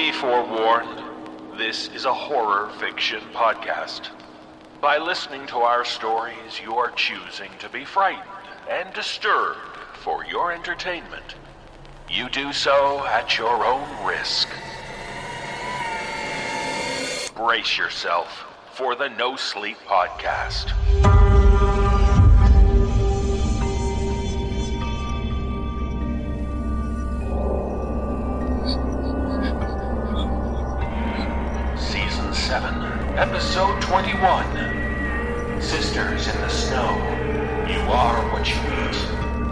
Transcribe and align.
Be 0.00 0.12
forewarned, 0.12 1.58
this 1.58 1.88
is 1.88 2.06
a 2.06 2.14
horror 2.14 2.70
fiction 2.78 3.20
podcast. 3.34 4.08
By 4.80 4.96
listening 4.96 5.46
to 5.48 5.56
our 5.56 5.84
stories, 5.84 6.58
you 6.58 6.76
are 6.76 6.90
choosing 6.92 7.50
to 7.58 7.68
be 7.68 7.84
frightened 7.84 8.24
and 8.70 8.94
disturbed 8.94 9.76
for 9.92 10.24
your 10.24 10.52
entertainment. 10.52 11.34
You 12.08 12.30
do 12.30 12.50
so 12.54 13.04
at 13.08 13.36
your 13.36 13.66
own 13.66 14.06
risk. 14.06 14.48
Brace 17.36 17.76
yourself 17.76 18.46
for 18.72 18.94
the 18.94 19.10
No 19.10 19.36
Sleep 19.36 19.76
Podcast. 19.86 21.29
Episode 33.32 33.80
21 33.80 35.62
Sisters 35.62 36.26
in 36.26 36.40
the 36.40 36.48
Snow. 36.48 36.96
You 37.68 37.78
are 37.88 38.28
what 38.32 38.48
you 38.48 38.56
eat. 38.56 38.96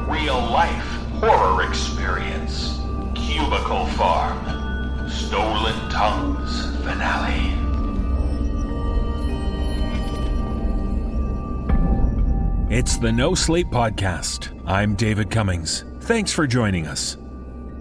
Real 0.09 0.41
life 0.50 0.84
horror 1.20 1.62
experience. 1.62 2.80
Cubicle 3.14 3.86
Farm. 3.86 5.09
Stolen 5.09 5.77
Tongues 5.91 6.66
Finale. 6.83 7.55
It's 12.77 12.97
the 12.97 13.12
No 13.12 13.36
Sleep 13.36 13.69
Podcast. 13.69 14.60
I'm 14.66 14.97
David 14.97 15.30
Cummings. 15.30 15.84
Thanks 16.00 16.33
for 16.33 16.48
joining 16.48 16.88
us. 16.88 17.16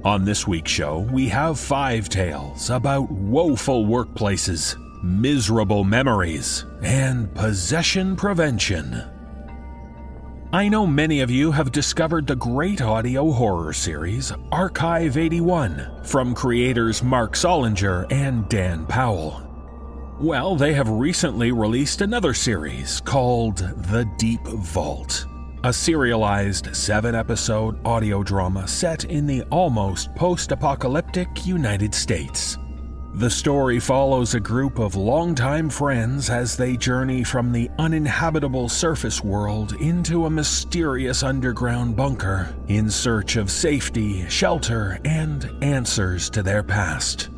On 0.03 0.23
this 0.23 0.47
week's 0.47 0.71
show, 0.71 0.99
we 1.11 1.27
have 1.29 1.59
five 1.59 2.07
tales 2.07 2.69
about 2.69 3.11
woeful 3.11 3.87
workplaces, 3.87 4.77
miserable 5.03 5.83
memories, 5.83 6.65
and 6.81 7.33
possession 7.35 8.15
prevention. 8.15 9.03
I 10.53 10.69
know 10.69 10.87
many 10.87 11.19
of 11.19 11.29
you 11.29 11.51
have 11.51 11.73
discovered 11.73 12.25
the 12.25 12.35
great 12.35 12.81
audio 12.81 13.31
horror 13.31 13.73
series 13.73 14.31
Archive 14.49 15.17
81 15.17 16.05
from 16.05 16.33
creators 16.33 17.03
Marc 17.03 17.33
Sollinger 17.33 18.09
and 18.11 18.47
Dan 18.47 18.85
Powell. 18.85 19.43
Well, 20.21 20.55
they 20.55 20.73
have 20.73 20.89
recently 20.89 21.51
released 21.51 22.01
another 22.01 22.33
series 22.33 23.01
called 23.01 23.57
The 23.57 24.09
Deep 24.17 24.47
Vault, 24.47 25.27
a 25.65 25.73
serialized 25.73 26.73
seven 26.75 27.13
episode 27.13 27.77
audio 27.85 28.23
drama 28.23 28.67
set 28.69 29.03
in 29.03 29.27
the 29.27 29.43
almost 29.51 30.15
post 30.15 30.53
apocalyptic 30.53 31.45
United 31.45 31.93
States. 31.93 32.57
The 33.17 33.31
story 33.31 33.79
follows 33.79 34.35
a 34.35 34.39
group 34.39 34.77
of 34.77 34.95
longtime 34.95 35.71
friends 35.71 36.29
as 36.29 36.55
they 36.55 36.77
journey 36.77 37.23
from 37.23 37.51
the 37.51 37.67
uninhabitable 37.79 38.69
surface 38.69 39.23
world 39.23 39.73
into 39.81 40.27
a 40.27 40.29
mysterious 40.29 41.23
underground 41.23 41.95
bunker 41.95 42.55
in 42.67 42.91
search 42.91 43.35
of 43.35 43.49
safety, 43.49 44.29
shelter, 44.29 44.99
and 45.03 45.49
answers 45.63 46.29
to 46.29 46.43
their 46.43 46.61
past. 46.61 47.29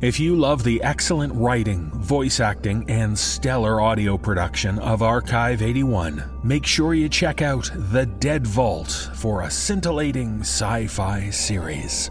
If 0.00 0.18
you 0.18 0.34
love 0.34 0.64
the 0.64 0.82
excellent 0.82 1.34
writing, 1.34 1.92
voice 1.92 2.40
acting, 2.40 2.84
and 2.90 3.16
stellar 3.16 3.80
audio 3.80 4.18
production 4.18 4.80
of 4.80 5.02
Archive 5.02 5.62
81, 5.62 6.40
make 6.42 6.66
sure 6.66 6.94
you 6.94 7.08
check 7.08 7.42
out 7.42 7.70
The 7.92 8.06
Deep 8.06 8.42
Vault 8.42 9.10
for 9.14 9.42
a 9.42 9.50
scintillating 9.52 10.40
sci 10.40 10.88
fi 10.88 11.30
series. 11.30 12.10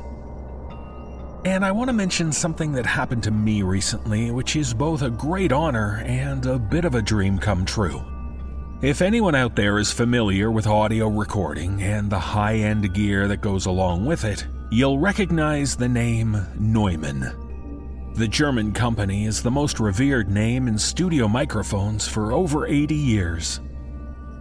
And 1.46 1.64
I 1.64 1.72
want 1.72 1.88
to 1.88 1.94
mention 1.94 2.34
something 2.34 2.74
that 2.74 2.86
happened 2.86 3.24
to 3.24 3.32
me 3.32 3.62
recently, 3.62 4.30
which 4.30 4.58
is 4.58 4.74
both 4.74 5.02
a 5.02 5.10
great 5.10 5.54
honor 5.54 6.04
and 6.06 6.46
a 6.46 6.60
bit 6.60 6.84
of 6.84 6.96
a 6.96 7.02
dream 7.02 7.40
come 7.40 7.64
true. 7.64 8.04
If 8.82 9.02
anyone 9.02 9.36
out 9.36 9.56
there 9.56 9.78
is 9.80 9.92
familiar 9.92 10.52
with 10.52 10.68
audio 10.68 11.08
recording 11.08 11.82
and 11.82 12.10
the 12.10 12.20
high 12.20 12.56
end 12.56 12.94
gear 12.94 13.28
that 13.30 13.42
goes 13.42 13.66
along 13.66 14.06
with 14.06 14.26
it, 14.26 14.46
you'll 14.70 15.00
recognize 15.00 15.76
the 15.76 15.88
name 15.88 16.38
Neumann. 16.60 17.34
The 18.16 18.28
German 18.28 18.74
company 18.74 19.26
is 19.26 19.42
the 19.42 19.52
most 19.52 19.80
revered 19.80 20.30
name 20.30 20.68
in 20.68 20.78
studio 20.78 21.30
microphones 21.30 22.06
for 22.06 22.34
over 22.34 22.68
80 22.68 22.96
years. 22.96 23.62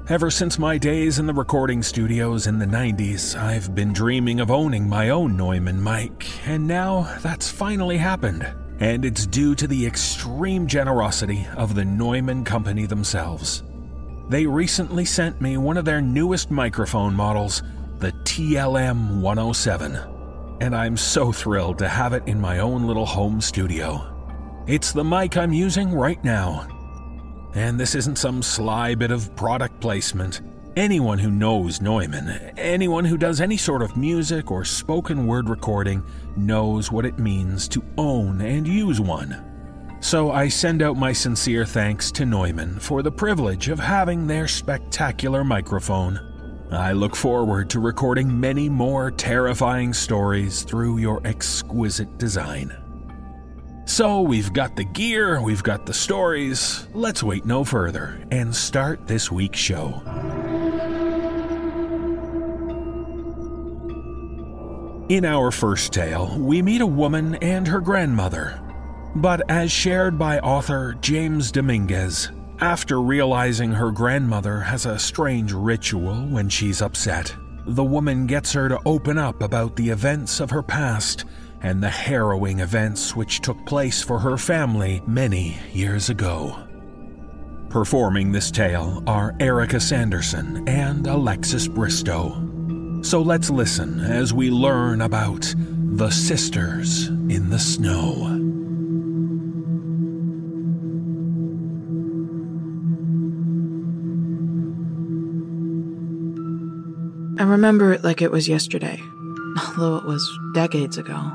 Ever 0.08 0.30
since 0.30 0.58
my 0.58 0.78
days 0.78 1.19
in 1.19 1.26
the 1.26 1.34
recording 1.34 1.82
studios 1.82 2.46
in 2.46 2.58
the 2.58 2.66
90s, 2.66 3.38
I've 3.38 3.74
been 3.74 3.92
dreaming 3.92 4.41
of 4.41 4.50
owning 4.50 4.88
my 4.88 5.10
own 5.10 5.36
Neumann 5.36 5.82
mic, 5.82 6.26
and 6.48 6.66
now 6.66 7.14
that's 7.20 7.50
finally 7.50 7.98
happened. 7.98 8.46
And 8.80 9.04
it's 9.04 9.26
due 9.26 9.54
to 9.56 9.66
the 9.66 9.86
extreme 9.86 10.66
generosity 10.66 11.46
of 11.56 11.74
the 11.74 11.84
Neumann 11.84 12.44
company 12.44 12.86
themselves. 12.86 13.62
They 14.30 14.46
recently 14.46 15.04
sent 15.04 15.41
me 15.41 15.56
one 15.58 15.76
of 15.76 15.84
their 15.84 16.00
newest 16.00 16.50
microphone 16.50 17.14
models, 17.14 17.62
the 17.98 18.12
TLM 18.12 19.20
107 19.20 20.19
and 20.60 20.75
I'm 20.75 20.96
so 20.96 21.32
thrilled 21.32 21.78
to 21.78 21.88
have 21.88 22.12
it 22.12 22.22
in 22.26 22.40
my 22.40 22.58
own 22.58 22.86
little 22.86 23.06
home 23.06 23.40
studio. 23.40 24.14
It's 24.66 24.92
the 24.92 25.04
mic 25.04 25.36
I'm 25.36 25.52
using 25.52 25.92
right 25.92 26.22
now. 26.25 26.77
And 27.54 27.78
this 27.78 27.94
isn't 27.94 28.19
some 28.19 28.42
sly 28.42 28.94
bit 28.94 29.10
of 29.10 29.34
product 29.36 29.81
placement. 29.81 30.42
Anyone 30.76 31.19
who 31.19 31.31
knows 31.31 31.81
Neumann, 31.81 32.28
anyone 32.56 33.04
who 33.04 33.16
does 33.16 33.41
any 33.41 33.56
sort 33.56 33.82
of 33.82 33.97
music 33.97 34.50
or 34.50 34.64
spoken 34.64 35.26
word 35.26 35.48
recording, 35.48 36.04
knows 36.37 36.92
what 36.92 37.04
it 37.04 37.19
means 37.19 37.66
to 37.69 37.82
own 37.97 38.41
and 38.41 38.66
use 38.66 39.00
one. 39.00 39.44
So 40.00 40.31
I 40.31 40.47
send 40.47 40.81
out 40.82 40.97
my 40.97 41.12
sincere 41.12 41.64
thanks 41.64 42.12
to 42.12 42.25
Neumann 42.25 42.78
for 42.78 43.03
the 43.03 43.10
privilege 43.10 43.69
of 43.69 43.81
having 43.81 44.26
their 44.26 44.47
spectacular 44.47 45.42
microphone. 45.42 46.20
I 46.70 46.92
look 46.92 47.16
forward 47.16 47.70
to 47.70 47.81
recording 47.81 48.38
many 48.38 48.69
more 48.69 49.10
terrifying 49.10 49.92
stories 49.92 50.62
through 50.62 50.98
your 50.98 51.20
exquisite 51.26 52.19
design. 52.19 52.76
So, 53.88 54.21
we've 54.21 54.53
got 54.53 54.76
the 54.76 54.84
gear, 54.84 55.41
we've 55.41 55.62
got 55.62 55.87
the 55.87 55.94
stories. 55.94 56.87
Let's 56.93 57.22
wait 57.22 57.47
no 57.47 57.65
further 57.65 58.22
and 58.31 58.54
start 58.54 59.06
this 59.06 59.32
week's 59.32 59.59
show. 59.59 60.03
In 65.09 65.25
our 65.25 65.50
first 65.50 65.94
tale, 65.94 66.38
we 66.38 66.60
meet 66.60 66.82
a 66.82 66.87
woman 66.87 67.37
and 67.37 67.66
her 67.66 67.81
grandmother. 67.81 68.60
But 69.16 69.50
as 69.50 69.72
shared 69.72 70.19
by 70.19 70.38
author 70.41 70.94
James 71.00 71.50
Dominguez, 71.50 72.31
after 72.60 73.00
realizing 73.00 73.72
her 73.72 73.91
grandmother 73.91 74.60
has 74.60 74.84
a 74.84 74.99
strange 74.99 75.53
ritual 75.53 76.26
when 76.26 76.50
she's 76.50 76.82
upset, 76.82 77.34
the 77.65 77.84
woman 77.84 78.26
gets 78.26 78.53
her 78.53 78.69
to 78.69 78.81
open 78.84 79.16
up 79.16 79.41
about 79.41 79.76
the 79.76 79.88
events 79.88 80.41
of 80.41 80.50
her 80.50 80.62
past 80.62 81.25
and 81.62 81.82
the 81.82 81.91
harrowing 81.91 82.60
events 82.60 83.16
which 83.16 83.41
took 83.41 83.64
place 83.66 84.02
for 84.02 84.19
her 84.19 84.36
family 84.36 85.02
many 85.06 85.56
years 85.72 86.10
ago. 86.10 86.56
Performing 87.69 88.32
this 88.32 88.50
tale 88.50 89.02
are 89.06 89.34
Erika 89.41 89.78
Sanderson 89.78 90.66
and 90.66 91.06
Alexis 91.06 91.69
Bristowe. 91.69 93.04
So 93.04 93.20
let's 93.20 93.50
listen 93.50 94.00
as 94.00 94.32
we 94.32 94.50
learn 94.50 95.02
about 95.02 95.54
the 95.56 96.10
Sisters 96.10 97.08
in 97.08 97.50
the 97.50 97.58
Snow. 97.58 98.25
I 107.38 107.44
remember 107.44 107.92
it 107.92 108.02
like 108.02 108.22
it 108.22 108.32
was 108.32 108.48
yesterday, 108.48 108.98
although 109.58 109.96
it 109.96 110.04
was 110.04 110.26
decades 110.54 110.98
ago. 110.98 111.32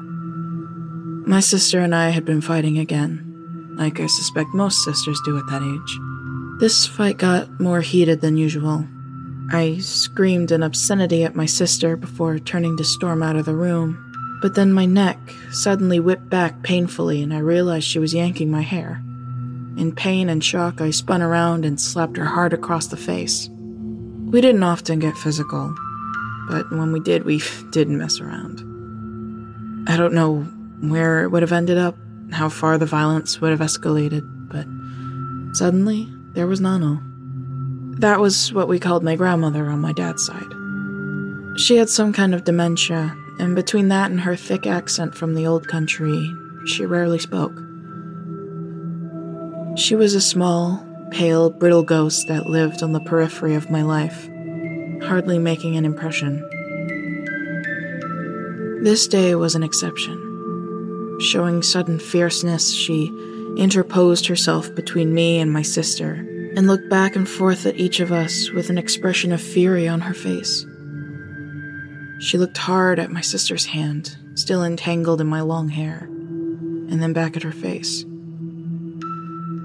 My 1.26 1.40
sister 1.40 1.80
and 1.80 1.96
I 1.96 2.10
had 2.10 2.26
been 2.26 2.42
fighting 2.42 2.78
again, 2.78 3.76
like 3.78 4.02
I 4.02 4.08
suspect 4.08 4.54
most 4.54 4.84
sisters 4.84 5.22
do 5.24 5.38
at 5.38 5.46
that 5.48 5.62
age. 5.62 6.60
This 6.60 6.86
fight 6.86 7.18
got 7.18 7.62
more 7.62 7.80
heated 7.80 8.20
than 8.20 8.36
usual. 8.36 8.86
I 9.50 9.78
screamed 9.78 10.52
an 10.52 10.64
obscenity 10.64 11.24
at 11.24 11.34
my 11.34 11.46
sister 11.46 11.96
before 11.96 12.40
turning 12.40 12.76
to 12.76 12.84
storm 12.84 13.24
out 13.24 13.38
of 13.38 13.46
the 13.46 13.56
room, 13.56 14.40
but 14.42 14.56
then 14.56 14.74
my 14.74 14.86
neck 14.86 15.18
suddenly 15.52 15.98
whipped 15.98 16.30
back 16.30 16.62
painfully 16.62 17.24
and 17.24 17.34
I 17.34 17.40
realized 17.40 17.88
she 17.88 18.00
was 18.00 18.14
yanking 18.14 18.52
my 18.52 18.62
hair. 18.62 19.02
In 19.78 19.94
pain 19.96 20.28
and 20.28 20.44
shock, 20.44 20.82
I 20.82 20.90
spun 20.90 21.22
around 21.22 21.64
and 21.64 21.80
slapped 21.80 22.18
her 22.18 22.26
hard 22.26 22.52
across 22.52 22.88
the 22.88 22.98
face. 22.98 23.50
We 23.50 24.42
didn't 24.42 24.64
often 24.64 25.00
get 25.00 25.16
physical, 25.16 25.74
but 26.50 26.70
when 26.70 26.92
we 26.92 27.00
did, 27.00 27.24
we 27.24 27.42
didn't 27.72 27.98
mess 27.98 28.20
around. 28.20 28.60
I 29.88 29.96
don't 29.96 30.14
know 30.14 30.46
where 30.90 31.24
it 31.24 31.30
would 31.30 31.42
have 31.42 31.52
ended 31.52 31.78
up, 31.78 31.96
how 32.32 32.50
far 32.50 32.78
the 32.78 32.86
violence 32.86 33.40
would 33.40 33.52
have 33.52 33.60
escalated, 33.60 34.24
but 34.50 34.66
suddenly 35.56 36.08
there 36.34 36.48
was 36.48 36.60
Nana. 36.60 37.02
That 38.00 38.20
was 38.20 38.52
what 38.52 38.68
we 38.68 38.80
called 38.80 39.04
my 39.04 39.16
grandmother 39.16 39.70
on 39.70 39.80
my 39.80 39.94
dad's 39.94 40.26
side. 40.26 41.60
She 41.60 41.78
had 41.78 41.90
some 41.90 42.12
kind 42.12 42.34
of 42.34 42.44
dementia, 42.44 43.16
and 43.40 43.56
between 43.56 43.88
that 43.90 44.12
and 44.12 44.20
her 44.22 44.36
thick 44.36 44.68
accent 44.68 45.16
from 45.16 45.36
the 45.36 45.48
old 45.48 45.68
country, 45.68 46.34
she 46.66 46.86
rarely 46.86 47.20
spoke. 47.20 47.54
She 49.78 49.96
was 49.96 50.16
a 50.16 50.22
small, 50.22 50.86
pale, 51.12 51.50
brittle 51.50 51.84
ghost 51.84 52.28
that 52.28 52.48
lived 52.48 52.84
on 52.84 52.92
the 52.92 53.00
periphery 53.02 53.56
of 53.56 53.70
my 53.70 53.84
life, 53.84 54.28
hardly 55.04 55.40
making 55.40 55.78
an 55.78 55.86
impression. 55.86 56.40
This 58.84 59.08
day 59.08 59.36
was 59.36 59.56
an 59.56 59.64
exception. 59.64 60.23
Showing 61.24 61.64
sudden 61.64 62.00
fierceness, 62.00 62.74
she 62.74 63.08
interposed 63.56 64.28
herself 64.28 64.76
between 64.76 65.14
me 65.14 65.40
and 65.40 65.54
my 65.54 65.62
sister 65.62 66.16
and 66.56 66.68
looked 66.68 66.90
back 66.90 67.16
and 67.16 67.28
forth 67.28 67.66
at 67.66 67.78
each 67.78 68.02
of 68.02 68.12
us 68.12 68.50
with 68.50 68.70
an 68.70 68.78
expression 68.78 69.32
of 69.32 69.42
fury 69.42 69.88
on 69.88 70.02
her 70.02 70.14
face. 70.14 70.66
She 72.20 72.38
looked 72.38 72.58
hard 72.58 73.00
at 73.00 73.10
my 73.10 73.22
sister's 73.22 73.68
hand, 73.68 74.18
still 74.36 74.66
entangled 74.66 75.22
in 75.22 75.28
my 75.28 75.40
long 75.40 75.70
hair, 75.70 76.10
and 76.10 77.02
then 77.02 77.14
back 77.14 77.38
at 77.38 77.44
her 77.44 77.54
face. 77.54 78.04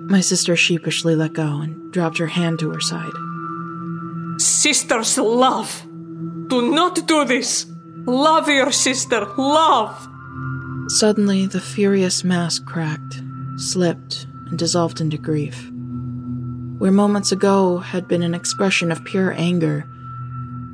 My 0.08 0.20
sister 0.20 0.54
sheepishly 0.54 1.16
let 1.16 1.32
go 1.32 1.60
and 1.60 1.92
dropped 1.92 2.18
her 2.18 2.28
hand 2.28 2.60
to 2.60 2.70
her 2.70 2.80
side. 2.80 3.12
Sisters 4.40 5.18
love. 5.18 5.84
Do 6.48 6.70
not 6.70 7.04
do 7.06 7.24
this. 7.24 7.66
Love 8.06 8.48
your 8.48 8.70
sister. 8.70 9.26
Love. 9.36 10.08
Suddenly, 10.88 11.46
the 11.46 11.60
furious 11.60 12.24
mask 12.24 12.64
cracked, 12.64 13.22
slipped, 13.56 14.26
and 14.46 14.58
dissolved 14.58 15.02
into 15.02 15.18
grief. 15.18 15.70
Where 16.78 16.90
moments 16.90 17.30
ago 17.30 17.78
had 17.78 18.08
been 18.08 18.22
an 18.22 18.34
expression 18.34 18.90
of 18.90 19.04
pure 19.04 19.32
anger, 19.32 19.86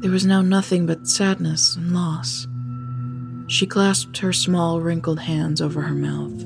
there 0.01 0.13
was 0.13 0.25
now 0.25 0.41
nothing 0.41 0.87
but 0.87 1.09
sadness 1.09 1.75
and 1.75 1.93
loss. 1.93 2.47
She 3.49 3.67
clasped 3.67 4.19
her 4.19 4.33
small, 4.33 4.81
wrinkled 4.81 5.19
hands 5.19 5.61
over 5.61 5.81
her 5.81 5.95
mouth, 5.95 6.45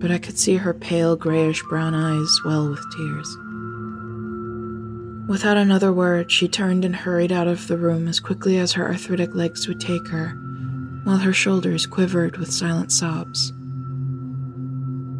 but 0.00 0.12
I 0.12 0.18
could 0.18 0.38
see 0.38 0.56
her 0.56 0.72
pale, 0.72 1.16
grayish 1.16 1.62
brown 1.64 1.94
eyes 1.94 2.30
well 2.44 2.70
with 2.70 2.84
tears. 2.96 3.36
Without 5.28 5.56
another 5.56 5.92
word, 5.92 6.30
she 6.30 6.46
turned 6.46 6.84
and 6.84 6.94
hurried 6.94 7.32
out 7.32 7.48
of 7.48 7.66
the 7.66 7.76
room 7.76 8.06
as 8.06 8.20
quickly 8.20 8.56
as 8.56 8.72
her 8.72 8.86
arthritic 8.86 9.34
legs 9.34 9.66
would 9.66 9.80
take 9.80 10.06
her, 10.08 10.38
while 11.08 11.16
her 11.16 11.32
shoulders 11.32 11.86
quivered 11.86 12.36
with 12.36 12.52
silent 12.52 12.92
sobs. 12.92 13.54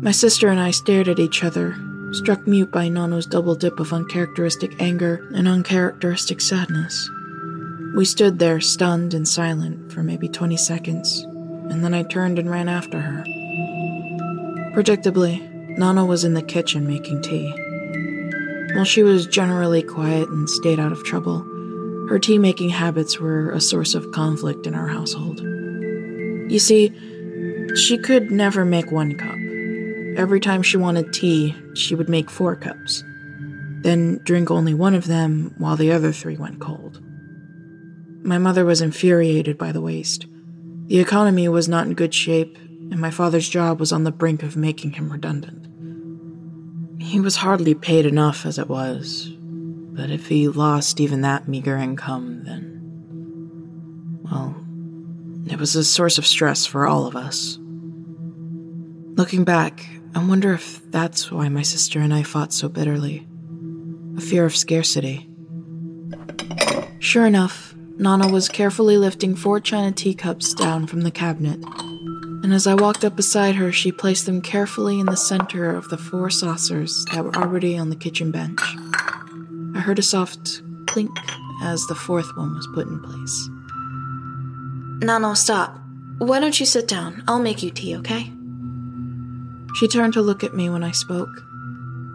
My 0.03 0.11
sister 0.11 0.49
and 0.49 0.61
I 0.61 0.71
stared 0.71 1.09
at 1.09 1.19
each 1.19 1.43
other, 1.43 1.79
struck 2.13 2.47
mute 2.47 2.71
by 2.71 2.91
Nana's 2.91 3.25
double 3.25 3.55
dip 3.55 3.81
of 3.81 3.95
uncharacteristic 3.95 4.83
anger 4.83 5.27
and 5.35 5.49
uncharacteristic 5.49 6.43
sadness. 6.43 7.09
We 7.97 8.05
stood 8.05 8.39
there, 8.39 8.61
stunned 8.61 9.15
and 9.15 9.27
silent, 9.27 9.91
for 9.91 10.03
maybe 10.03 10.29
20 10.29 10.59
seconds, 10.59 11.23
and 11.71 11.83
then 11.83 11.95
I 11.95 12.03
turned 12.03 12.39
and 12.39 12.51
ran 12.51 12.69
after 12.69 13.01
her. 13.01 13.25
Predictably, 14.75 15.41
Nana 15.79 16.05
was 16.05 16.23
in 16.23 16.35
the 16.35 16.43
kitchen 16.43 16.87
making 16.87 17.23
tea. 17.23 17.51
While 18.75 18.85
she 18.85 19.03
was 19.03 19.27
generally 19.27 19.83
quiet 19.83 20.29
and 20.29 20.51
stayed 20.51 20.81
out 20.81 20.93
of 20.93 21.03
trouble, 21.05 21.39
her 22.11 22.19
tea 22.19 22.37
making 22.37 22.69
habits 22.69 23.19
were 23.19 23.53
a 23.53 23.61
source 23.61 23.95
of 23.95 24.13
conflict 24.13 24.67
in 24.67 24.75
our 24.75 24.89
household. 24.89 25.41
You 26.49 26.59
see, 26.59 26.93
she 27.77 27.99
could 27.99 28.31
never 28.31 28.65
make 28.65 28.91
one 28.91 29.15
cup. 29.17 29.37
Every 30.19 30.41
time 30.41 30.63
she 30.63 30.77
wanted 30.77 31.13
tea, 31.13 31.55
she 31.75 31.95
would 31.95 32.09
make 32.09 32.31
four 32.31 32.57
cups, 32.57 33.05
then 33.83 34.21
drink 34.25 34.51
only 34.51 34.75
one 34.75 34.95
of 34.95 35.07
them 35.07 35.55
while 35.59 35.77
the 35.77 35.93
other 35.93 36.11
three 36.11 36.37
went 36.37 36.59
cold. 36.59 37.01
My 38.25 38.39
mother 38.39 38.65
was 38.65 38.81
infuriated 38.81 39.57
by 39.59 39.73
the 39.73 39.81
waste. 39.81 40.27
The 40.87 40.99
economy 40.99 41.49
was 41.49 41.69
not 41.69 41.87
in 41.87 41.95
good 41.95 42.15
shape, 42.15 42.57
and 42.59 42.99
my 42.99 43.11
father's 43.11 43.49
job 43.49 43.79
was 43.79 43.93
on 43.93 44.05
the 44.05 44.11
brink 44.11 44.43
of 44.43 44.57
making 44.57 44.93
him 44.93 45.13
redundant. 45.13 45.67
He 47.01 47.21
was 47.21 47.37
hardly 47.37 47.75
paid 47.75 48.07
enough 48.07 48.45
as 48.45 48.59
it 48.59 48.69
was, 48.69 49.29
but 49.39 50.11
if 50.11 50.29
he 50.29 50.49
lost 50.49 50.99
even 50.99 51.21
that 51.21 51.47
meager 51.47 51.77
income, 51.77 52.45
then. 52.45 54.21
well, 54.25 54.57
it 55.47 55.59
was 55.59 55.77
a 55.77 55.85
source 55.85 56.19
of 56.19 56.27
stress 56.27 56.67
for 56.67 56.87
all 56.87 57.07
of 57.07 57.17
us. 57.17 57.59
Looking 59.17 59.45
back, 59.45 59.87
I 60.15 60.25
wonder 60.27 60.53
if 60.53 60.81
that's 60.91 61.31
why 61.31 61.49
my 61.49 61.63
sister 61.63 62.01
and 62.01 62.15
I 62.15 62.23
fought 62.23 62.53
so 62.53 62.69
bitterly 62.69 63.27
a 64.17 64.21
fear 64.21 64.45
of 64.45 64.57
scarcity. 64.57 65.29
Sure 66.99 67.27
enough, 67.27 67.75
Nana 67.99 68.29
was 68.29 68.49
carefully 68.49 68.97
lifting 68.97 69.37
four 69.37 69.61
china 69.61 69.93
teacups 69.93 70.55
down 70.55 70.87
from 70.87 71.03
the 71.03 71.11
cabinet, 71.11 71.61
and 72.43 72.53
as 72.53 72.67
I 72.67 72.75
walked 72.75 73.05
up 73.05 73.17
beside 73.17 73.57
her, 73.57 73.71
she 73.73 73.93
placed 73.93 74.27
them 74.27 74.41
carefully 74.41 75.01
in 75.01 75.07
the 75.07 75.17
center 75.17 75.75
of 75.75 75.89
the 75.89 75.99
four 75.99 76.31
saucers 76.31 77.05
that 77.13 77.25
were 77.25 77.35
already 77.37 77.77
on 77.77 77.91
the 77.91 77.97
kitchen 77.97 78.31
bench. 78.31 78.61
I 79.75 79.81
heard 79.81 79.99
a 79.99 80.03
soft 80.03 80.63
clink 80.87 81.11
as 81.63 81.87
the 81.87 81.95
fourth 81.95 82.37
one 82.37 82.55
was 82.55 82.69
put 82.75 82.87
in 82.87 83.01
place. 83.01 83.51
Nana, 85.01 85.37
stop. 85.37 85.79
Why 86.19 86.41
don't 86.41 86.59
you 86.59 86.67
sit 86.67 86.89
down? 86.89 87.23
I'll 87.29 87.39
make 87.39 87.63
you 87.63 87.71
tea, 87.71 87.97
okay? 87.97 88.33
She 89.77 89.87
turned 89.87 90.15
to 90.15 90.23
look 90.23 90.43
at 90.43 90.55
me 90.55 90.69
when 90.69 90.83
I 90.83 90.91
spoke. 90.91 91.31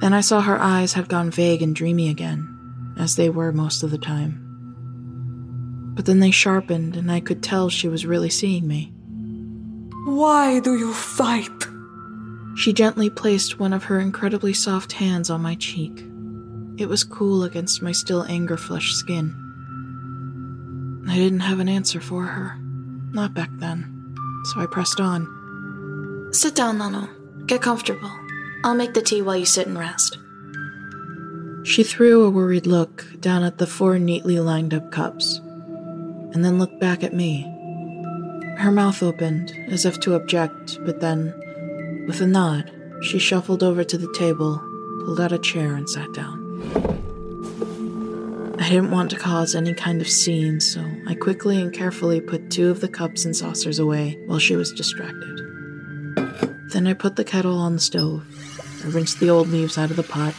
Then 0.02 0.14
I 0.14 0.20
saw 0.20 0.42
her 0.42 0.60
eyes 0.60 0.94
had 0.94 1.08
gone 1.08 1.32
vague 1.32 1.62
and 1.62 1.74
dreamy 1.74 2.10
again, 2.10 2.94
as 2.98 3.16
they 3.16 3.30
were 3.30 3.54
most 3.54 3.84
of 3.84 3.92
the 3.92 3.98
time. 3.98 4.40
But 5.96 6.06
then 6.06 6.20
they 6.20 6.32
sharpened, 6.32 6.98
and 6.98 7.10
I 7.10 7.22
could 7.22 7.42
tell 7.42 7.70
she 7.70 7.88
was 7.88 8.06
really 8.06 8.30
seeing 8.30 8.68
me. 8.68 8.92
Why 10.06 10.60
do 10.60 10.76
you 10.76 10.94
fight? 10.94 11.50
She 12.58 12.74
gently 12.74 13.10
placed 13.10 13.60
one 13.60 13.72
of 13.72 13.86
her 13.86 14.00
incredibly 14.00 14.54
soft 14.54 14.92
hands 14.92 15.30
on 15.30 15.42
my 15.42 15.56
cheek. 15.56 16.04
It 16.78 16.90
was 16.90 17.06
cool 17.06 17.44
against 17.44 17.82
my 17.82 17.94
still 17.94 18.24
anger 18.24 18.58
flushed 18.58 18.98
skin. 18.98 19.40
I 21.08 21.16
didn't 21.16 21.42
have 21.42 21.60
an 21.60 21.70
answer 21.70 22.02
for 22.02 22.24
her. 22.24 22.60
Not 23.14 23.36
back 23.36 23.52
then. 23.60 24.16
So 24.46 24.60
I 24.60 24.66
pressed 24.66 25.00
on. 25.00 26.30
Sit 26.32 26.56
down, 26.56 26.80
Nana. 26.80 27.10
Get 27.46 27.62
comfortable. 27.62 28.12
I'll 28.64 28.76
make 28.76 28.94
the 28.94 29.02
tea 29.02 29.22
while 29.22 29.38
you 29.38 29.46
sit 29.46 29.68
and 29.68 29.78
rest. 29.78 30.18
She 31.64 31.84
threw 31.84 32.24
a 32.24 32.30
worried 32.30 32.66
look 32.66 33.06
down 33.20 33.44
at 33.44 33.58
the 33.60 33.68
four 33.68 34.00
neatly 34.00 34.40
lined 34.40 34.74
up 34.74 34.92
cups, 34.92 35.38
and 35.38 36.44
then 36.44 36.58
looked 36.58 36.80
back 36.80 37.04
at 37.04 37.14
me. 37.14 37.44
Her 38.58 38.72
mouth 38.72 39.04
opened, 39.04 39.54
as 39.70 39.86
if 39.86 40.00
to 40.02 40.16
object, 40.16 40.80
but 40.84 41.00
then, 41.00 41.34
with 42.08 42.20
a 42.20 42.28
nod, 42.28 42.72
she 43.02 43.20
shuffled 43.20 43.64
over 43.64 43.84
to 43.84 43.98
the 43.98 44.12
table, 44.14 44.58
pulled 45.06 45.22
out 45.22 45.32
a 45.32 45.38
chair, 45.38 45.76
and 45.76 45.90
sat 45.90 46.12
down. 46.14 46.42
I 48.64 48.70
didn't 48.70 48.92
want 48.92 49.10
to 49.10 49.18
cause 49.18 49.56
any 49.56 49.74
kind 49.74 50.00
of 50.00 50.08
scene, 50.08 50.62
so 50.62 50.90
I 51.06 51.16
quickly 51.16 51.60
and 51.60 51.74
carefully 51.74 52.22
put 52.22 52.50
two 52.50 52.72
of 52.72 52.80
the 52.80 52.88
cups 52.88 53.26
and 53.26 53.36
saucers 53.36 53.78
away 53.78 54.18
while 54.26 54.40
she 54.40 54.56
was 54.56 54.72
distracted. 54.72 55.42
Then 56.70 56.88
I 56.88 56.94
put 56.94 57.18
the 57.18 57.26
kettle 57.26 57.58
on 57.58 57.74
the 57.74 57.82
stove. 57.82 58.24
I 58.86 58.88
rinsed 58.88 59.20
the 59.20 59.30
old 59.30 59.50
leaves 59.50 59.78
out 59.78 59.90
of 59.90 59.98
the 59.98 60.04
pot, 60.04 60.34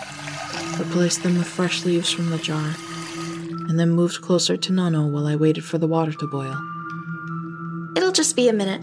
replaced 0.79 1.23
them 1.23 1.37
with 1.37 1.47
fresh 1.47 1.85
leaves 1.85 2.11
from 2.11 2.31
the 2.31 2.39
jar, 2.39 2.75
and 3.69 3.79
then 3.79 3.91
moved 3.91 4.23
closer 4.23 4.57
to 4.57 4.73
Nana 4.73 5.07
while 5.07 5.27
I 5.27 5.37
waited 5.37 5.65
for 5.67 5.77
the 5.77 5.87
water 5.87 6.15
to 6.15 6.27
boil. 6.27 6.59
It'll 7.95 8.11
just 8.11 8.37
be 8.37 8.49
a 8.49 8.55
minute. 8.55 8.81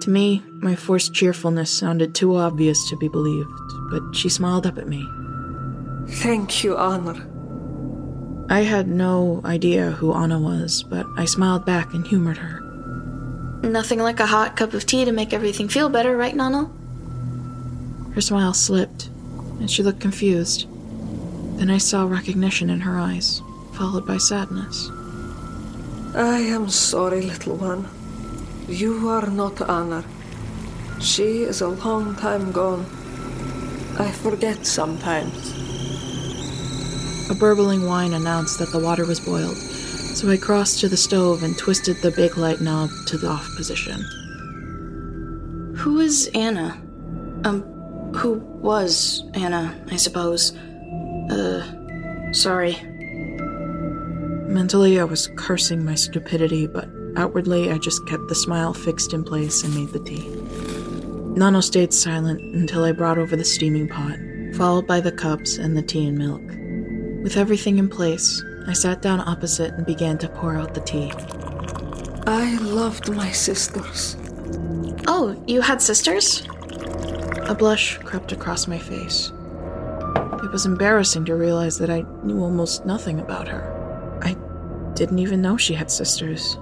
To 0.00 0.10
me, 0.10 0.42
my 0.54 0.74
forced 0.74 1.14
cheerfulness 1.14 1.70
sounded 1.70 2.16
too 2.16 2.34
obvious 2.34 2.90
to 2.90 2.96
be 2.96 3.06
believed, 3.06 3.48
but 3.88 4.02
she 4.16 4.28
smiled 4.28 4.66
up 4.66 4.78
at 4.78 4.88
me. 4.88 5.08
Thank 6.08 6.64
you, 6.64 6.76
Anna. 6.76 7.29
I 8.50 8.62
had 8.62 8.88
no 8.88 9.40
idea 9.44 9.92
who 9.92 10.12
Anna 10.12 10.40
was, 10.40 10.82
but 10.82 11.06
I 11.16 11.24
smiled 11.24 11.64
back 11.64 11.94
and 11.94 12.04
humored 12.04 12.38
her. 12.38 12.60
Nothing 13.62 14.00
like 14.00 14.18
a 14.18 14.26
hot 14.26 14.56
cup 14.56 14.74
of 14.74 14.84
tea 14.86 15.04
to 15.04 15.12
make 15.12 15.32
everything 15.32 15.68
feel 15.68 15.88
better, 15.88 16.16
right, 16.16 16.34
Nana? 16.34 16.68
Her 18.12 18.20
smile 18.20 18.52
slipped, 18.52 19.08
and 19.60 19.70
she 19.70 19.84
looked 19.84 20.00
confused. 20.00 20.66
Then 21.58 21.70
I 21.70 21.78
saw 21.78 22.06
recognition 22.06 22.70
in 22.70 22.80
her 22.80 22.98
eyes, 22.98 23.40
followed 23.74 24.04
by 24.04 24.16
sadness. 24.16 24.90
I 26.16 26.40
am 26.40 26.68
sorry, 26.70 27.22
little 27.22 27.54
one. 27.54 27.88
You 28.66 29.08
are 29.10 29.30
not 29.30 29.62
Anna. 29.70 30.04
She 31.00 31.42
is 31.42 31.60
a 31.60 31.68
long 31.68 32.16
time 32.16 32.50
gone. 32.50 32.84
I 33.96 34.10
forget 34.10 34.66
sometimes. 34.66 35.59
A 37.30 37.34
burbling 37.34 37.86
whine 37.86 38.12
announced 38.12 38.58
that 38.58 38.72
the 38.72 38.80
water 38.80 39.06
was 39.06 39.20
boiled, 39.20 39.56
so 39.56 40.28
I 40.28 40.36
crossed 40.36 40.80
to 40.80 40.88
the 40.88 40.96
stove 40.96 41.44
and 41.44 41.56
twisted 41.56 41.96
the 41.98 42.10
big 42.10 42.36
light 42.36 42.60
knob 42.60 42.90
to 43.06 43.16
the 43.16 43.28
off 43.28 43.48
position. 43.56 44.02
Who 45.76 46.00
is 46.00 46.28
Anna? 46.34 46.76
Um, 47.44 47.62
who 48.16 48.32
was 48.32 49.22
Anna, 49.34 49.80
I 49.92 49.96
suppose? 49.96 50.56
Uh, 51.30 52.32
sorry. 52.32 52.76
Mentally, 54.48 54.98
I 54.98 55.04
was 55.04 55.28
cursing 55.36 55.84
my 55.84 55.94
stupidity, 55.94 56.66
but 56.66 56.88
outwardly, 57.16 57.70
I 57.70 57.78
just 57.78 58.04
kept 58.08 58.26
the 58.26 58.34
smile 58.34 58.74
fixed 58.74 59.12
in 59.12 59.22
place 59.22 59.62
and 59.62 59.72
made 59.72 59.90
the 59.90 60.00
tea. 60.00 60.28
Nana 61.38 61.62
stayed 61.62 61.94
silent 61.94 62.40
until 62.56 62.82
I 62.82 62.90
brought 62.90 63.18
over 63.18 63.36
the 63.36 63.44
steaming 63.44 63.86
pot, 63.86 64.18
followed 64.56 64.88
by 64.88 64.98
the 64.98 65.12
cups 65.12 65.58
and 65.58 65.76
the 65.76 65.82
tea 65.82 66.08
and 66.08 66.18
milk. 66.18 66.42
With 67.22 67.36
everything 67.36 67.78
in 67.78 67.88
place, 67.88 68.42
I 68.66 68.72
sat 68.72 69.02
down 69.02 69.20
opposite 69.20 69.74
and 69.74 69.84
began 69.84 70.16
to 70.18 70.28
pour 70.28 70.56
out 70.56 70.72
the 70.72 70.80
tea. 70.80 71.12
I 72.26 72.56
loved 72.58 73.10
my 73.10 73.30
sisters. 73.30 74.16
Oh, 75.06 75.42
you 75.46 75.60
had 75.60 75.82
sisters? 75.82 76.46
A 77.42 77.54
blush 77.54 77.98
crept 77.98 78.32
across 78.32 78.66
my 78.66 78.78
face. 78.78 79.32
It 80.42 80.50
was 80.50 80.64
embarrassing 80.64 81.26
to 81.26 81.34
realize 81.34 81.76
that 81.78 81.90
I 81.90 82.06
knew 82.22 82.42
almost 82.42 82.86
nothing 82.86 83.20
about 83.20 83.48
her. 83.48 84.18
I 84.22 84.34
didn't 84.94 85.18
even 85.18 85.42
know 85.42 85.58
she 85.58 85.74
had 85.74 85.90
sisters. 85.90 86.56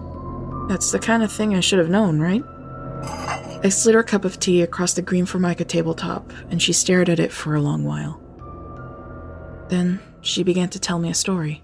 That's 0.68 0.90
the 0.90 0.98
kind 0.98 1.22
of 1.22 1.30
thing 1.30 1.54
I 1.54 1.60
should 1.60 1.78
have 1.78 1.88
known, 1.88 2.18
right? 2.18 2.42
I 3.62 3.68
slid 3.68 3.94
her 3.94 4.02
cup 4.02 4.24
of 4.24 4.40
tea 4.40 4.62
across 4.62 4.94
the 4.94 5.02
green 5.02 5.24
formica 5.24 5.64
tabletop, 5.64 6.32
and 6.50 6.60
she 6.60 6.72
stared 6.72 7.08
at 7.08 7.20
it 7.20 7.32
for 7.32 7.54
a 7.54 7.60
long 7.60 7.84
while. 7.84 8.20
Then 9.68 10.00
she 10.20 10.42
began 10.42 10.68
to 10.70 10.78
tell 10.78 10.98
me 10.98 11.10
a 11.10 11.14
story. 11.14 11.62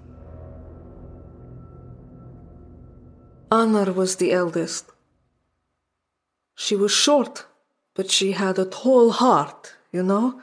Anna 3.50 3.92
was 3.92 4.16
the 4.16 4.32
eldest. 4.32 4.90
She 6.56 6.74
was 6.76 6.92
short, 6.92 7.46
but 7.94 8.10
she 8.10 8.32
had 8.32 8.58
a 8.58 8.64
tall 8.64 9.10
heart, 9.10 9.74
you 9.92 10.02
know? 10.02 10.40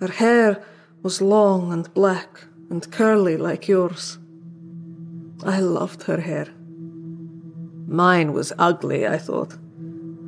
Her 0.00 0.08
hair 0.08 0.62
was 1.02 1.22
long 1.22 1.72
and 1.72 1.92
black 1.94 2.44
and 2.70 2.90
curly 2.90 3.36
like 3.36 3.68
yours. 3.68 4.18
I 5.44 5.60
loved 5.60 6.02
her 6.04 6.20
hair. 6.20 6.48
Mine 7.86 8.32
was 8.32 8.52
ugly, 8.58 9.06
I 9.06 9.18
thought. 9.18 9.56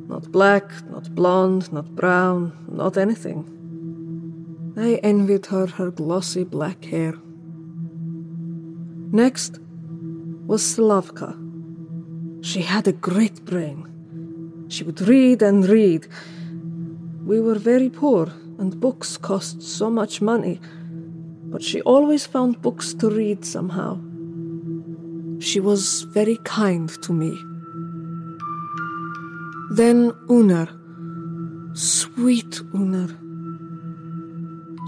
Not 0.07 0.31
black, 0.31 0.71
not 0.89 1.13
blonde, 1.13 1.73
not 1.73 1.95
brown, 1.95 2.65
not 2.71 2.97
anything. 2.97 3.58
I 4.81 4.95
envied 5.03 5.47
her 5.47 5.67
her 5.67 5.91
glossy 5.91 6.43
black 6.43 6.85
hair. 6.85 7.13
Next 9.11 9.59
was 10.47 10.61
Slavka. 10.61 11.35
She 12.41 12.61
had 12.61 12.87
a 12.87 12.93
great 12.93 13.43
brain. 13.43 13.85
She 14.69 14.83
would 14.83 15.01
read 15.01 15.41
and 15.41 15.67
read. 15.67 16.07
We 17.25 17.41
were 17.41 17.59
very 17.59 17.89
poor, 17.89 18.31
and 18.57 18.79
books 18.79 19.17
cost 19.17 19.61
so 19.61 19.89
much 19.89 20.21
money, 20.21 20.61
but 21.51 21.61
she 21.61 21.81
always 21.81 22.25
found 22.25 22.61
books 22.61 22.93
to 22.95 23.09
read 23.09 23.43
somehow. 23.43 23.99
She 25.39 25.59
was 25.59 26.03
very 26.03 26.37
kind 26.43 26.89
to 27.01 27.13
me. 27.13 27.31
Then 29.71 30.13
Una. 30.29 30.67
Sweet 31.73 32.61
Una. 32.73 33.28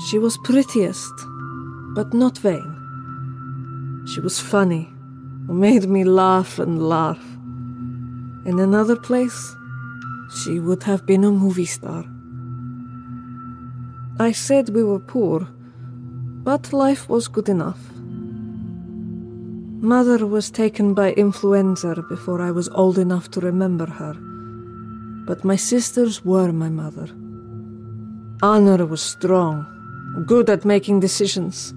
She 0.07 0.17
was 0.17 0.37
prettiest, 0.37 1.13
but 1.95 2.13
not 2.13 2.37
vain. 2.37 4.03
She 4.05 4.19
was 4.19 4.39
funny, 4.39 4.89
made 5.47 5.87
me 5.87 6.03
laugh 6.03 6.59
and 6.59 6.81
laugh. 6.81 7.23
In 8.45 8.59
another 8.59 8.95
place, 8.95 9.55
she 10.35 10.59
would 10.59 10.83
have 10.83 11.05
been 11.05 11.23
a 11.23 11.31
movie 11.31 11.65
star. 11.65 12.03
I 14.19 14.31
said 14.31 14.69
we 14.69 14.83
were 14.83 14.99
poor, 14.99 15.47
but 16.43 16.73
life 16.73 17.09
was 17.09 17.27
good 17.27 17.49
enough. 17.49 17.79
Mother 19.81 20.25
was 20.25 20.51
taken 20.51 20.93
by 20.93 21.13
influenza 21.13 22.03
before 22.09 22.41
I 22.41 22.51
was 22.51 22.69
old 22.69 22.97
enough 22.97 23.31
to 23.31 23.39
remember 23.39 23.85
her 23.85 24.15
but 25.25 25.45
my 25.45 25.55
sisters 25.55 26.25
were 26.25 26.51
my 26.51 26.69
mother. 26.69 27.07
Anna 28.43 28.85
was 28.85 29.01
strong, 29.01 29.65
good 30.25 30.49
at 30.49 30.65
making 30.65 30.99
decisions. 30.99 31.73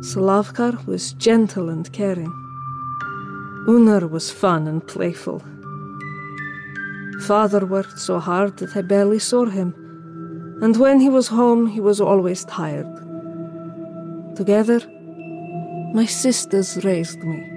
Slavka 0.00 0.84
was 0.86 1.12
gentle 1.12 1.68
and 1.68 1.90
caring. 1.92 2.32
Una 3.68 4.06
was 4.06 4.30
fun 4.30 4.66
and 4.66 4.86
playful. 4.86 5.42
Father 7.26 7.64
worked 7.64 7.98
so 7.98 8.18
hard 8.18 8.56
that 8.56 8.76
I 8.76 8.82
barely 8.82 9.20
saw 9.20 9.44
him, 9.44 9.72
and 10.60 10.76
when 10.76 11.00
he 11.00 11.08
was 11.08 11.28
home, 11.28 11.68
he 11.68 11.78
was 11.80 12.00
always 12.00 12.44
tired. 12.44 12.92
Together, 14.34 14.80
my 15.94 16.06
sisters 16.06 16.84
raised 16.84 17.20
me. 17.20 17.48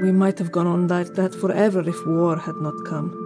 We 0.00 0.12
might 0.12 0.38
have 0.38 0.52
gone 0.52 0.66
on 0.66 0.88
like 0.88 1.14
that 1.14 1.34
forever 1.34 1.86
if 1.86 2.06
war 2.06 2.36
had 2.36 2.56
not 2.56 2.84
come. 2.86 3.25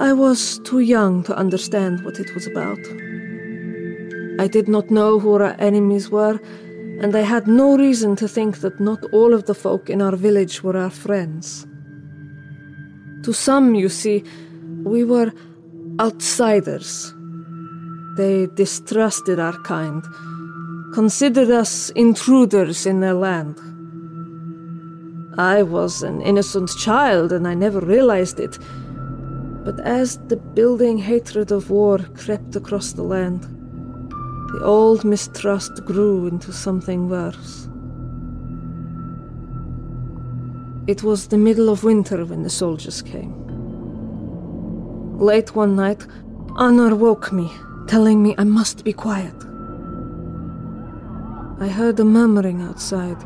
I 0.00 0.14
was 0.14 0.58
too 0.60 0.78
young 0.78 1.22
to 1.24 1.36
understand 1.36 2.06
what 2.06 2.18
it 2.18 2.34
was 2.34 2.46
about. 2.46 2.78
I 4.38 4.48
did 4.48 4.66
not 4.66 4.90
know 4.90 5.18
who 5.18 5.34
our 5.34 5.54
enemies 5.58 6.08
were, 6.08 6.40
and 7.02 7.14
I 7.14 7.20
had 7.20 7.46
no 7.46 7.76
reason 7.76 8.16
to 8.16 8.26
think 8.26 8.60
that 8.60 8.80
not 8.80 9.04
all 9.12 9.34
of 9.34 9.44
the 9.44 9.54
folk 9.54 9.90
in 9.90 10.00
our 10.00 10.16
village 10.16 10.62
were 10.62 10.74
our 10.74 10.88
friends. 10.88 11.66
To 13.24 13.34
some, 13.34 13.74
you 13.74 13.90
see, 13.90 14.24
we 14.84 15.04
were 15.04 15.34
outsiders. 16.00 17.12
They 18.16 18.46
distrusted 18.54 19.38
our 19.38 19.58
kind, 19.64 20.02
considered 20.94 21.50
us 21.50 21.90
intruders 21.90 22.86
in 22.86 23.00
their 23.00 23.12
land. 23.28 23.58
I 25.38 25.62
was 25.62 26.02
an 26.02 26.22
innocent 26.22 26.70
child 26.78 27.32
and 27.32 27.46
I 27.46 27.52
never 27.52 27.80
realized 27.80 28.40
it. 28.40 28.58
But 29.64 29.80
as 29.80 30.18
the 30.28 30.36
building 30.36 30.98
hatred 30.98 31.52
of 31.52 31.70
war 31.70 31.98
crept 32.16 32.56
across 32.56 32.92
the 32.92 33.02
land, 33.02 33.42
the 34.52 34.64
old 34.64 35.04
mistrust 35.04 35.84
grew 35.84 36.26
into 36.26 36.52
something 36.52 37.08
worse. 37.08 37.68
It 40.86 41.02
was 41.02 41.28
the 41.28 41.38
middle 41.38 41.68
of 41.68 41.84
winter 41.84 42.24
when 42.24 42.42
the 42.42 42.50
soldiers 42.50 43.02
came. 43.02 43.34
Late 45.18 45.54
one 45.54 45.76
night, 45.76 46.06
Anna 46.58 46.96
woke 46.96 47.30
me, 47.32 47.50
telling 47.86 48.22
me 48.22 48.34
I 48.38 48.44
must 48.44 48.84
be 48.84 48.92
quiet. 48.92 49.34
I 51.60 51.68
heard 51.68 52.00
a 52.00 52.04
murmuring 52.04 52.62
outside 52.62 53.22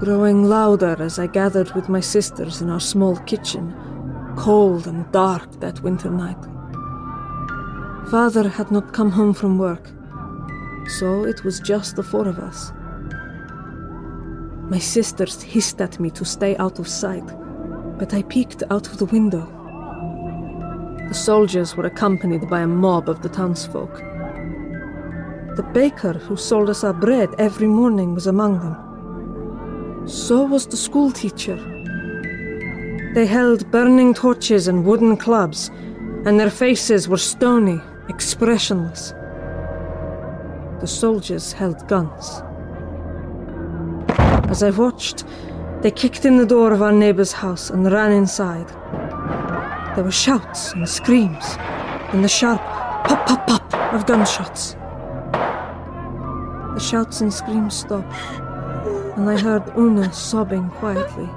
growing 0.00 0.44
louder 0.48 0.96
as 0.98 1.18
I 1.18 1.26
gathered 1.26 1.72
with 1.74 1.90
my 1.90 2.00
sisters 2.00 2.62
in 2.62 2.70
our 2.70 2.80
small 2.80 3.16
kitchen, 3.16 3.74
cold 4.40 4.86
and 4.86 5.12
dark 5.12 5.60
that 5.60 5.82
winter 5.82 6.08
night. 6.08 6.42
Father 8.10 8.48
had 8.48 8.70
not 8.70 8.94
come 8.94 9.10
home 9.10 9.34
from 9.34 9.58
work, 9.58 9.86
so 10.98 11.24
it 11.24 11.44
was 11.44 11.60
just 11.60 11.94
the 11.94 12.02
four 12.02 12.26
of 12.26 12.38
us. 12.38 12.72
My 14.70 14.78
sisters 14.78 15.42
hissed 15.42 15.82
at 15.82 16.00
me 16.00 16.08
to 16.12 16.24
stay 16.24 16.56
out 16.56 16.78
of 16.78 16.88
sight, 16.88 17.26
but 17.98 18.14
I 18.14 18.22
peeked 18.22 18.62
out 18.70 18.86
of 18.88 18.96
the 18.96 19.04
window. 19.04 19.46
The 21.08 21.14
soldiers 21.14 21.76
were 21.76 21.84
accompanied 21.84 22.48
by 22.48 22.60
a 22.60 22.66
mob 22.66 23.10
of 23.10 23.20
the 23.20 23.28
townsfolk. 23.28 23.94
The 25.56 25.68
baker 25.74 26.14
who 26.14 26.38
sold 26.38 26.70
us 26.70 26.82
our 26.82 26.94
bread 26.94 27.28
every 27.36 27.68
morning 27.68 28.14
was 28.14 28.26
among 28.26 28.60
them. 28.60 30.08
So 30.08 30.44
was 30.44 30.66
the 30.66 30.78
schoolteacher. 30.78 31.79
They 33.14 33.26
held 33.26 33.70
burning 33.70 34.14
torches 34.14 34.68
and 34.68 34.84
wooden 34.84 35.16
clubs, 35.16 35.68
and 36.24 36.38
their 36.38 36.50
faces 36.50 37.08
were 37.08 37.16
stony, 37.16 37.80
expressionless. 38.08 39.10
The 40.80 40.86
soldiers 40.86 41.52
held 41.52 41.86
guns. 41.88 42.42
As 44.50 44.62
I 44.62 44.70
watched, 44.70 45.24
they 45.82 45.90
kicked 45.90 46.24
in 46.24 46.36
the 46.36 46.46
door 46.46 46.72
of 46.72 46.82
our 46.82 46.92
neighbor's 46.92 47.32
house 47.32 47.70
and 47.70 47.90
ran 47.90 48.12
inside. 48.12 48.68
There 49.96 50.04
were 50.04 50.10
shouts 50.10 50.72
and 50.72 50.88
screams, 50.88 51.56
and 52.12 52.22
the 52.22 52.28
sharp 52.28 52.60
pop 52.60 53.26
pop 53.26 53.46
pop 53.46 53.74
of 53.94 54.06
gunshots. 54.06 54.74
The 56.74 56.80
shouts 56.80 57.20
and 57.20 57.32
screams 57.32 57.74
stopped 57.76 58.14
and 59.16 59.28
I 59.28 59.38
heard 59.38 59.76
Una 59.76 60.10
sobbing 60.12 60.70
quietly. 60.70 61.28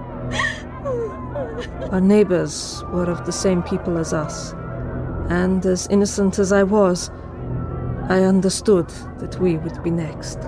Our 1.91 2.01
neighbors 2.01 2.83
were 2.91 3.09
of 3.09 3.25
the 3.25 3.31
same 3.31 3.63
people 3.63 3.97
as 3.97 4.13
us, 4.13 4.53
and 5.29 5.65
as 5.65 5.87
innocent 5.87 6.39
as 6.39 6.51
I 6.51 6.63
was, 6.63 7.09
I 8.09 8.23
understood 8.23 8.89
that 9.19 9.39
we 9.39 9.57
would 9.57 9.81
be 9.83 9.91
next. 9.91 10.39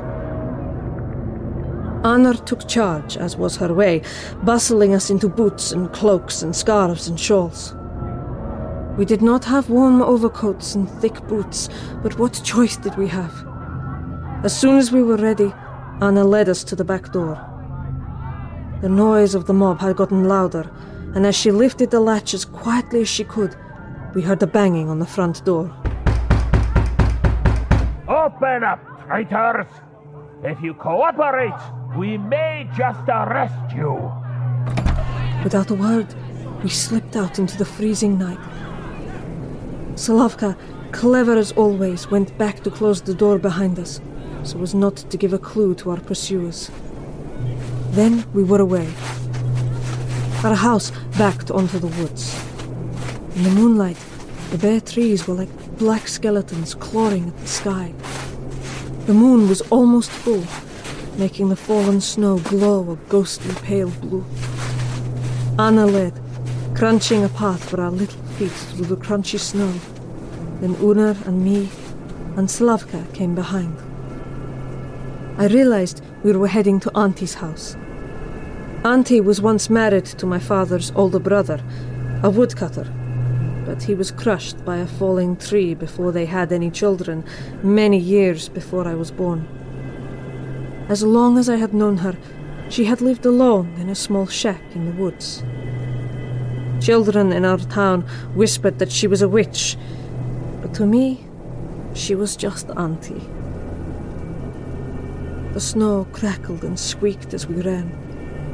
Anna 2.03 2.34
took 2.34 2.67
charge, 2.67 3.17
as 3.17 3.36
was 3.36 3.57
her 3.57 3.74
way, 3.74 4.01
bustling 4.43 4.93
us 4.93 5.10
into 5.10 5.27
boots 5.27 5.72
and 5.72 5.91
cloaks 5.91 6.43
and 6.43 6.55
scarves 6.55 7.07
and 7.07 7.19
shawls. 7.19 7.75
We 8.98 9.05
did 9.05 9.22
not 9.22 9.45
have 9.45 9.69
warm 9.69 10.01
overcoats 10.01 10.75
and 10.75 10.89
thick 10.89 11.19
boots, 11.27 11.67
but 12.03 12.19
what 12.19 12.41
choice 12.43 12.77
did 12.77 12.95
we 12.95 13.07
have? 13.07 13.34
As 14.43 14.55
soon 14.55 14.77
as 14.77 14.91
we 14.91 15.01
were 15.01 15.17
ready, 15.17 15.53
Anna 16.01 16.24
led 16.24 16.48
us 16.48 16.63
to 16.65 16.75
the 16.75 16.84
back 16.84 17.12
door. 17.12 17.39
The 18.81 18.89
noise 18.89 19.34
of 19.34 19.48
the 19.48 19.53
mob 19.53 19.79
had 19.79 19.95
gotten 19.95 20.25
louder, 20.25 20.69
and 21.15 21.25
as 21.25 21.34
she 21.34 21.50
lifted 21.50 21.91
the 21.91 22.00
latch 22.00 22.34
as 22.34 22.43
quietly 22.43 23.01
as 23.01 23.07
she 23.07 23.24
could, 23.24 23.55
we 24.13 24.22
heard 24.22 24.43
a 24.43 24.48
banging 24.48 24.89
on 24.89 25.00
the 25.00 25.05
front 25.05 25.43
door. 25.45 25.74
Open 28.07 28.63
up, 28.63 28.81
traitors! 29.07 29.67
If 30.43 30.62
you 30.62 30.74
cooperate, 30.74 31.60
we 31.98 32.17
may 32.17 32.69
just 32.77 33.07
arrest 33.07 33.74
you. 33.74 34.12
Without 35.43 35.72
a 35.72 35.75
word, 35.75 36.13
we 36.62 36.69
slipped 36.69 37.15
out 37.15 37.39
into 37.39 37.57
the 37.57 37.65
freezing 37.65 38.19
night. 38.19 38.39
Slavka, 39.95 40.57
clever 40.91 41.38
as 41.38 41.53
always, 41.53 42.12
went 42.12 42.38
back 42.38 42.62
to 42.63 42.69
close 42.69 43.01
the 43.01 43.13
door 43.13 43.39
behind 43.39 43.79
us, 43.79 44.01
so 44.43 44.62
as 44.62 44.75
not 44.75 44.98
to 44.98 45.17
give 45.17 45.31
a 45.31 45.39
clue 45.39 45.75
to 45.75 45.91
our 45.91 46.01
pursuers. 46.01 46.69
Then 47.91 48.25
we 48.34 48.43
were 48.43 48.60
away. 48.60 48.88
Our 50.46 50.54
house 50.54 50.92
backed 51.18 51.50
onto 51.50 51.80
the 51.80 51.88
woods. 51.88 52.40
In 53.36 53.42
the 53.42 53.50
moonlight, 53.50 53.98
the 54.52 54.60
bare 54.60 54.80
trees 54.80 55.28
were 55.28 55.34
like 55.34 55.50
black 55.80 56.08
skeletons 56.08 56.75
clawing 56.75 57.30
at 57.30 57.38
the 57.40 57.48
sky. 57.48 57.92
The 59.08 59.16
moon 59.16 59.50
was 59.50 59.62
almost 59.72 60.12
full, 60.12 60.44
making 61.18 61.50
the 61.50 61.56
fallen 61.56 62.00
snow 62.00 62.38
glow 62.38 62.92
a 62.92 62.96
ghostly 63.10 63.56
pale 63.64 63.90
blue. 63.90 64.24
Anna 65.58 65.88
led, 65.88 66.14
crunching 66.75 67.24
a 67.24 67.30
path 67.30 67.68
for 67.68 67.82
our 67.82 67.90
little 67.90 68.22
feet 68.38 68.52
through 68.52 68.86
the 68.86 68.98
crunchy 68.98 69.40
snow. 69.40 69.74
Then 70.62 70.75
Una 70.80 71.18
and 71.25 71.44
me 71.44 71.70
and 72.38 72.48
Slavka 72.48 73.12
came 73.16 73.34
behind. 73.34 73.75
I 75.40 75.48
realized 75.48 76.04
we 76.24 76.34
were 76.34 76.48
heading 76.48 76.80
to 76.82 76.92
Auntie's 76.94 77.34
house. 77.34 77.75
Auntie 78.86 79.20
was 79.20 79.42
once 79.42 79.68
married 79.68 80.06
to 80.06 80.27
my 80.27 80.38
father's 80.38 80.92
older 80.96 81.18
brother, 81.18 81.60
a 82.22 82.30
woodcutter, 82.30 82.86
but 83.65 83.82
he 83.82 83.96
was 83.96 84.12
crushed 84.12 84.63
by 84.63 84.77
a 84.77 84.86
falling 84.86 85.38
tree 85.38 85.74
before 85.74 86.12
they 86.12 86.27
had 86.27 86.51
any 86.51 86.70
children, 86.70 87.25
many 87.63 87.98
years 87.98 88.48
before 88.48 88.88
I 88.88 88.94
was 88.94 89.10
born. 89.10 89.48
As 90.88 91.01
long 91.01 91.39
as 91.39 91.50
I 91.50 91.56
had 91.56 91.74
known 91.74 91.98
her, 91.98 92.15
she 92.70 92.86
had 92.86 93.01
lived 93.01 93.25
alone 93.25 93.74
in 93.80 93.89
a 93.89 93.96
small 93.96 94.27
shack 94.27 94.62
in 94.75 94.86
the 94.86 95.01
woods. 95.01 95.44
Children 96.80 97.34
in 97.34 97.44
our 97.44 97.58
town 97.58 98.04
whispered 98.36 98.77
that 98.77 98.92
she 98.92 99.08
was 99.08 99.24
a 99.24 99.27
witch, 99.27 99.77
but 100.62 100.75
to 100.75 100.86
me, 100.86 101.25
she 101.96 102.13
was 102.13 102.36
just 102.36 102.70
Auntie. 102.77 103.27
The 105.54 105.60
snow 105.60 106.06
crackled 106.13 106.63
and 106.63 106.80
squeaked 106.80 107.34
as 107.34 107.48
we 107.48 107.63
ran, 107.63 108.05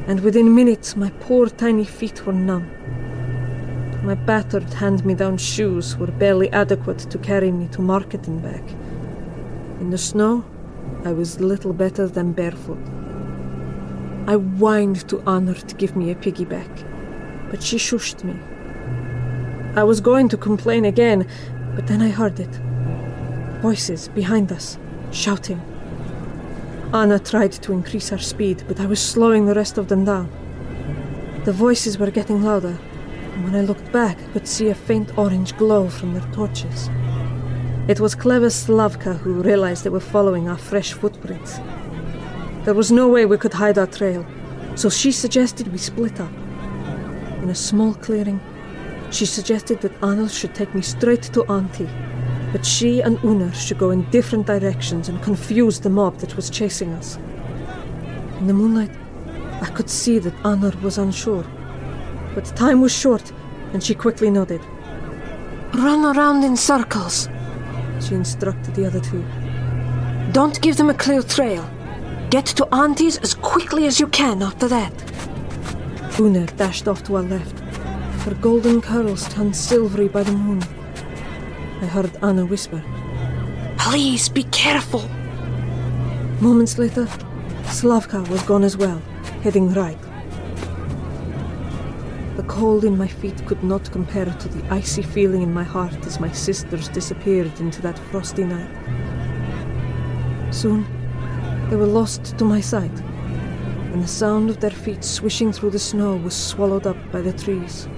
and 0.06 0.20
within 0.20 0.54
minutes 0.54 0.96
my 0.96 1.10
poor 1.20 1.48
tiny 1.48 1.84
feet 1.84 2.26
were 2.26 2.32
numb. 2.32 2.70
My 4.04 4.14
battered 4.14 4.74
hand 4.74 5.04
me 5.04 5.14
down 5.14 5.38
shoes 5.38 5.96
were 5.96 6.08
barely 6.08 6.50
adequate 6.50 6.98
to 7.10 7.18
carry 7.18 7.52
me 7.52 7.68
to 7.68 7.80
market 7.80 8.26
and 8.26 8.42
back. 8.42 8.64
In 9.80 9.90
the 9.90 9.98
snow, 9.98 10.44
I 11.04 11.12
was 11.12 11.40
little 11.40 11.72
better 11.72 12.08
than 12.08 12.32
barefoot. 12.32 12.84
I 14.26 14.34
whined 14.34 15.08
to 15.08 15.20
Anna 15.22 15.54
to 15.54 15.74
give 15.76 15.96
me 15.96 16.10
a 16.10 16.14
piggyback, 16.14 17.50
but 17.50 17.62
she 17.62 17.76
shushed 17.76 18.24
me. 18.24 18.34
I 19.76 19.84
was 19.84 20.00
going 20.00 20.28
to 20.30 20.36
complain 20.36 20.84
again, 20.84 21.26
but 21.74 21.86
then 21.86 22.02
I 22.02 22.10
heard 22.10 22.38
it. 22.40 22.54
Voices 23.62 24.08
behind 24.08 24.52
us, 24.52 24.78
shouting. 25.12 25.60
Anna 26.94 27.18
tried 27.18 27.52
to 27.52 27.72
increase 27.72 28.10
her 28.10 28.18
speed, 28.18 28.64
but 28.68 28.78
I 28.78 28.84
was 28.84 29.00
slowing 29.00 29.46
the 29.46 29.54
rest 29.54 29.78
of 29.78 29.88
them 29.88 30.04
down. 30.04 30.28
The 31.46 31.52
voices 31.52 31.96
were 31.96 32.10
getting 32.10 32.42
louder, 32.42 32.78
and 33.32 33.44
when 33.44 33.54
I 33.54 33.62
looked 33.62 33.90
back, 33.92 34.18
I 34.18 34.32
could 34.34 34.46
see 34.46 34.68
a 34.68 34.74
faint 34.74 35.16
orange 35.16 35.56
glow 35.56 35.88
from 35.88 36.12
their 36.12 36.28
torches. 36.32 36.90
It 37.88 37.98
was 37.98 38.14
clever 38.14 38.48
Slavka 38.48 39.16
who 39.16 39.42
realized 39.42 39.84
they 39.84 39.90
were 39.90 40.00
following 40.00 40.50
our 40.50 40.58
fresh 40.58 40.92
footprints. 40.92 41.58
There 42.66 42.74
was 42.74 42.92
no 42.92 43.08
way 43.08 43.24
we 43.24 43.38
could 43.38 43.54
hide 43.54 43.78
our 43.78 43.86
trail, 43.86 44.26
so 44.74 44.90
she 44.90 45.12
suggested 45.12 45.72
we 45.72 45.78
split 45.78 46.20
up. 46.20 46.32
In 47.42 47.48
a 47.48 47.54
small 47.54 47.94
clearing, 47.94 48.38
she 49.10 49.24
suggested 49.24 49.80
that 49.80 50.02
Anna 50.02 50.28
should 50.28 50.54
take 50.54 50.74
me 50.74 50.82
straight 50.82 51.22
to 51.22 51.42
Auntie, 51.44 51.88
but 52.52 52.66
she 52.66 53.00
and 53.00 53.18
Una 53.24 53.52
should 53.54 53.78
go 53.78 53.90
in 53.90 54.08
different 54.10 54.46
directions 54.46 55.08
and 55.08 55.22
confuse 55.22 55.80
the 55.80 55.90
mob 55.90 56.18
that 56.18 56.36
was 56.36 56.50
chasing 56.50 56.92
us. 56.92 57.16
In 58.38 58.46
the 58.46 58.52
moonlight, 58.52 58.94
I 59.62 59.66
could 59.66 59.88
see 59.88 60.18
that 60.18 60.34
Anna 60.44 60.72
was 60.82 60.98
unsure, 60.98 61.46
but 62.34 62.44
time 62.56 62.82
was 62.82 62.92
short, 62.92 63.32
and 63.72 63.82
she 63.82 63.94
quickly 63.94 64.30
nodded. 64.30 64.60
Run 65.74 66.04
around 66.16 66.44
in 66.44 66.56
circles, 66.56 67.28
She 68.00 68.14
instructed 68.14 68.74
the 68.74 68.84
other 68.84 69.00
two. 69.00 69.24
Don't 70.32 70.60
give 70.60 70.76
them 70.76 70.90
a 70.90 70.94
clear 70.94 71.22
trail. 71.22 71.68
Get 72.30 72.46
to 72.46 72.66
Auntie's 72.72 73.18
as 73.18 73.34
quickly 73.34 73.86
as 73.86 74.00
you 74.00 74.08
can 74.08 74.42
after 74.42 74.68
that. 74.68 74.92
Una 76.18 76.46
dashed 76.56 76.88
off 76.88 77.02
to 77.04 77.16
our 77.16 77.22
left. 77.22 77.58
Her 78.24 78.34
golden 78.34 78.80
curls 78.80 79.28
turned 79.28 79.56
silvery 79.56 80.08
by 80.08 80.22
the 80.24 80.32
moon. 80.32 80.62
I 81.82 81.86
heard 81.86 82.16
Anna 82.22 82.46
whisper. 82.46 82.80
Please 83.76 84.28
be 84.28 84.44
careful. 84.44 85.08
Moments 86.40 86.78
later, 86.78 87.06
Slavka 87.64 88.26
was 88.28 88.40
gone 88.44 88.62
as 88.62 88.76
well, 88.76 89.02
heading 89.42 89.72
right. 89.74 89.98
The 92.36 92.44
cold 92.44 92.84
in 92.84 92.96
my 92.96 93.08
feet 93.08 93.44
could 93.46 93.64
not 93.64 93.90
compare 93.90 94.26
to 94.26 94.48
the 94.48 94.72
icy 94.72 95.02
feeling 95.02 95.42
in 95.42 95.52
my 95.52 95.64
heart 95.64 96.06
as 96.06 96.20
my 96.20 96.30
sisters 96.30 96.86
disappeared 96.88 97.58
into 97.58 97.82
that 97.82 97.98
frosty 97.98 98.44
night. 98.44 98.70
Soon, 100.54 100.86
they 101.68 101.74
were 101.74 101.86
lost 101.86 102.38
to 102.38 102.44
my 102.44 102.60
sight, 102.60 102.96
and 103.92 104.04
the 104.04 104.08
sound 104.08 104.50
of 104.50 104.60
their 104.60 104.70
feet 104.70 105.02
swishing 105.02 105.52
through 105.52 105.70
the 105.70 105.80
snow 105.80 106.14
was 106.14 106.36
swallowed 106.36 106.86
up 106.86 107.10
by 107.10 107.20
the 107.20 107.32
trees. 107.32 107.88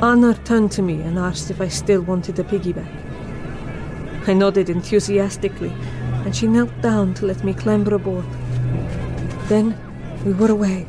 Anna 0.00 0.32
turned 0.44 0.70
to 0.72 0.82
me 0.82 1.00
and 1.02 1.18
asked 1.18 1.50
if 1.50 1.60
I 1.60 1.66
still 1.66 2.02
wanted 2.02 2.38
a 2.38 2.44
piggyback. 2.44 2.86
I 4.28 4.32
nodded 4.32 4.70
enthusiastically, 4.70 5.72
and 6.24 6.36
she 6.36 6.46
knelt 6.46 6.70
down 6.80 7.14
to 7.14 7.26
let 7.26 7.42
me 7.42 7.52
clamber 7.52 7.96
aboard. 7.96 8.24
Then 9.48 9.76
we 10.24 10.34
were 10.34 10.52
away. 10.52 10.86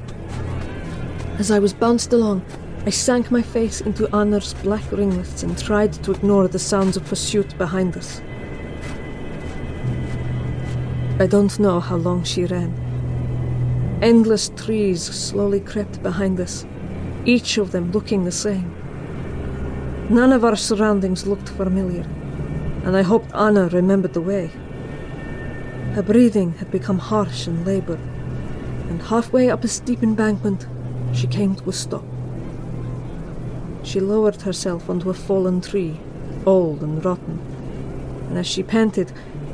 As 1.39 1.50
I 1.50 1.58
was 1.58 1.74
bounced 1.74 2.13
along, 2.13 2.45
I 2.86 2.91
sank 2.91 3.32
my 3.32 3.41
face 3.41 3.82
into 3.82 4.15
Anna's 4.15 4.54
black 4.54 4.91
ringlets 4.91 5.41
and 5.41 5.58
tried 5.58 5.93
to 6.04 6.12
ignore 6.12 6.48
the 6.48 6.60
sounds 6.60 6.95
of 6.95 7.06
pursuit 7.06 7.58
behind 7.58 7.98
us. 7.98 8.22
I 11.19 11.26
don't 11.26 11.58
know 11.60 11.80
how 11.80 11.95
long 11.95 12.24
she 12.24 12.45
ran. 12.45 12.72
Endless 14.04 14.50
trees 14.50 15.02
slowly 15.02 15.62
crept 15.62 16.04
behind 16.04 16.39
us, 16.39 16.67
each 17.26 17.58
of 17.58 17.72
them 17.72 17.91
looking 17.91 18.24
the 18.24 18.32
same. 18.32 18.79
None 20.10 20.34
of 20.34 20.43
our 20.43 20.56
surroundings 20.56 21.28
looked 21.28 21.50
familiar, 21.50 22.02
and 22.84 22.98
I 22.98 23.04
hoped 23.04 23.32
Anna 23.36 23.67
remembered 23.67 24.13
the 24.13 24.22
way. 24.22 24.50
Her 25.93 26.02
breathing 26.02 26.54
had 26.54 26.72
become 26.72 26.98
harsh 26.98 27.45
and 27.45 27.63
labored, 27.63 28.00
and 28.89 29.04
halfway 29.04 29.52
up 29.52 29.63
a 29.63 29.67
steep 29.67 30.02
embankment, 30.02 30.65
she 31.13 31.28
came 31.28 31.56
to 31.56 31.69
a 31.69 31.74
stop. 31.74 32.04
She 33.84 34.00
lowered 34.00 34.41
herself 34.41 34.89
onto 34.89 35.12
a 35.12 35.13
fallen 35.13 35.62
tree, 35.62 36.00
old 36.43 36.82
and 36.82 37.06
rotten, 37.06 37.38
and 38.30 38.39
as 38.39 38.48
she 38.48 38.63
panted, 38.63 39.12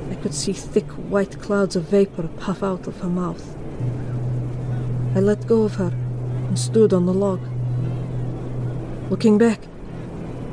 I 0.09 0.15
could 0.15 0.33
see 0.33 0.53
thick 0.53 0.87
white 1.09 1.41
clouds 1.41 1.75
of 1.75 1.89
vapor 1.89 2.29
puff 2.39 2.63
out 2.63 2.87
of 2.87 3.01
her 3.01 3.09
mouth. 3.09 3.57
I 5.15 5.19
let 5.19 5.47
go 5.47 5.63
of 5.63 5.75
her 5.75 5.91
and 6.47 6.57
stood 6.57 6.93
on 6.93 7.05
the 7.05 7.13
log. 7.13 7.41
Looking 9.09 9.37
back, 9.37 9.59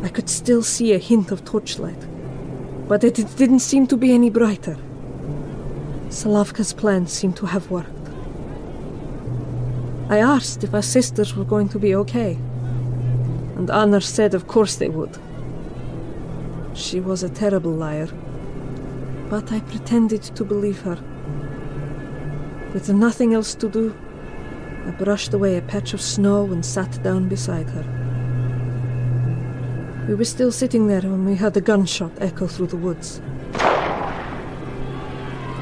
I 0.02 0.08
could 0.08 0.28
still 0.28 0.62
see 0.62 0.92
a 0.92 0.98
hint 0.98 1.30
of 1.30 1.44
torchlight, 1.44 2.06
but 2.88 3.04
it 3.04 3.14
didn't 3.36 3.60
seem 3.60 3.86
to 3.86 3.96
be 3.96 4.12
any 4.12 4.30
brighter. 4.30 4.76
Slavka's 6.08 6.72
plan 6.72 7.06
seemed 7.06 7.36
to 7.36 7.46
have 7.46 7.70
worked. 7.70 7.88
I 10.08 10.18
asked 10.18 10.64
if 10.64 10.74
our 10.74 10.82
sisters 10.82 11.36
were 11.36 11.44
going 11.44 11.68
to 11.70 11.78
be 11.78 11.94
okay, 11.94 12.32
and 13.56 13.70
Anna 13.70 14.00
said 14.00 14.34
of 14.34 14.48
course 14.48 14.76
they 14.76 14.88
would. 14.88 15.16
She 16.74 17.00
was 17.00 17.22
a 17.22 17.28
terrible 17.30 17.72
liar, 17.72 18.08
but 19.30 19.52
I 19.52 19.60
pretended 19.60 20.22
to 20.22 20.44
believe 20.44 20.80
her. 20.80 20.98
With 22.74 22.88
nothing 22.92 23.34
else 23.34 23.54
to 23.54 23.68
do, 23.68 23.94
I 24.86 24.90
brushed 24.90 25.32
away 25.32 25.56
a 25.56 25.62
patch 25.62 25.94
of 25.94 26.00
snow 26.00 26.46
and 26.46 26.66
sat 26.66 27.02
down 27.02 27.28
beside 27.28 27.70
her. 27.70 28.01
We 30.08 30.16
were 30.16 30.24
still 30.24 30.50
sitting 30.50 30.88
there 30.88 31.02
when 31.02 31.24
we 31.24 31.36
heard 31.36 31.56
a 31.56 31.60
gunshot 31.60 32.10
echo 32.20 32.48
through 32.48 32.66
the 32.66 32.76
woods. 32.76 33.22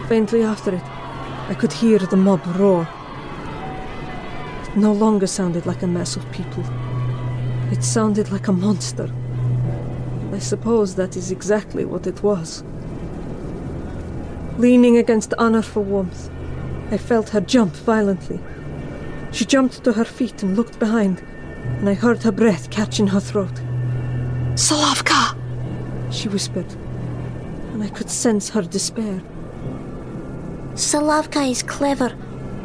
Faintly 0.08 0.42
after 0.42 0.74
it, 0.74 0.82
I 0.82 1.54
could 1.58 1.72
hear 1.72 1.98
the 1.98 2.16
mob 2.16 2.40
roar. 2.56 2.88
It 4.62 4.76
no 4.76 4.94
longer 4.94 5.26
sounded 5.26 5.66
like 5.66 5.82
a 5.82 5.86
mass 5.86 6.16
of 6.16 6.32
people. 6.32 6.64
It 7.70 7.84
sounded 7.84 8.32
like 8.32 8.48
a 8.48 8.52
monster. 8.52 9.12
I 10.32 10.38
suppose 10.38 10.94
that 10.94 11.18
is 11.18 11.30
exactly 11.30 11.84
what 11.84 12.06
it 12.06 12.22
was. 12.22 12.64
Leaning 14.56 14.96
against 14.96 15.34
Anna 15.38 15.62
for 15.62 15.80
warmth, 15.80 16.30
I 16.90 16.96
felt 16.96 17.28
her 17.28 17.42
jump 17.42 17.74
violently. 17.76 18.40
She 19.32 19.44
jumped 19.44 19.84
to 19.84 19.92
her 19.92 20.04
feet 20.06 20.42
and 20.42 20.56
looked 20.56 20.78
behind, 20.78 21.22
and 21.78 21.86
I 21.86 21.94
heard 21.94 22.22
her 22.22 22.32
breath 22.32 22.70
catch 22.70 22.98
in 22.98 23.08
her 23.08 23.20
throat. 23.20 23.60
Solovka! 24.60 25.34
She 26.12 26.28
whispered, 26.28 26.70
and 27.72 27.82
I 27.82 27.88
could 27.88 28.10
sense 28.10 28.50
her 28.50 28.60
despair. 28.60 29.22
Solovka 30.74 31.50
is 31.50 31.62
clever. 31.62 32.14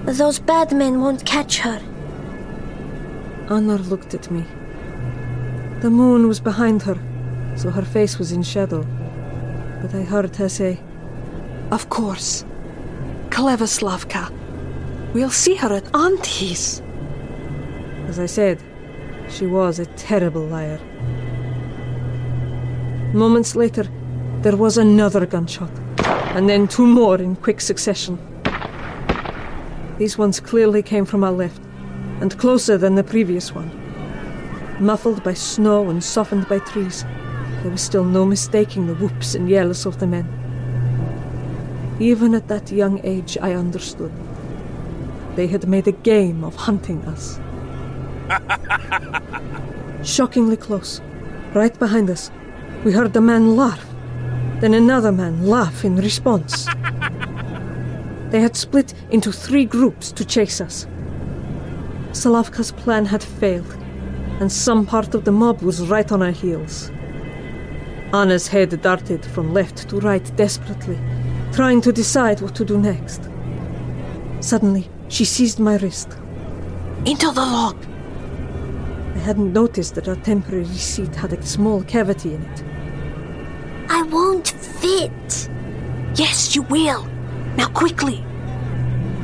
Those 0.04 0.38
bad 0.38 0.74
men 0.74 1.00
won't 1.00 1.26
catch 1.26 1.60
her. 1.60 1.82
Anna 3.50 3.78
looked 3.78 4.14
at 4.14 4.30
me. 4.30 4.44
The 5.80 5.90
moon 5.90 6.28
was 6.28 6.42
behind 6.42 6.84
her, 6.84 6.98
so 7.56 7.72
her 7.72 7.86
face 7.86 8.20
was 8.20 8.34
in 8.34 8.44
shadow. 8.44 8.86
But 9.82 9.96
I 9.96 10.04
heard 10.04 10.36
her 10.36 10.50
say, 10.50 10.82
Of 11.72 11.88
course. 11.90 12.44
Clever 13.30 13.68
Slavka. 13.68 14.34
We'll 15.14 15.30
see 15.30 15.56
her 15.56 15.74
at 15.74 15.96
Auntie's. 15.96 16.82
As 18.10 18.20
I 18.20 18.26
said, 18.26 18.62
she 19.30 19.48
was 19.48 19.80
a 19.80 19.86
terrible 19.86 20.46
liar. 20.46 20.82
Moments 23.16 23.56
later, 23.56 23.88
there 24.42 24.58
was 24.58 24.78
another 24.78 25.26
gunshot, 25.26 25.72
and 26.36 26.50
then 26.50 26.68
two 26.68 26.86
more 26.86 27.16
in 27.16 27.38
quick 27.38 27.62
succession. 27.62 28.20
These 29.98 30.18
ones 30.18 30.42
clearly 30.42 30.84
came 30.84 31.06
from 31.06 31.24
our 31.24 31.32
left, 31.32 31.62
and 32.20 32.38
closer 32.38 32.78
than 32.78 32.96
the 32.96 33.06
previous 33.06 33.56
one. 33.56 33.72
Muffled 34.82 35.24
by 35.24 35.34
snow 35.34 35.90
and 35.90 36.04
softened 36.04 36.50
by 36.50 36.60
trees, 36.60 37.06
there 37.62 37.72
was 37.72 37.80
still 37.82 38.04
no 38.04 38.26
mistaking 38.26 38.86
the 38.86 38.96
whoops 38.96 39.34
and 39.34 39.50
yells 39.50 39.86
of 39.86 40.02
the 40.02 40.08
men. 40.08 40.28
Even 42.02 42.36
at 42.36 42.50
that 42.50 42.70
young 42.70 43.00
age, 43.06 43.38
I 43.42 43.54
understood. 43.54 44.12
They 45.38 45.48
had 45.48 45.70
made 45.70 45.88
a 45.88 45.94
game 45.94 46.44
of 46.44 46.58
hunting 46.58 47.02
us. 47.06 47.40
Shockingly 50.04 50.58
close, 50.58 51.00
right 51.54 51.80
behind 51.80 52.10
us, 52.10 52.30
we 52.86 52.92
heard 52.92 53.16
a 53.16 53.22
man 53.22 53.56
laugh, 53.56 53.84
then 54.62 54.76
another 54.76 55.12
man 55.12 55.48
laugh 55.48 55.84
in 55.84 55.96
response. 55.96 56.66
they 58.30 58.40
had 58.40 58.56
split 58.56 58.94
into 59.10 59.32
three 59.32 59.66
groups 59.66 60.12
to 60.12 60.24
chase 60.24 60.62
us. 60.62 60.86
Solovka's 62.12 62.72
plan 62.72 63.06
had 63.06 63.24
failed, 63.24 63.76
and 64.40 64.52
some 64.52 64.86
part 64.86 65.16
of 65.16 65.26
the 65.26 65.32
mob 65.32 65.64
was 65.64 65.88
right 65.88 66.12
on 66.12 66.22
our 66.22 66.32
heels. 66.32 66.92
Anna's 68.14 68.48
head 68.48 68.80
darted 68.84 69.26
from 69.26 69.52
left 69.52 69.90
to 69.90 70.00
right 70.00 70.36
desperately, 70.36 71.00
trying 71.54 71.82
to 71.82 71.92
decide 71.92 72.40
what 72.40 72.54
to 72.54 72.64
do 72.64 72.78
next. 72.78 73.28
Suddenly, 74.42 74.88
she 75.08 75.26
seized 75.26 75.60
my 75.60 75.78
wrist. 75.78 76.10
Into 77.06 77.32
the 77.32 77.42
log! 77.42 77.85
I 79.26 79.30
hadn't 79.30 79.54
noticed 79.54 79.96
that 79.96 80.08
our 80.08 80.18
temporary 80.18 80.66
seat 80.66 81.16
had 81.16 81.34
a 81.34 81.42
small 81.42 81.82
cavity 81.82 82.36
in 82.36 82.44
it. 82.44 82.64
I 83.90 84.04
won't 84.04 84.50
fit. 84.50 85.50
Yes, 86.14 86.56
you 86.56 86.62
will. 86.62 87.06
Now, 87.58 87.70
quickly. 87.70 88.24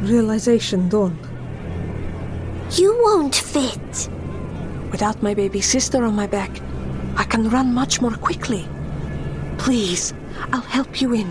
Realization 0.02 0.90
dawned. 0.90 1.24
You 2.72 3.00
won't 3.04 3.36
fit. 3.36 4.10
Without 4.92 5.22
my 5.22 5.36
baby 5.36 5.62
sister 5.62 6.04
on 6.04 6.16
my 6.16 6.26
back, 6.26 6.50
I 7.16 7.24
can 7.24 7.52
run 7.52 7.72
much 7.72 8.02
more 8.02 8.16
quickly. 8.16 8.68
Please, 9.60 10.16
I'll 10.52 10.62
help 10.62 11.00
you 11.00 11.14
in. 11.14 11.30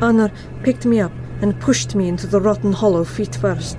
Anna 0.00 0.32
picked 0.62 0.86
me 0.86 1.00
up 1.00 1.12
and 1.42 1.60
pushed 1.60 1.94
me 1.94 2.08
into 2.08 2.26
the 2.26 2.40
rotten 2.40 2.72
hollow 2.72 3.04
feet 3.04 3.36
first. 3.36 3.78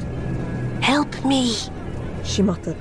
Help 0.82 1.26
me, 1.26 1.56
she 2.24 2.44
muttered, 2.44 2.78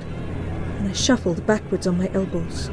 and 0.85 0.93
I 0.93 0.95
shuffled 0.95 1.47
backwards 1.47 1.87
on 1.87 1.97
my 1.97 2.11
elbows. 2.13 2.69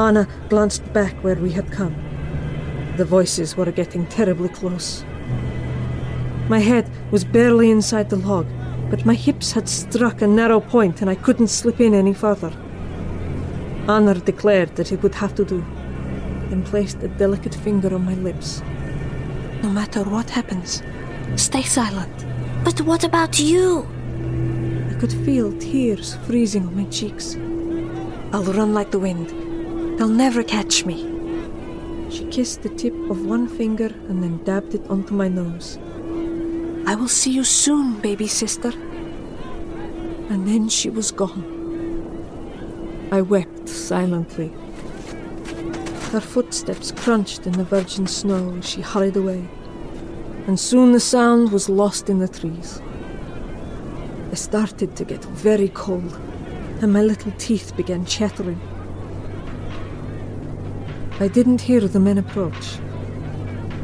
Anna 0.00 0.26
glanced 0.48 0.92
back 0.92 1.14
where 1.22 1.36
we 1.36 1.52
had 1.52 1.70
come. 1.70 1.94
The 2.96 3.04
voices 3.04 3.56
were 3.56 3.70
getting 3.70 4.06
terribly 4.06 4.48
close. 4.48 5.04
My 6.48 6.58
head 6.58 6.90
was 7.12 7.24
barely 7.24 7.70
inside 7.70 8.10
the 8.10 8.16
log, 8.16 8.48
but 8.90 9.06
my 9.06 9.14
hips 9.14 9.52
had 9.52 9.68
struck 9.68 10.22
a 10.22 10.26
narrow 10.26 10.58
point 10.58 11.02
and 11.02 11.08
I 11.08 11.14
couldn't 11.14 11.48
slip 11.48 11.80
in 11.80 11.94
any 11.94 12.14
further. 12.14 12.52
Anna 13.88 14.14
declared 14.14 14.74
that 14.74 14.90
it 14.90 15.00
would 15.04 15.14
have 15.14 15.36
to 15.36 15.44
do, 15.44 15.64
then 16.50 16.64
placed 16.64 17.00
a 17.04 17.08
delicate 17.08 17.54
finger 17.54 17.94
on 17.94 18.04
my 18.04 18.14
lips. 18.14 18.60
No 19.62 19.68
matter 19.68 20.02
what 20.02 20.30
happens, 20.30 20.82
stay 21.36 21.62
silent. 21.62 22.26
But 22.64 22.80
what 22.80 23.04
about 23.04 23.38
you? 23.38 23.93
Could 25.04 25.26
feel 25.26 25.52
tears 25.58 26.14
freezing 26.24 26.66
on 26.66 26.76
my 26.76 26.84
cheeks. 26.84 27.36
I'll 28.32 28.42
run 28.42 28.72
like 28.72 28.90
the 28.90 28.98
wind. 28.98 29.28
They'll 29.98 30.08
never 30.08 30.42
catch 30.42 30.86
me. 30.86 30.96
She 32.08 32.24
kissed 32.28 32.62
the 32.62 32.70
tip 32.70 32.94
of 33.10 33.26
one 33.26 33.46
finger 33.46 33.92
and 34.08 34.22
then 34.22 34.42
dabbed 34.44 34.74
it 34.74 34.80
onto 34.88 35.12
my 35.12 35.28
nose. 35.28 35.78
I 36.86 36.94
will 36.94 37.08
see 37.08 37.32
you 37.32 37.44
soon, 37.44 38.00
baby 38.00 38.26
sister. 38.26 38.72
And 40.30 40.48
then 40.48 40.70
she 40.70 40.88
was 40.88 41.10
gone. 41.10 41.44
I 43.12 43.20
wept 43.20 43.68
silently. 43.68 44.54
Her 46.12 46.20
footsteps 46.22 46.92
crunched 46.92 47.46
in 47.46 47.52
the 47.52 47.64
virgin 47.64 48.06
snow 48.06 48.56
as 48.56 48.66
she 48.66 48.80
hurried 48.80 49.18
away, 49.18 49.46
and 50.46 50.58
soon 50.58 50.92
the 50.92 50.98
sound 50.98 51.52
was 51.52 51.68
lost 51.68 52.08
in 52.08 52.20
the 52.20 52.28
trees. 52.28 52.80
I 54.34 54.36
started 54.36 54.96
to 54.96 55.04
get 55.04 55.24
very 55.26 55.68
cold, 55.68 56.18
and 56.82 56.92
my 56.92 57.02
little 57.02 57.30
teeth 57.38 57.72
began 57.76 58.04
chattering. 58.04 58.60
I 61.20 61.28
didn't 61.28 61.60
hear 61.60 61.78
the 61.78 62.00
men 62.00 62.18
approach. 62.18 62.80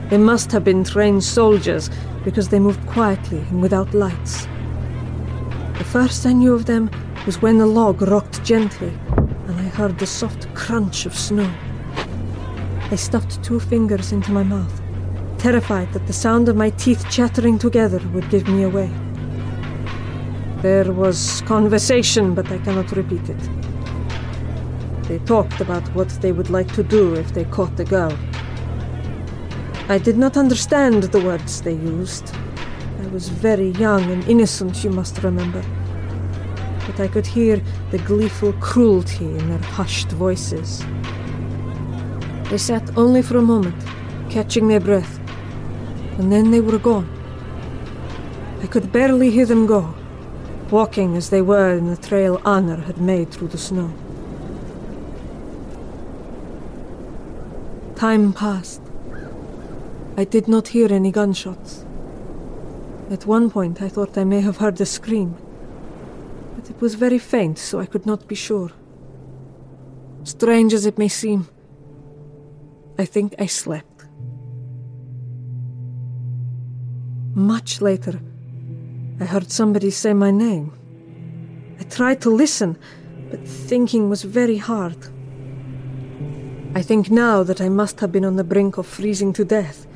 They 0.08 0.18
must 0.18 0.50
have 0.50 0.64
been 0.64 0.82
trained 0.82 1.22
soldiers 1.22 1.88
because 2.24 2.48
they 2.48 2.58
moved 2.58 2.84
quietly 2.88 3.38
and 3.50 3.62
without 3.62 3.94
lights. 3.94 4.48
The 5.78 5.84
first 5.84 6.26
I 6.26 6.32
knew 6.32 6.52
of 6.52 6.66
them 6.66 6.90
was 7.26 7.40
when 7.40 7.58
the 7.58 7.66
log 7.66 8.02
rocked 8.02 8.42
gently 8.42 8.92
and 9.46 9.56
I 9.56 9.68
heard 9.78 10.00
the 10.00 10.06
soft 10.06 10.52
crunch 10.56 11.06
of 11.06 11.14
snow. 11.14 11.48
I 12.90 12.96
stuffed 12.96 13.40
two 13.44 13.60
fingers 13.60 14.10
into 14.10 14.32
my 14.32 14.42
mouth, 14.42 14.82
terrified 15.38 15.92
that 15.92 16.08
the 16.08 16.12
sound 16.12 16.48
of 16.48 16.56
my 16.56 16.70
teeth 16.70 17.08
chattering 17.08 17.56
together 17.56 18.00
would 18.12 18.28
give 18.30 18.48
me 18.48 18.64
away. 18.64 18.90
There 20.62 20.92
was 20.92 21.42
conversation, 21.46 22.34
but 22.34 22.52
I 22.52 22.58
cannot 22.58 22.92
repeat 22.92 23.30
it. 23.30 23.50
They 25.04 25.18
talked 25.20 25.58
about 25.62 25.88
what 25.94 26.10
they 26.20 26.32
would 26.32 26.50
like 26.50 26.70
to 26.74 26.82
do 26.82 27.14
if 27.14 27.32
they 27.32 27.44
caught 27.46 27.78
the 27.78 27.84
girl. 27.86 28.14
I 29.88 29.96
did 29.96 30.18
not 30.18 30.36
understand 30.36 31.04
the 31.04 31.20
words 31.20 31.62
they 31.62 31.72
used. 31.72 32.34
I 33.02 33.06
was 33.06 33.30
very 33.30 33.70
young 33.70 34.02
and 34.10 34.22
innocent, 34.28 34.84
you 34.84 34.90
must 34.90 35.22
remember. 35.22 35.64
But 36.86 37.00
I 37.00 37.08
could 37.08 37.26
hear 37.26 37.62
the 37.90 37.98
gleeful 37.98 38.52
cruelty 38.60 39.24
in 39.24 39.48
their 39.48 39.66
hushed 39.78 40.12
voices. 40.12 40.84
They 42.50 42.58
sat 42.58 42.98
only 42.98 43.22
for 43.22 43.38
a 43.38 43.42
moment, 43.42 43.82
catching 44.28 44.68
their 44.68 44.80
breath, 44.80 45.18
and 46.18 46.30
then 46.30 46.50
they 46.50 46.60
were 46.60 46.78
gone. 46.78 47.08
I 48.62 48.66
could 48.66 48.92
barely 48.92 49.30
hear 49.30 49.46
them 49.46 49.64
go, 49.66 49.94
walking 50.72 51.16
as 51.16 51.30
they 51.30 51.42
were 51.42 51.76
in 51.76 51.88
the 51.88 51.96
trail 51.96 52.40
Anna 52.44 52.76
had 52.76 52.98
made 52.98 53.30
through 53.30 53.48
the 53.48 53.58
snow. 53.58 53.92
Time 57.96 58.32
passed. 58.32 58.80
I 60.16 60.24
did 60.24 60.48
not 60.48 60.68
hear 60.68 60.92
any 60.92 61.10
gunshots. 61.10 61.84
At 63.10 63.26
one 63.26 63.50
point, 63.50 63.82
I 63.82 63.88
thought 63.88 64.16
I 64.16 64.24
may 64.24 64.40
have 64.40 64.58
heard 64.58 64.80
a 64.80 64.86
scream, 64.86 65.36
but 66.54 66.70
it 66.70 66.80
was 66.80 66.94
very 66.94 67.18
faint, 67.18 67.58
so 67.58 67.80
I 67.80 67.86
could 67.86 68.06
not 68.06 68.28
be 68.28 68.34
sure. 68.34 68.70
Strange 70.24 70.72
as 70.74 70.86
it 70.86 70.98
may 70.98 71.08
seem, 71.08 71.48
I 72.98 73.04
think 73.04 73.34
I 73.38 73.46
slept. 73.46 74.04
Much 77.34 77.80
later, 77.80 78.20
I 79.20 79.26
heard 79.26 79.52
somebody 79.52 79.90
say 79.90 80.14
my 80.14 80.30
name. 80.30 80.72
I 81.78 81.82
tried 81.84 82.22
to 82.22 82.30
listen, 82.30 82.78
but 83.30 83.46
thinking 83.46 84.08
was 84.08 84.22
very 84.22 84.56
hard. 84.56 84.96
I 86.74 86.80
think 86.80 87.10
now 87.10 87.42
that 87.42 87.60
I 87.60 87.68
must 87.68 88.00
have 88.00 88.12
been 88.12 88.24
on 88.24 88.36
the 88.36 88.44
brink 88.44 88.78
of 88.78 88.86
freezing 88.86 89.34
to 89.34 89.44
death, 89.44 89.86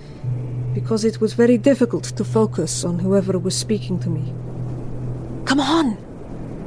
because 0.75 1.07
it 1.07 1.23
was 1.23 1.33
very 1.33 1.57
difficult 1.57 2.05
to 2.05 2.25
focus 2.25 2.85
on 2.85 2.99
whoever 2.99 3.39
was 3.39 3.57
speaking 3.57 3.99
to 4.01 4.11
me. 4.11 4.35
Come 5.47 5.61
on! 5.61 5.97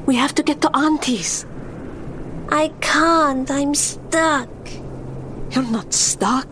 We 0.08 0.16
have 0.16 0.34
to 0.36 0.44
get 0.44 0.62
to 0.62 0.76
Auntie's. 0.76 1.46
I 2.50 2.70
can't. 2.82 3.52
I'm 3.52 3.76
stuck. 3.76 4.50
You're 5.52 5.70
not 5.70 5.94
stuck. 5.94 6.48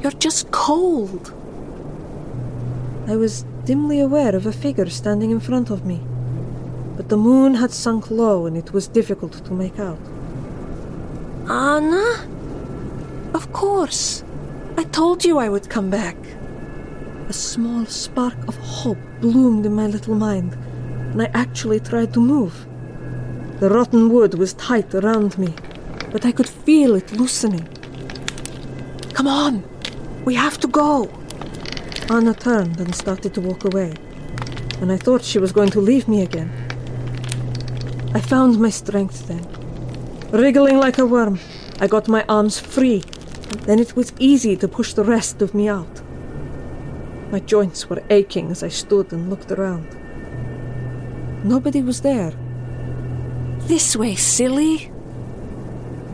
You're 0.00 0.12
just 0.12 0.50
cold. 0.52 1.34
I 3.08 3.16
was 3.16 3.44
dimly 3.64 4.00
aware 4.00 4.36
of 4.36 4.46
a 4.46 4.52
figure 4.52 4.88
standing 4.90 5.30
in 5.30 5.40
front 5.40 5.70
of 5.70 5.86
me, 5.86 6.00
but 6.96 7.08
the 7.08 7.16
moon 7.16 7.54
had 7.54 7.70
sunk 7.70 8.10
low 8.10 8.46
and 8.46 8.56
it 8.56 8.72
was 8.72 8.86
difficult 8.88 9.32
to 9.44 9.52
make 9.52 9.78
out. 9.78 9.98
Anna? 11.48 12.26
Of 13.32 13.52
course. 13.52 14.22
I 14.76 14.84
told 14.84 15.24
you 15.24 15.38
I 15.38 15.48
would 15.48 15.70
come 15.70 15.90
back. 15.90 16.16
A 17.28 17.32
small 17.32 17.86
spark 17.86 18.36
of 18.46 18.56
hope 18.58 18.98
bloomed 19.20 19.64
in 19.64 19.72
my 19.72 19.86
little 19.86 20.14
mind, 20.14 20.52
and 21.12 21.22
I 21.22 21.30
actually 21.32 21.80
tried 21.80 22.12
to 22.14 22.20
move. 22.20 22.66
The 23.60 23.70
rotten 23.70 24.10
wood 24.10 24.34
was 24.34 24.52
tight 24.54 24.94
around 24.94 25.38
me, 25.38 25.54
but 26.12 26.26
I 26.26 26.32
could 26.32 26.48
feel 26.48 26.94
it 26.96 27.12
loosening. 27.12 27.66
Come 29.14 29.26
on. 29.26 29.64
We 30.24 30.34
have 30.34 30.58
to 30.60 30.68
go. 30.68 31.08
Anna 32.10 32.34
turned 32.34 32.78
and 32.80 32.94
started 32.94 33.32
to 33.32 33.40
walk 33.40 33.64
away, 33.64 33.94
and 34.82 34.92
I 34.92 34.98
thought 34.98 35.24
she 35.24 35.38
was 35.38 35.52
going 35.52 35.70
to 35.70 35.80
leave 35.80 36.06
me 36.06 36.20
again. 36.20 36.52
I 38.14 38.20
found 38.20 38.60
my 38.60 38.68
strength 38.68 39.26
then. 39.26 39.46
Wriggling 40.30 40.76
like 40.76 40.98
a 40.98 41.06
worm, 41.06 41.40
I 41.80 41.86
got 41.86 42.06
my 42.06 42.22
arms 42.28 42.60
free, 42.60 43.02
and 43.50 43.60
then 43.60 43.78
it 43.78 43.96
was 43.96 44.12
easy 44.18 44.54
to 44.56 44.68
push 44.68 44.92
the 44.92 45.02
rest 45.02 45.40
of 45.40 45.54
me 45.54 45.66
out. 45.66 46.02
My 47.30 47.40
joints 47.40 47.88
were 47.88 48.02
aching 48.10 48.50
as 48.50 48.62
I 48.62 48.68
stood 48.68 49.10
and 49.10 49.30
looked 49.30 49.50
around. 49.50 49.88
Nobody 51.42 51.80
was 51.80 52.02
there. 52.02 52.32
This 53.60 53.96
way, 53.96 54.14
silly. 54.14 54.92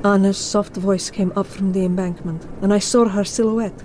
Anna's 0.04 0.38
soft 0.38 0.76
voice 0.76 1.10
came 1.10 1.32
up 1.34 1.46
from 1.46 1.72
the 1.72 1.84
embankment, 1.84 2.46
and 2.62 2.72
I 2.72 2.78
saw 2.78 3.08
her 3.08 3.24
silhouette. 3.24 3.84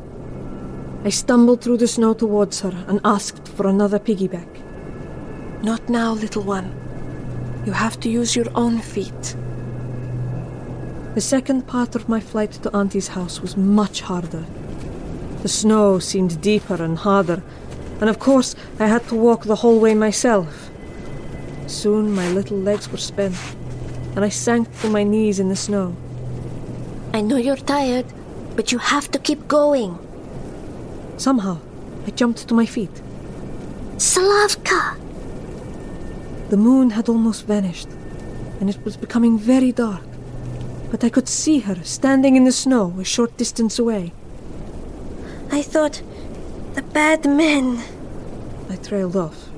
I 1.06 1.10
stumbled 1.10 1.62
through 1.62 1.78
the 1.78 1.88
snow 1.88 2.16
towards 2.16 2.62
her 2.62 2.84
and 2.88 3.00
asked 3.06 3.48
for 3.48 3.68
another 3.68 4.00
piggyback. 4.00 4.48
Not 5.62 5.88
now, 5.88 6.14
little 6.14 6.42
one. 6.42 6.74
You 7.64 7.74
have 7.74 8.00
to 8.00 8.10
use 8.10 8.36
your 8.36 8.48
own 8.56 8.80
feet. 8.80 9.36
The 11.14 11.22
second 11.22 11.68
part 11.68 11.96
of 11.96 12.10
my 12.10 12.20
flight 12.20 12.54
to 12.54 12.76
Auntie's 12.76 13.10
house 13.10 13.40
was 13.40 13.56
much 13.56 14.02
harder. 14.02 14.46
The 15.44 15.48
snow 15.48 16.00
seemed 16.00 16.42
deeper 16.42 16.82
and 16.84 16.98
harder, 16.98 17.44
and 18.02 18.10
of 18.10 18.18
course 18.18 18.56
I 18.80 18.88
had 18.88 19.08
to 19.10 19.16
walk 19.16 19.44
the 19.44 19.58
whole 19.58 19.80
way 19.80 19.94
myself. 19.94 20.72
Soon 21.68 22.16
my 22.16 22.30
little 22.32 22.58
legs 22.58 22.90
were 22.92 22.98
spent, 22.98 23.38
and 24.16 24.26
I 24.26 24.30
sank 24.30 24.76
to 24.82 24.90
my 24.90 25.04
knees 25.04 25.40
in 25.40 25.50
the 25.50 25.56
snow. 25.56 25.96
I 27.14 27.22
know 27.22 27.38
you're 27.38 27.58
tired, 27.58 28.08
but 28.56 28.72
you 28.72 28.80
have 28.80 29.12
to 29.12 29.20
keep 29.20 29.48
going. 29.48 30.00
Somehow, 31.18 31.58
I 32.06 32.12
jumped 32.12 32.48
to 32.48 32.54
my 32.54 32.66
feet. 32.66 33.02
Slavka! 33.98 34.98
The 36.50 36.58
moon 36.58 36.92
had 36.92 37.10
almost 37.10 37.46
vanished, 37.46 37.88
and 38.60 38.70
it 38.70 38.84
was 38.86 38.98
becoming 38.98 39.40
very 39.40 39.72
dark. 39.72 40.04
But 40.92 41.04
I 41.04 41.10
could 41.10 41.28
see 41.28 41.60
her 41.60 41.76
standing 41.84 42.36
in 42.36 42.44
the 42.44 42.52
snow 42.52 42.94
a 43.00 43.04
short 43.04 43.36
distance 43.38 43.80
away. 43.80 44.14
I 45.52 45.62
thought 45.62 46.02
the 46.76 46.82
bad 46.82 47.26
men. 47.26 47.82
I 48.70 48.76
trailed 48.76 49.16
off. 49.16 49.50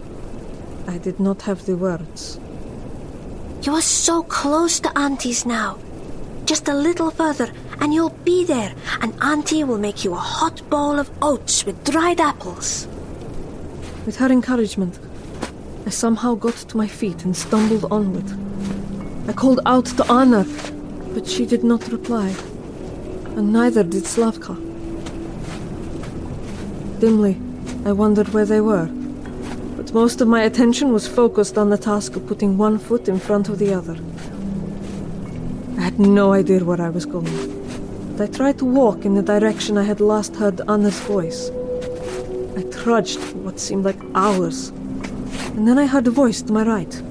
I 0.88 0.98
did 0.98 1.20
not 1.20 1.42
have 1.44 1.66
the 1.66 1.76
words. 1.76 2.40
You 3.64 3.74
are 3.74 3.82
so 3.82 4.24
close 4.24 4.80
to 4.80 4.98
Auntie's 4.98 5.46
now. 5.46 5.78
Just 6.46 6.70
a 6.70 6.74
little 6.74 7.12
further, 7.12 7.52
and 7.80 7.94
you'll 7.94 8.18
be 8.24 8.44
there, 8.44 8.74
and 9.02 9.14
Auntie 9.22 9.64
will 9.64 9.78
make 9.78 10.04
you 10.04 10.14
a 10.14 10.18
hot 10.18 10.68
bowl 10.70 11.00
of 11.00 11.12
oats 11.22 11.66
with 11.66 11.84
dried 11.84 12.20
apples. 12.20 12.88
With 14.06 14.18
her 14.18 14.32
encouragement, 14.32 15.00
I 15.86 15.90
somehow 15.90 16.36
got 16.36 16.56
to 16.56 16.78
my 16.78 16.88
feet 16.88 17.24
and 17.24 17.36
stumbled 17.36 17.86
onward. 17.92 18.26
I 19.30 19.34
called 19.34 19.60
out 19.66 19.86
to 19.86 20.12
Anna, 20.12 20.46
but 21.14 21.28
she 21.28 21.46
did 21.46 21.64
not 21.64 21.92
reply, 21.92 22.34
and 23.36 23.52
neither 23.54 23.84
did 23.84 24.04
Slavka. 24.04 24.56
Dimly, 27.00 27.40
I 27.86 27.92
wondered 27.92 28.30
where 28.30 28.46
they 28.46 28.62
were, 28.62 28.88
but 29.78 29.94
most 29.94 30.20
of 30.22 30.28
my 30.28 30.44
attention 30.44 30.92
was 30.92 31.08
focused 31.08 31.58
on 31.58 31.70
the 31.70 31.78
task 31.78 32.16
of 32.16 32.28
putting 32.28 32.58
one 32.58 32.78
foot 32.80 33.08
in 33.08 33.20
front 33.20 33.50
of 33.50 33.60
the 33.60 33.74
other. 33.74 33.98
I 35.78 35.82
had 35.82 36.00
no 36.00 36.34
idea 36.34 36.64
where 36.64 36.82
I 36.82 36.90
was 36.90 37.06
going, 37.06 37.57
I 38.20 38.26
tried 38.26 38.58
to 38.58 38.66
walk 38.66 39.06
in 39.06 39.14
the 39.14 39.22
direction 39.22 39.78
I 39.78 39.84
had 39.84 40.00
last 40.00 40.36
heard 40.36 40.60
Anna's 40.68 41.00
voice. 41.02 41.52
I 42.58 42.64
trudged 42.72 43.20
for 43.20 43.38
what 43.38 43.60
seemed 43.60 43.86
like 43.86 44.00
hours, 44.16 44.70
and 45.54 45.68
then 45.68 45.78
I 45.78 45.86
heard 45.86 46.08
a 46.08 46.12
voice 46.12 46.42
to 46.42 46.52
my 46.52 46.64
right. 46.64 47.02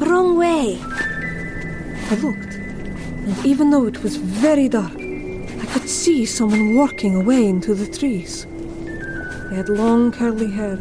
Wrong 0.00 0.36
way. 0.36 0.78
I 0.82 2.14
looked, 2.16 2.54
and 2.54 3.46
even 3.46 3.70
though 3.70 3.86
it 3.86 4.02
was 4.02 4.16
very 4.16 4.68
dark, 4.68 4.92
I 4.92 5.66
could 5.72 5.88
see 5.88 6.26
someone 6.26 6.74
walking 6.74 7.14
away 7.16 7.46
into 7.46 7.74
the 7.74 7.86
trees. 7.86 8.44
They 9.48 9.56
had 9.56 9.70
long 9.70 10.12
curly 10.12 10.50
hair, 10.50 10.76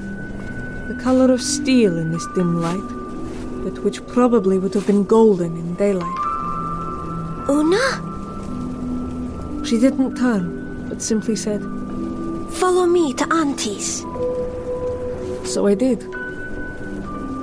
the 0.90 1.00
color 1.02 1.32
of 1.32 1.42
steel 1.42 1.98
in 1.98 2.12
this 2.12 2.28
dim 2.36 2.62
light, 2.62 3.64
but 3.64 3.82
which 3.82 4.06
probably 4.08 4.60
would 4.60 4.74
have 4.74 4.88
been 4.88 5.06
golden 5.06 5.56
in 5.56 5.76
daylight. 5.76 6.20
Una? 7.50 8.11
She 9.72 9.80
didn't 9.80 10.16
turn, 10.16 10.90
but 10.90 11.02
simply 11.02 11.38
said, 11.38 11.62
Follow 12.60 12.86
me 12.86 13.14
to 13.14 13.24
Auntie's. 13.34 14.02
So 15.50 15.66
I 15.66 15.76
did. 15.76 16.04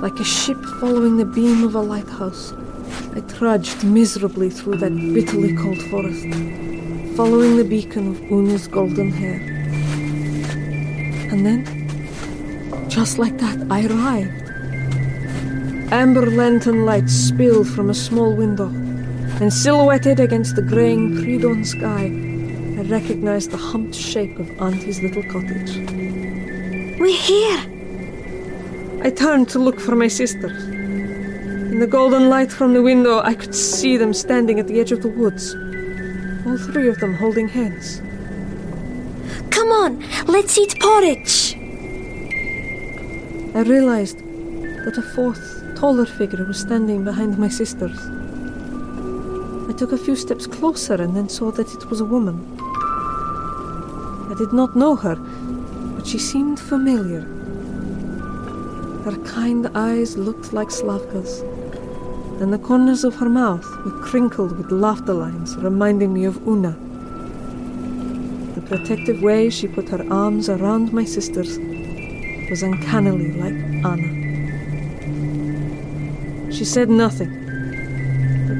Like 0.03 0.19
a 0.19 0.23
ship 0.23 0.63
following 0.79 1.17
the 1.17 1.25
beam 1.25 1.63
of 1.63 1.73
a 1.73 1.81
lighthouse, 1.81 2.53
I 3.15 3.21
trudged 3.21 3.83
miserably 3.83 4.51
through 4.51 4.75
that 4.75 4.95
bitterly 4.95 5.55
cold 5.55 5.81
forest, 5.89 6.21
following 7.17 7.57
the 7.57 7.65
beacon 7.67 8.09
of 8.09 8.21
Una's 8.31 8.67
golden 8.67 9.11
hair. 9.11 9.41
And 11.31 11.43
then, 11.43 11.65
just 12.87 13.17
like 13.17 13.39
that, 13.39 13.57
I 13.71 13.87
arrived. 13.87 14.51
Amber 15.91 16.29
lantern 16.29 16.85
light 16.85 17.09
spilled 17.09 17.67
from 17.67 17.89
a 17.89 17.95
small 17.95 18.35
window, 18.35 18.69
and 19.41 19.53
silhouetted 19.53 20.19
against 20.19 20.55
the 20.55 20.61
graying 20.61 21.15
pre-dawn 21.15 21.63
sky, 21.63 22.05
I 22.77 22.81
recognized 22.83 23.51
the 23.51 23.57
humped 23.57 23.95
shape 23.95 24.37
of 24.37 24.49
Auntie's 24.61 25.01
little 25.01 25.23
cottage. 25.23 25.77
We're 26.99 27.17
here. 27.17 27.59
I 29.01 29.09
turned 29.09 29.47
to 29.49 29.59
look 29.59 29.79
for 29.79 29.95
my 29.95 30.09
sisters. 30.09 30.63
In 30.65 31.79
the 31.79 31.87
golden 31.87 32.27
light 32.27 32.51
from 32.51 32.73
the 32.73 32.81
window, 32.81 33.21
I 33.21 33.33
could 33.33 33.55
see 33.55 33.95
them 33.95 34.13
standing 34.13 34.59
at 34.59 34.67
the 34.67 34.79
edge 34.81 34.91
of 34.91 35.01
the 35.01 35.07
woods, 35.07 35.55
all 36.45 36.57
three 36.57 36.89
of 36.89 36.99
them 36.99 37.13
holding 37.13 37.47
hands. 37.47 38.01
Come 39.51 39.69
on, 39.69 40.03
let's 40.27 40.57
eat 40.57 40.75
porridge. 40.81 41.55
I 43.55 43.61
realized 43.61 44.19
that 44.85 44.97
a 44.97 45.01
fourth, 45.01 45.63
taller 45.77 46.05
figure 46.05 46.43
was 46.43 46.59
standing 46.59 47.05
behind 47.05 47.37
my 47.37 47.47
sisters. 47.47 47.97
Took 49.79 49.93
a 49.93 49.97
few 49.97 50.15
steps 50.17 50.45
closer 50.45 50.95
and 50.95 51.15
then 51.15 51.29
saw 51.29 51.51
that 51.51 51.73
it 51.73 51.89
was 51.89 52.01
a 52.01 52.05
woman. 52.05 52.45
I 54.29 54.35
did 54.37 54.51
not 54.51 54.75
know 54.75 54.97
her, 54.97 55.15
but 55.95 56.05
she 56.05 56.19
seemed 56.19 56.59
familiar. 56.59 57.21
Her 59.05 59.15
kind 59.23 59.69
eyes 59.73 60.17
looked 60.17 60.51
like 60.51 60.69
Slavka's, 60.69 61.43
and 62.41 62.51
the 62.51 62.57
corners 62.57 63.05
of 63.05 63.15
her 63.15 63.29
mouth 63.29 63.65
were 63.85 63.97
crinkled 64.01 64.57
with 64.57 64.69
laughter 64.69 65.13
lines 65.13 65.55
reminding 65.55 66.11
me 66.11 66.25
of 66.25 66.45
Una. 66.45 66.75
The 68.55 68.61
protective 68.67 69.21
way 69.21 69.49
she 69.49 69.69
put 69.69 69.87
her 69.87 70.05
arms 70.11 70.49
around 70.49 70.91
my 70.91 71.05
sisters 71.05 71.57
was 72.49 72.63
uncannily 72.63 73.31
like 73.31 73.55
Anna. 73.85 74.09
She 76.51 76.65
said 76.65 76.89
nothing, 76.89 77.38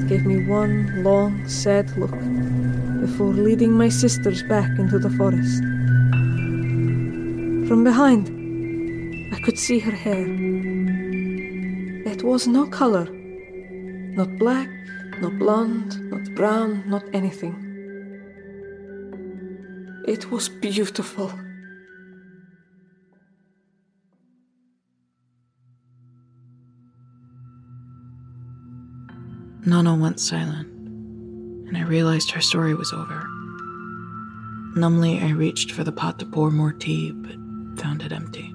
gave 0.09 0.25
me 0.25 0.43
one 0.43 1.03
long, 1.03 1.47
sad 1.47 1.95
look 1.95 2.17
before 2.99 3.31
leading 3.31 3.71
my 3.71 3.89
sisters 3.89 4.41
back 4.41 4.71
into 4.79 4.97
the 4.97 5.11
forest. 5.11 5.61
From 7.67 7.83
behind, 7.83 8.25
I 9.35 9.39
could 9.41 9.59
see 9.59 9.77
her 9.77 9.91
hair. 9.91 10.25
It 12.11 12.23
was 12.23 12.47
no 12.47 12.65
color. 12.65 13.07
Not 14.17 14.35
black, 14.39 14.69
not 15.21 15.37
blonde, 15.37 15.91
not 16.09 16.33
brown, 16.33 16.83
not 16.87 17.03
anything. 17.13 17.55
It 20.07 20.31
was 20.31 20.49
beautiful. 20.49 21.31
Nana 29.69 29.93
went 29.93 30.19
silent, 30.19 30.67
and 31.67 31.77
I 31.77 31.83
realized 31.83 32.31
her 32.31 32.41
story 32.41 32.73
was 32.73 32.91
over. 32.91 33.27
Numbly, 34.75 35.21
I 35.21 35.29
reached 35.29 35.71
for 35.71 35.83
the 35.83 35.91
pot 35.91 36.17
to 36.17 36.25
pour 36.25 36.49
more 36.49 36.73
tea, 36.73 37.11
but 37.11 37.35
found 37.79 38.01
it 38.01 38.11
empty. 38.11 38.51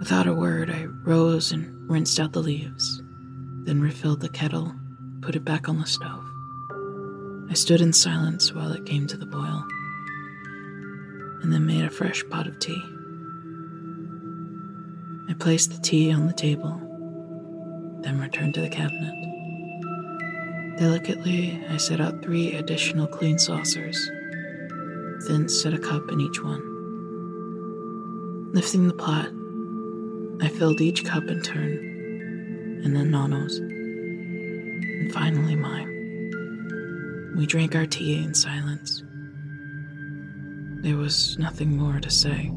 Without 0.00 0.26
a 0.26 0.34
word, 0.34 0.68
I 0.68 0.86
rose 1.04 1.52
and 1.52 1.88
rinsed 1.88 2.18
out 2.18 2.32
the 2.32 2.42
leaves, 2.42 3.02
then 3.62 3.80
refilled 3.80 4.20
the 4.20 4.28
kettle, 4.28 4.74
put 5.20 5.36
it 5.36 5.44
back 5.44 5.68
on 5.68 5.78
the 5.78 5.86
stove. 5.86 6.24
I 7.48 7.54
stood 7.54 7.80
in 7.80 7.92
silence 7.92 8.52
while 8.52 8.72
it 8.72 8.84
came 8.84 9.06
to 9.06 9.16
the 9.16 9.26
boil, 9.26 9.64
and 11.42 11.52
then 11.52 11.66
made 11.66 11.84
a 11.84 11.90
fresh 11.90 12.24
pot 12.30 12.48
of 12.48 12.58
tea. 12.58 12.82
I 15.28 15.34
placed 15.34 15.70
the 15.70 15.80
tea 15.80 16.10
on 16.10 16.26
the 16.26 16.32
table, 16.32 16.89
then 18.02 18.20
returned 18.20 18.54
to 18.54 18.60
the 18.60 18.68
cabinet. 18.68 19.14
Delicately, 20.78 21.62
I 21.68 21.76
set 21.76 22.00
out 22.00 22.22
three 22.22 22.54
additional 22.54 23.06
clean 23.06 23.38
saucers, 23.38 24.10
then 25.28 25.48
set 25.48 25.74
a 25.74 25.78
cup 25.78 26.10
in 26.10 26.20
each 26.20 26.42
one. 26.42 26.62
Lifting 28.52 28.88
the 28.88 28.94
pot, 28.94 29.28
I 30.42 30.48
filled 30.48 30.80
each 30.80 31.04
cup 31.04 31.24
in 31.24 31.42
turn, 31.42 32.80
and 32.84 32.96
then 32.96 33.10
Nana's, 33.10 33.58
and 33.58 35.12
finally 35.12 35.54
mine. 35.54 35.88
We 37.36 37.46
drank 37.46 37.76
our 37.76 37.86
tea 37.86 38.16
in 38.22 38.34
silence. 38.34 39.02
There 40.82 40.96
was 40.96 41.38
nothing 41.38 41.76
more 41.76 42.00
to 42.00 42.10
say. 42.10 42.50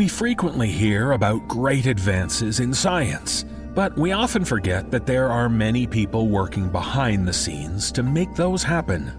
We 0.00 0.08
frequently 0.08 0.68
hear 0.70 1.12
about 1.12 1.46
great 1.46 1.84
advances 1.84 2.58
in 2.58 2.72
science, 2.72 3.44
but 3.74 3.98
we 3.98 4.12
often 4.12 4.46
forget 4.46 4.90
that 4.90 5.04
there 5.04 5.28
are 5.28 5.50
many 5.50 5.86
people 5.86 6.28
working 6.28 6.70
behind 6.70 7.28
the 7.28 7.34
scenes 7.34 7.92
to 7.92 8.02
make 8.02 8.34
those 8.34 8.62
happen. 8.62 9.12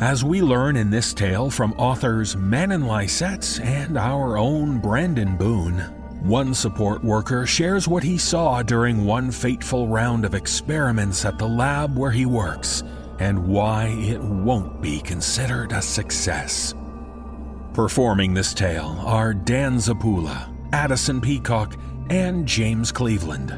As 0.00 0.24
we 0.24 0.40
learn 0.40 0.76
in 0.76 0.88
this 0.88 1.12
tale 1.12 1.50
from 1.50 1.74
authors 1.74 2.34
Manen 2.34 2.84
Lyset 2.84 3.62
and 3.62 3.98
our 3.98 4.38
own 4.38 4.78
Brandon 4.78 5.36
Boone, 5.36 5.80
one 6.22 6.54
support 6.54 7.04
worker 7.04 7.44
shares 7.44 7.86
what 7.86 8.02
he 8.02 8.16
saw 8.16 8.62
during 8.62 9.04
one 9.04 9.30
fateful 9.30 9.86
round 9.86 10.24
of 10.24 10.34
experiments 10.34 11.26
at 11.26 11.36
the 11.36 11.46
lab 11.46 11.94
where 11.94 12.10
he 12.10 12.24
works 12.24 12.82
and 13.18 13.46
why 13.46 13.88
it 13.98 14.22
won't 14.22 14.80
be 14.80 15.02
considered 15.02 15.72
a 15.72 15.82
success. 15.82 16.72
Performing 17.74 18.34
this 18.34 18.52
tale 18.52 18.96
are 19.04 19.32
Dan 19.32 19.76
Zappula, 19.76 20.52
Addison 20.72 21.20
Peacock, 21.20 21.76
and 22.10 22.46
James 22.46 22.90
Cleveland. 22.90 23.56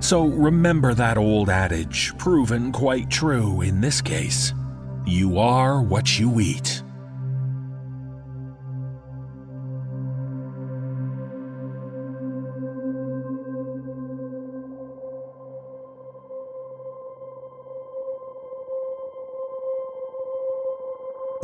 So 0.00 0.26
remember 0.26 0.94
that 0.94 1.18
old 1.18 1.48
adage, 1.48 2.16
proven 2.18 2.72
quite 2.72 3.10
true 3.10 3.62
in 3.62 3.80
this 3.80 4.00
case 4.00 4.52
you 5.08 5.38
are 5.38 5.80
what 5.80 6.18
you 6.18 6.38
eat. 6.38 6.82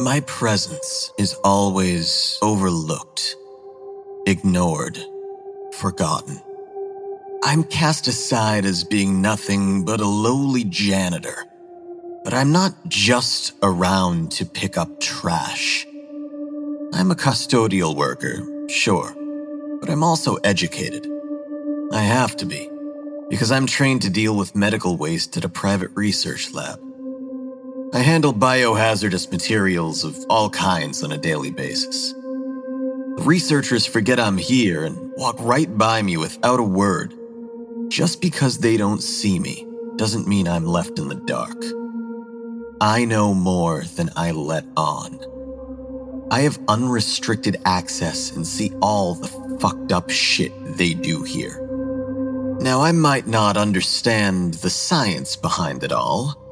My 0.04 0.20
presence 0.20 1.10
is 1.16 1.32
always 1.44 2.38
overlooked, 2.42 3.36
ignored, 4.26 4.98
forgotten. 5.78 6.42
I'm 7.42 7.64
cast 7.64 8.06
aside 8.06 8.66
as 8.66 8.84
being 8.84 9.22
nothing 9.22 9.86
but 9.86 10.02
a 10.02 10.06
lowly 10.06 10.64
janitor. 10.64 11.46
But 12.22 12.34
I'm 12.34 12.52
not 12.52 12.74
just 12.86 13.54
around 13.62 14.30
to 14.32 14.44
pick 14.44 14.76
up 14.76 15.00
trash. 15.00 15.86
I'm 16.92 17.10
a 17.10 17.14
custodial 17.14 17.96
worker, 17.96 18.68
sure, 18.68 19.16
but 19.80 19.88
I'm 19.88 20.04
also 20.04 20.34
educated. 20.44 21.10
I 21.94 22.02
have 22.02 22.36
to 22.36 22.44
be, 22.44 22.68
because 23.30 23.50
I'm 23.50 23.66
trained 23.66 24.02
to 24.02 24.10
deal 24.10 24.36
with 24.36 24.54
medical 24.54 24.98
waste 24.98 25.38
at 25.38 25.46
a 25.46 25.48
private 25.48 25.92
research 25.94 26.52
lab. 26.52 26.78
I 27.94 28.00
handle 28.00 28.35
biohazardous 28.35 29.30
materials 29.30 30.02
of 30.02 30.18
all 30.28 30.50
kinds 30.50 31.04
on 31.04 31.12
a 31.12 31.16
daily 31.16 31.52
basis. 31.52 32.12
The 32.12 33.22
researchers 33.24 33.87
forget 33.87 34.18
I'm 34.18 34.37
here 34.37 34.83
and 34.83 35.12
walk 35.16 35.37
right 35.38 35.78
by 35.78 36.02
me 36.02 36.16
without 36.16 36.59
a 36.59 36.64
word. 36.64 37.14
Just 37.87 38.20
because 38.20 38.59
they 38.59 38.76
don't 38.76 39.00
see 39.00 39.38
me 39.38 39.64
doesn't 39.94 40.26
mean 40.26 40.48
I'm 40.48 40.66
left 40.66 40.98
in 40.98 41.07
the 41.07 41.14
dark. 41.14 41.64
I 42.80 43.04
know 43.04 43.33
more 43.33 43.85
than 43.85 44.11
I 44.16 44.33
let 44.33 44.66
on. 44.76 45.20
I 46.33 46.40
have 46.40 46.59
unrestricted 46.66 47.59
access 47.64 48.35
and 48.35 48.44
see 48.44 48.72
all 48.83 49.14
the 49.14 49.28
fucked 49.61 49.92
up 49.92 50.11
shit 50.11 50.50
they 50.76 50.94
do 50.94 51.22
here. 51.22 51.61
Now, 52.59 52.80
I 52.80 52.90
might 52.90 53.28
not 53.28 53.57
understand 53.57 54.54
the 54.54 54.70
science 54.70 55.37
behind 55.37 55.85
it 55.85 55.92
all 55.92 56.43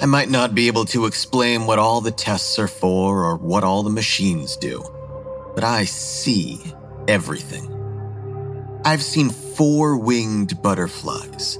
I 0.00 0.06
might 0.06 0.30
not 0.30 0.54
be 0.54 0.68
able 0.68 0.84
to 0.86 1.06
explain 1.06 1.66
what 1.66 1.80
all 1.80 2.00
the 2.00 2.12
tests 2.12 2.56
are 2.60 2.68
for 2.68 3.24
or 3.24 3.36
what 3.36 3.64
all 3.64 3.82
the 3.82 3.90
machines 3.90 4.56
do, 4.56 4.84
but 5.56 5.64
I 5.64 5.86
see 5.86 6.60
everything. 7.08 7.74
I've 8.84 9.02
seen 9.02 9.30
four 9.30 9.96
winged 9.96 10.62
butterflies. 10.62 11.58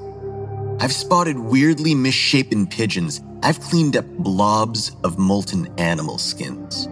I've 0.79 0.93
spotted 0.93 1.37
weirdly 1.37 1.97
misshapen 1.97 2.69
pigeons. 2.69 3.21
I've 3.43 3.61
cleaned 3.61 3.97
up 3.97 4.07
blobs 4.07 4.95
of 5.03 5.19
molten 5.19 5.67
animal 5.77 6.19
skins. 6.19 6.87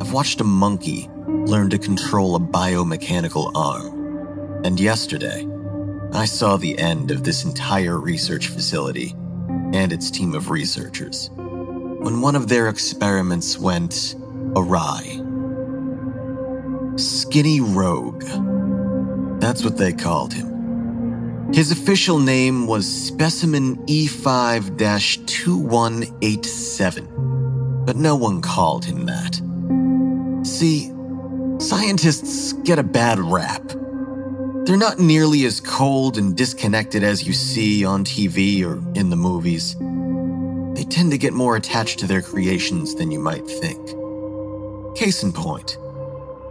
I've 0.00 0.12
watched 0.12 0.40
a 0.40 0.44
monkey 0.44 1.10
learn 1.26 1.68
to 1.70 1.78
control 1.78 2.36
a 2.36 2.40
biomechanical 2.40 3.50
arm. 3.56 4.62
And 4.64 4.78
yesterday, 4.78 5.48
I 6.12 6.26
saw 6.26 6.56
the 6.56 6.78
end 6.78 7.10
of 7.10 7.24
this 7.24 7.42
entire 7.42 7.98
research 7.98 8.46
facility 8.46 9.16
and 9.72 9.92
its 9.92 10.10
team 10.10 10.34
of 10.34 10.50
researchers 10.50 11.30
when 11.36 12.20
one 12.20 12.36
of 12.36 12.48
their 12.48 12.68
experiments 12.68 13.58
went 13.58 14.14
awry. 14.56 15.20
Skinny 16.96 17.60
Rogue. 17.60 18.22
That's 19.40 19.64
what 19.64 19.78
they 19.78 19.92
called 19.92 20.32
him. 20.32 21.52
His 21.52 21.70
official 21.70 22.18
name 22.18 22.66
was 22.66 22.86
Specimen 22.86 23.76
E5 23.86 24.78
2187, 25.26 27.84
but 27.84 27.96
no 27.96 28.16
one 28.16 28.40
called 28.40 28.84
him 28.84 29.06
that. 29.06 29.40
See, 30.46 30.92
scientists 31.58 32.52
get 32.64 32.78
a 32.78 32.82
bad 32.82 33.18
rap. 33.18 33.62
They're 34.64 34.76
not 34.76 35.00
nearly 35.00 35.44
as 35.44 35.58
cold 35.58 36.16
and 36.18 36.36
disconnected 36.36 37.02
as 37.02 37.26
you 37.26 37.32
see 37.32 37.84
on 37.84 38.04
TV 38.04 38.64
or 38.64 38.74
in 38.96 39.10
the 39.10 39.16
movies. 39.16 39.74
They 40.74 40.84
tend 40.84 41.10
to 41.10 41.18
get 41.18 41.32
more 41.32 41.56
attached 41.56 41.98
to 41.98 42.06
their 42.06 42.22
creations 42.22 42.94
than 42.94 43.10
you 43.10 43.18
might 43.18 43.44
think. 43.44 43.84
Case 44.96 45.24
in 45.24 45.32
point, 45.32 45.78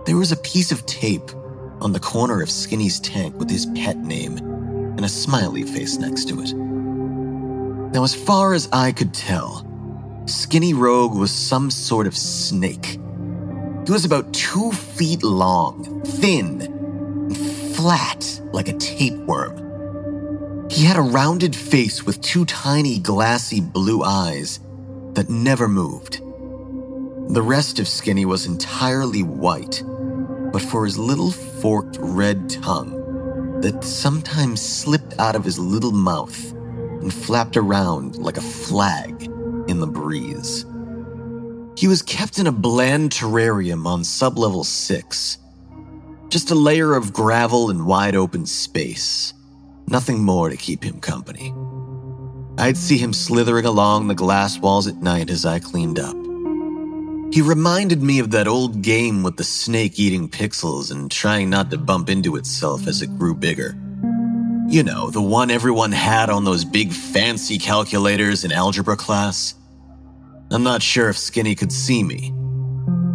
there 0.06 0.18
was 0.18 0.34
a 0.34 0.38
piece 0.38 0.74
of 0.74 0.86
tape 0.86 1.32
on 1.80 1.94
the 1.94 2.02
corner 2.02 2.42
of 2.42 2.50
Skinny's 2.50 3.00
tank 3.00 3.40
with 3.40 3.50
his 3.50 3.66
pet 3.68 3.98
name 3.98 4.38
and 4.38 5.06
a 5.06 5.10
smiley 5.10 5.64
face 5.64 5.98
next 5.98 6.28
to 6.28 6.42
it. 6.42 6.54
Now, 6.54 8.04
as 8.04 8.14
far 8.14 8.54
as 8.54 8.68
I 8.74 8.92
could 8.92 9.14
tell, 9.14 9.66
Skinny 10.26 10.74
Rogue 10.74 11.18
was 11.18 11.32
some 11.32 11.72
sort 11.72 12.08
of 12.08 12.18
snake. 12.18 13.00
He 13.86 13.92
was 13.92 14.04
about 14.04 14.34
two 14.34 14.72
feet 14.74 15.24
long, 15.24 16.02
thin, 16.04 16.71
flat 17.82 18.40
like 18.54 18.68
a 18.68 18.78
tapeworm. 18.78 20.70
He 20.70 20.86
had 20.86 20.98
a 20.98 21.02
rounded 21.02 21.56
face 21.56 22.06
with 22.06 22.22
two 22.22 22.46
tiny 22.46 23.00
glassy 23.00 23.60
blue 23.60 24.04
eyes 24.04 24.60
that 25.14 25.32
never 25.32 25.68
moved. 25.68 26.22
The 27.34 27.42
rest 27.42 27.80
of 27.80 27.88
Skinny 27.88 28.24
was 28.24 28.46
entirely 28.46 29.24
white, 29.24 29.82
but 30.54 30.62
for 30.62 30.86
his 30.86 31.00
little 31.00 31.32
forked 31.32 31.98
red 32.00 32.52
tongue, 32.52 33.60
that 33.62 33.84
sometimes 33.84 34.62
slipped 34.62 35.18
out 35.18 35.36
of 35.36 35.44
his 35.44 35.58
little 35.58 35.92
mouth 35.92 36.52
and 37.02 37.12
flapped 37.12 37.58
around 37.58 38.18
like 38.18 38.38
a 38.38 38.42
flag 38.42 39.24
in 39.68 39.80
the 39.80 39.88
breeze. 39.88 40.68
He 41.76 41.88
was 41.88 42.04
kept 42.04 42.38
in 42.38 42.46
a 42.46 42.52
bland 42.52 43.10
terrarium 43.10 43.88
on 43.88 44.02
sublevel 44.02 44.66
6. 44.66 45.40
Just 46.32 46.50
a 46.50 46.56
layer 46.56 46.96
of 46.96 47.12
gravel 47.12 47.70
and 47.70 47.86
wide 47.86 48.16
open 48.16 48.46
space. 48.46 49.34
Nothing 49.88 50.24
more 50.24 50.48
to 50.48 50.56
keep 50.56 50.82
him 50.82 51.02
company. 51.02 51.54
I'd 52.58 52.78
see 52.78 52.98
him 52.98 53.12
slithering 53.12 53.66
along 53.66 54.08
the 54.08 54.16
glass 54.16 54.58
walls 54.58 54.88
at 54.88 54.96
night 54.96 55.30
as 55.30 55.46
I 55.46 55.60
cleaned 55.60 56.00
up. 56.00 56.16
He 57.34 57.42
reminded 57.42 58.02
me 58.02 58.20
of 58.20 58.32
that 58.32 58.48
old 58.48 58.82
game 58.82 59.24
with 59.24 59.36
the 59.36 59.44
snake 59.44 60.00
eating 60.00 60.30
pixels 60.30 60.90
and 60.90 61.12
trying 61.12 61.50
not 61.50 61.70
to 61.72 61.78
bump 61.78 62.10
into 62.10 62.38
itself 62.38 62.88
as 62.88 63.02
it 63.02 63.18
grew 63.18 63.36
bigger. 63.36 63.76
You 64.70 64.84
know, 64.84 65.10
the 65.10 65.22
one 65.22 65.52
everyone 65.52 65.92
had 65.92 66.30
on 66.30 66.46
those 66.46 66.64
big 66.64 66.94
fancy 66.94 67.58
calculators 67.58 68.46
in 68.46 68.54
algebra 68.54 68.96
class. 68.96 69.54
I'm 70.50 70.64
not 70.64 70.82
sure 70.82 71.10
if 71.10 71.18
Skinny 71.18 71.56
could 71.56 71.74
see 71.74 72.06
me, 72.06 72.34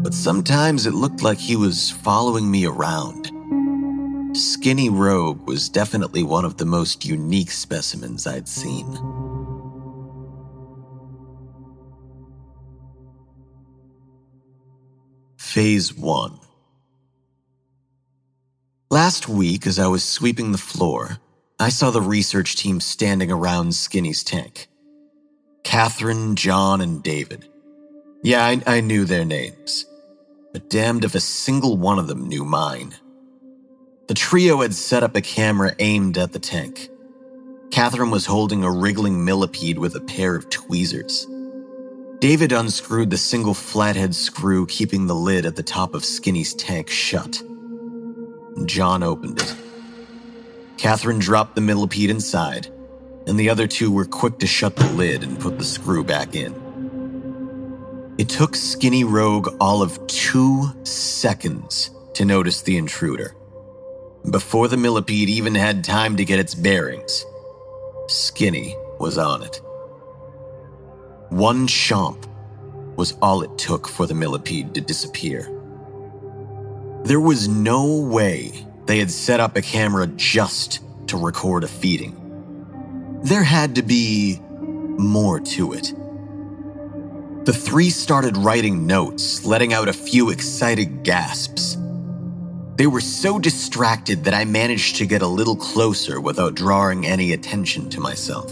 but 0.07 0.15
sometimes 0.15 0.87
it 0.87 0.95
looked 0.95 1.25
like 1.25 1.37
he 1.37 1.57
was 1.57 1.91
following 1.91 2.49
me 2.49 2.65
around. 2.65 3.27
Skinny 4.37 4.89
Rogue 4.89 5.45
was 5.49 5.69
definitely 5.69 6.23
one 6.23 6.45
of 6.45 6.59
the 6.59 6.65
most 6.65 7.05
unique 7.05 7.51
specimens 7.51 8.25
I'd 8.25 8.47
seen. 8.47 8.87
Phase 15.37 15.93
1 15.93 16.39
Last 18.93 19.29
week, 19.29 19.67
as 19.67 19.81
I 19.81 19.89
was 19.89 20.05
sweeping 20.05 20.53
the 20.53 20.59
floor, 20.59 21.19
I 21.59 21.69
saw 21.69 21.91
the 21.91 22.01
research 22.01 22.55
team 22.55 22.79
standing 22.79 23.33
around 23.33 23.75
Skinny's 23.75 24.23
tank. 24.23 24.69
Catherine, 25.65 26.37
John, 26.37 26.81
and 26.81 27.03
David. 27.03 27.49
Yeah, 28.23 28.47
I, 28.47 28.63
I 28.67 28.81
knew 28.81 29.05
their 29.05 29.25
names, 29.25 29.85
but 30.57 30.71
damned 30.71 31.05
if 31.05 31.15
a 31.15 31.21
single 31.21 31.77
one 31.77 31.99
of 31.99 32.07
them 32.07 32.29
knew 32.29 32.43
mine. 32.43 32.95
The 34.09 34.15
trio 34.15 34.63
had 34.63 34.75
set 34.75 35.03
up 35.03 35.15
a 35.15 35.21
camera 35.21 35.77
aimed 35.81 36.17
at 36.17 36.33
the 36.33 36.39
tank. 36.39 36.89
Catherine 37.71 38.11
was 38.11 38.25
holding 38.25 38.65
a 38.65 38.71
wriggling 38.71 39.23
millipede 39.23 39.79
with 39.79 39.95
a 39.97 40.01
pair 40.01 40.35
of 40.35 40.49
tweezers. 40.49 41.27
David 42.21 42.53
unscrewed 42.53 43.11
the 43.11 43.19
single 43.19 43.53
flathead 43.53 44.15
screw 44.15 44.65
keeping 44.65 45.07
the 45.07 45.15
lid 45.15 45.45
at 45.45 45.57
the 45.57 45.63
top 45.63 45.95
of 45.95 46.07
Skinny's 46.07 46.55
tank 46.55 46.89
shut. 46.89 47.43
John 48.65 49.03
opened 49.03 49.43
it. 49.43 49.55
Catherine 50.79 51.19
dropped 51.19 51.55
the 51.55 51.61
millipede 51.61 52.09
inside 52.09 52.69
and 53.27 53.39
the 53.39 53.51
other 53.51 53.67
two 53.67 53.91
were 53.91 54.07
quick 54.07 54.39
to 54.39 54.47
shut 54.47 54.75
the 54.75 54.91
lid 54.95 55.23
and 55.23 55.39
put 55.39 55.59
the 55.59 55.65
screw 55.65 56.03
back 56.03 56.35
in. 56.35 56.66
It 58.19 58.31
took 58.31 58.57
Skinny 58.57 59.05
Rogue 59.05 59.55
all 59.61 59.83
of 59.83 60.07
two 60.07 60.71
seconds 60.85 61.91
to 62.15 62.25
notice 62.25 62.63
the 62.63 62.79
intruder. 62.79 63.37
Before 64.31 64.69
the 64.69 64.79
millipede 64.79 65.29
even 65.29 65.55
had 65.55 65.85
time 65.85 66.17
to 66.17 66.25
get 66.25 66.39
its 66.39 66.55
bearings, 66.55 67.27
Skinny 68.09 68.75
was 68.99 69.19
on 69.19 69.43
it. 69.43 69.61
One 71.29 71.67
chomp 71.67 72.27
was 72.97 73.13
all 73.21 73.43
it 73.43 73.59
took 73.59 73.87
for 73.87 74.07
the 74.07 74.15
millipede 74.15 74.75
to 74.75 74.81
disappear. 74.81 75.43
There 77.05 77.21
was 77.21 77.49
no 77.49 77.99
way 78.01 78.67
they 78.87 78.99
had 78.99 79.11
set 79.11 79.41
up 79.41 79.57
a 79.57 79.63
camera 79.63 80.07
just 80.07 80.81
to 81.09 81.19
record 81.19 81.65
a 81.65 81.69
feeding. 81.69 83.21
There 83.23 83.45
had 83.45 83.75
to 83.75 83.83
be 83.83 84.41
more 84.97 85.39
to 85.39 85.75
it. 85.75 85.93
The 87.47 87.53
three 87.53 87.91
started 87.91 88.37
writing 88.37 88.89
notes, 88.89 89.45
letting 89.45 89.73
out 89.73 89.89
a 89.89 89.93
few 89.93 90.31
excited 90.31 91.05
gasps. 91.05 91.77
They 92.75 92.89
were 92.89 93.01
so 93.01 93.39
distracted 93.39 94.25
that 94.25 94.35
I 94.35 94.45
managed 94.45 94.97
to 94.97 95.07
get 95.07 95.23
a 95.23 95.29
little 95.29 95.55
closer 95.55 96.21
without 96.21 96.57
drawing 96.57 97.07
any 97.07 97.33
attention 97.33 97.89
to 97.91 98.01
myself. 98.01 98.51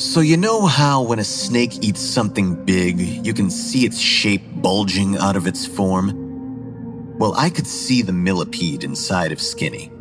So, 0.00 0.20
you 0.20 0.38
know 0.38 0.64
how 0.64 1.02
when 1.02 1.18
a 1.18 1.24
snake 1.24 1.84
eats 1.84 2.00
something 2.00 2.64
big, 2.64 2.98
you 2.98 3.34
can 3.34 3.50
see 3.50 3.84
its 3.84 3.98
shape 3.98 4.42
bulging 4.62 5.18
out 5.18 5.36
of 5.36 5.46
its 5.46 5.66
form? 5.66 7.18
Well, 7.18 7.34
I 7.36 7.50
could 7.50 7.66
see 7.66 8.00
the 8.00 8.14
millipede 8.14 8.82
inside 8.82 9.30
of 9.30 9.42
Skinny. 9.42 9.92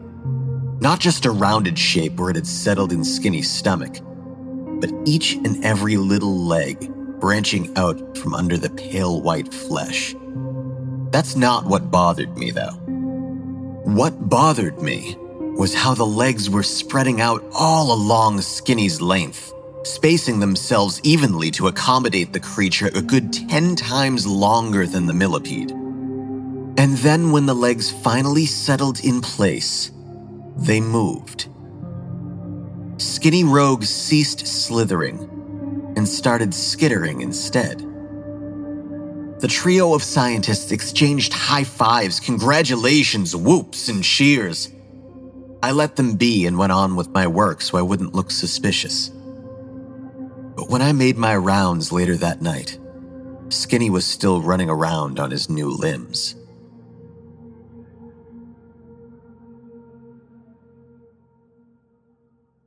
Not 0.79 1.01
just 1.01 1.25
a 1.25 1.31
rounded 1.31 1.77
shape 1.77 2.17
where 2.17 2.29
it 2.29 2.37
had 2.37 2.47
settled 2.47 2.93
in 2.93 3.03
Skinny's 3.03 3.51
stomach, 3.51 3.97
but 4.79 4.93
each 5.03 5.33
and 5.33 5.65
every 5.65 5.97
little 5.97 6.45
leg 6.45 6.89
branching 7.19 7.75
out 7.77 8.17
from 8.17 8.33
under 8.33 8.57
the 8.57 8.69
pale 8.69 9.21
white 9.21 9.53
flesh. 9.53 10.15
That's 11.11 11.35
not 11.35 11.65
what 11.65 11.91
bothered 11.91 12.37
me, 12.37 12.51
though. 12.51 12.77
What 13.83 14.29
bothered 14.29 14.81
me 14.81 15.15
was 15.57 15.73
how 15.73 15.93
the 15.93 16.05
legs 16.05 16.49
were 16.49 16.63
spreading 16.63 17.21
out 17.21 17.43
all 17.53 17.91
along 17.91 18.41
Skinny's 18.41 19.01
length, 19.01 19.51
spacing 19.83 20.39
themselves 20.39 21.01
evenly 21.03 21.51
to 21.51 21.67
accommodate 21.67 22.31
the 22.31 22.39
creature 22.39 22.89
a 22.93 23.01
good 23.01 23.33
10 23.33 23.75
times 23.75 24.27
longer 24.27 24.85
than 24.85 25.05
the 25.05 25.13
millipede. 25.13 25.71
And 25.71 26.97
then, 26.99 27.31
when 27.31 27.45
the 27.45 27.55
legs 27.55 27.91
finally 27.91 28.45
settled 28.45 29.03
in 29.03 29.21
place, 29.21 29.91
they 30.55 30.79
moved. 30.79 31.47
Skinny 32.97 33.43
Rogue 33.43 33.83
ceased 33.83 34.47
slithering 34.47 35.38
and 35.99 36.07
started 36.07 36.53
skittering 36.53 37.19
instead. 37.19 37.79
The 39.41 39.49
trio 39.49 39.93
of 39.93 40.01
scientists 40.01 40.71
exchanged 40.71 41.33
high 41.33 41.65
fives, 41.65 42.21
congratulations, 42.21 43.35
whoops, 43.35 43.89
and 43.89 44.01
cheers. 44.01 44.69
I 45.61 45.73
let 45.73 45.97
them 45.97 46.15
be 46.15 46.45
and 46.45 46.57
went 46.57 46.71
on 46.71 46.95
with 46.95 47.09
my 47.09 47.27
work 47.27 47.61
so 47.61 47.77
I 47.77 47.81
wouldn't 47.81 48.15
look 48.15 48.31
suspicious. 48.31 49.09
But 49.09 50.69
when 50.69 50.81
I 50.81 50.93
made 50.93 51.17
my 51.17 51.35
rounds 51.35 51.91
later 51.91 52.15
that 52.15 52.41
night, 52.41 52.79
Skinny 53.49 53.89
was 53.89 54.05
still 54.05 54.41
running 54.41 54.69
around 54.69 55.19
on 55.19 55.31
his 55.31 55.49
new 55.49 55.69
limbs. 55.69 56.33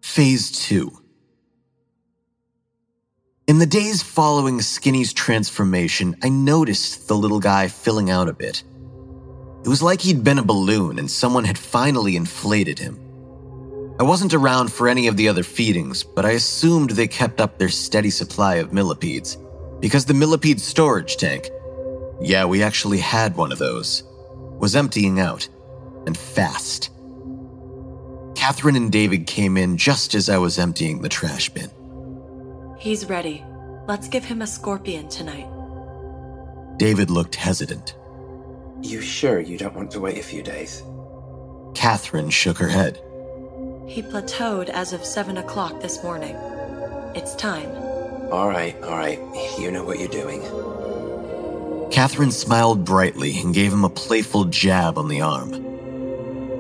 Phase 0.03 0.53
2 0.69 1.02
In 3.49 3.59
the 3.59 3.67
days 3.67 4.03
following 4.03 4.61
Skinny's 4.61 5.13
transformation, 5.13 6.17
I 6.23 6.29
noticed 6.29 7.09
the 7.09 7.17
little 7.17 7.41
guy 7.41 7.67
filling 7.67 8.09
out 8.09 8.29
a 8.29 8.33
bit. 8.33 8.63
It 9.65 9.69
was 9.69 9.83
like 9.83 10.01
he'd 10.01 10.23
been 10.23 10.39
a 10.39 10.45
balloon 10.45 10.99
and 10.99 11.11
someone 11.11 11.45
had 11.45 11.59
finally 11.59 12.15
inflated 12.15 12.79
him. 12.79 13.01
I 13.99 14.05
wasn't 14.05 14.33
around 14.33 14.73
for 14.73 14.89
any 14.89 15.09
of 15.09 15.17
the 15.17 15.29
other 15.29 15.43
feedings, 15.43 16.05
but 16.05 16.25
I 16.25 16.33
assumed 16.33 16.91
they 16.91 17.09
kept 17.09 17.41
up 17.41 17.59
their 17.59 17.69
steady 17.69 18.11
supply 18.11 18.57
of 18.57 18.73
millipedes, 18.73 19.37
because 19.81 20.05
the 20.05 20.15
millipede 20.15 20.61
storage 20.61 21.17
tank 21.17 21.51
yeah, 22.21 22.45
we 22.45 22.63
actually 22.63 22.99
had 22.99 23.37
one 23.37 23.51
of 23.51 23.59
those 23.59 24.05
was 24.61 24.77
emptying 24.77 25.19
out, 25.19 25.49
and 26.07 26.17
fast. 26.17 26.91
Catherine 28.37 28.77
and 28.77 28.93
David 28.93 29.27
came 29.27 29.57
in 29.57 29.77
just 29.77 30.15
as 30.15 30.29
I 30.29 30.39
was 30.39 30.59
emptying 30.59 31.03
the 31.03 31.09
trash 31.09 31.49
bin. 31.49 31.71
He's 32.83 33.09
ready. 33.09 33.45
Let's 33.87 34.09
give 34.09 34.25
him 34.25 34.43
a 34.43 34.47
scorpion 34.49 35.09
tonight. 35.09 35.47
David 36.79 37.11
looked 37.11 37.37
hesitant. 37.37 37.95
You 38.81 39.01
sure 39.01 39.39
you 39.39 39.57
don't 39.57 39.77
want 39.77 39.93
to 39.93 40.01
wait 40.01 40.19
a 40.19 40.23
few 40.25 40.43
days? 40.43 40.83
Catherine 41.77 42.29
shook 42.29 42.59
her 42.59 42.67
head. 42.67 42.97
He 43.87 44.03
plateaued 44.03 44.69
as 44.69 44.93
of 44.93 45.05
7 45.05 45.37
o'clock 45.37 45.81
this 45.81 46.03
morning. 46.03 46.35
It's 47.15 47.37
time. 47.37 47.71
All 48.33 48.49
right, 48.49 48.75
all 48.83 48.99
right. 48.99 49.21
You 49.61 49.71
know 49.71 49.85
what 49.85 50.01
you're 50.01 50.09
doing. 50.09 50.43
Catherine 51.93 52.33
smiled 52.33 52.85
brightly 52.85 53.39
and 53.39 53.55
gave 53.55 53.73
him 53.73 53.85
a 53.85 53.91
playful 53.91 54.47
jab 54.47 54.99
on 54.99 55.07
the 55.07 55.21
arm. 55.21 55.53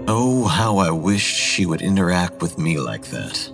Oh, 0.06 0.44
how 0.44 0.78
I 0.78 0.92
wished 0.92 1.34
she 1.36 1.66
would 1.66 1.82
interact 1.82 2.40
with 2.40 2.58
me 2.58 2.78
like 2.78 3.06
that. 3.06 3.51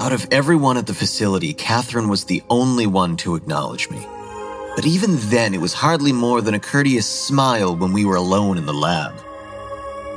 Out 0.00 0.12
of 0.12 0.26
everyone 0.30 0.76
at 0.76 0.86
the 0.86 0.94
facility, 0.94 1.54
Catherine 1.54 2.08
was 2.08 2.24
the 2.24 2.42
only 2.50 2.86
one 2.86 3.16
to 3.18 3.34
acknowledge 3.34 3.88
me. 3.90 4.06
But 4.74 4.86
even 4.86 5.16
then, 5.30 5.54
it 5.54 5.60
was 5.60 5.72
hardly 5.72 6.12
more 6.12 6.42
than 6.42 6.54
a 6.54 6.60
courteous 6.60 7.06
smile 7.06 7.74
when 7.74 7.92
we 7.92 8.04
were 8.04 8.16
alone 8.16 8.58
in 8.58 8.66
the 8.66 8.74
lab. 8.74 9.14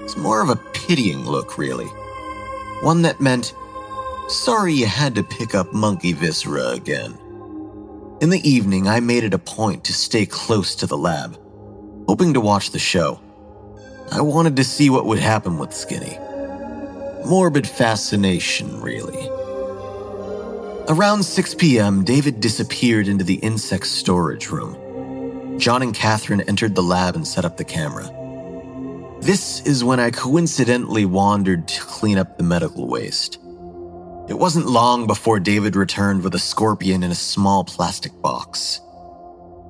It's 0.03 0.17
more 0.17 0.41
of 0.41 0.49
a 0.49 0.57
pitying 0.73 1.25
look, 1.25 1.57
really. 1.57 1.87
One 2.81 3.03
that 3.03 3.21
meant, 3.21 3.53
sorry 4.27 4.73
you 4.73 4.85
had 4.85 5.15
to 5.15 5.23
pick 5.23 5.55
up 5.55 5.73
monkey 5.73 6.11
viscera 6.11 6.69
again. 6.69 7.17
In 8.21 8.29
the 8.29 8.41
evening, 8.47 8.87
I 8.87 8.99
made 8.99 9.23
it 9.23 9.33
a 9.33 9.39
point 9.39 9.85
to 9.85 9.93
stay 9.93 10.25
close 10.25 10.75
to 10.75 10.87
the 10.87 10.97
lab, 10.97 11.39
hoping 12.07 12.33
to 12.33 12.41
watch 12.41 12.71
the 12.71 12.79
show 12.79 13.21
I 14.11 14.21
wanted 14.21 14.55
to 14.55 14.63
see 14.63 14.89
what 14.89 15.05
would 15.05 15.19
happen 15.19 15.59
with 15.59 15.71
Skinny. 15.71 16.17
Morbid 17.27 17.67
fascination, 17.67 18.81
really. 18.81 19.29
Around 20.89 21.21
6 21.21 21.53
p.m., 21.53 22.03
David 22.03 22.39
disappeared 22.39 23.07
into 23.07 23.23
the 23.23 23.35
insect 23.35 23.85
storage 23.85 24.49
room. 24.49 25.59
John 25.59 25.83
and 25.83 25.93
Catherine 25.93 26.41
entered 26.41 26.73
the 26.73 26.81
lab 26.81 27.15
and 27.15 27.27
set 27.27 27.45
up 27.45 27.57
the 27.57 27.63
camera. 27.63 28.09
This 29.21 29.63
is 29.67 29.83
when 29.83 29.99
I 29.99 30.09
coincidentally 30.09 31.05
wandered 31.05 31.67
to 31.67 31.81
clean 31.81 32.17
up 32.17 32.37
the 32.37 32.43
medical 32.43 32.87
waste. 32.87 33.35
It 34.29 34.33
wasn't 34.39 34.65
long 34.65 35.05
before 35.05 35.39
David 35.39 35.75
returned 35.75 36.23
with 36.23 36.33
a 36.33 36.39
scorpion 36.39 37.03
in 37.03 37.11
a 37.11 37.15
small 37.15 37.63
plastic 37.63 38.19
box. 38.23 38.81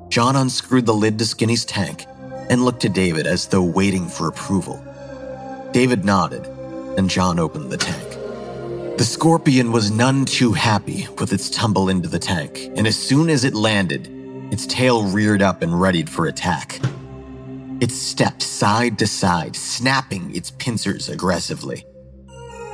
John 0.08 0.38
unscrewed 0.38 0.86
the 0.86 0.94
lid 0.94 1.20
to 1.20 1.26
Skinny's 1.26 1.66
tank 1.66 2.06
and 2.50 2.64
looked 2.64 2.84
to 2.84 2.90
David 2.90 3.28
as 3.28 3.46
though 3.48 3.62
waiting 3.62 4.08
for 4.08 4.30
approval. 4.30 4.82
David 5.74 6.06
nodded, 6.06 6.46
and 6.98 7.10
John 7.10 7.40
opened 7.40 7.72
the 7.72 7.78
tank. 7.78 8.09
The 9.00 9.06
scorpion 9.06 9.72
was 9.72 9.92
none 9.92 10.26
too 10.26 10.52
happy 10.52 11.08
with 11.20 11.32
its 11.32 11.50
tumble 11.50 11.88
into 11.88 12.10
the 12.10 12.20
tank, 12.20 12.70
and 12.76 12.86
as 12.86 12.98
soon 12.98 13.30
as 13.30 13.46
it 13.46 13.54
landed, 13.54 14.10
its 14.52 14.66
tail 14.66 15.06
reared 15.06 15.42
up 15.42 15.62
and 15.62 15.80
readied 15.80 16.10
for 16.10 16.26
attack. 16.26 16.82
It 17.80 17.92
stepped 17.92 18.42
side 18.42 19.00
to 19.00 19.08
side, 19.08 19.56
snapping 19.56 20.36
its 20.36 20.52
pincers 20.52 21.08
aggressively. 21.08 21.86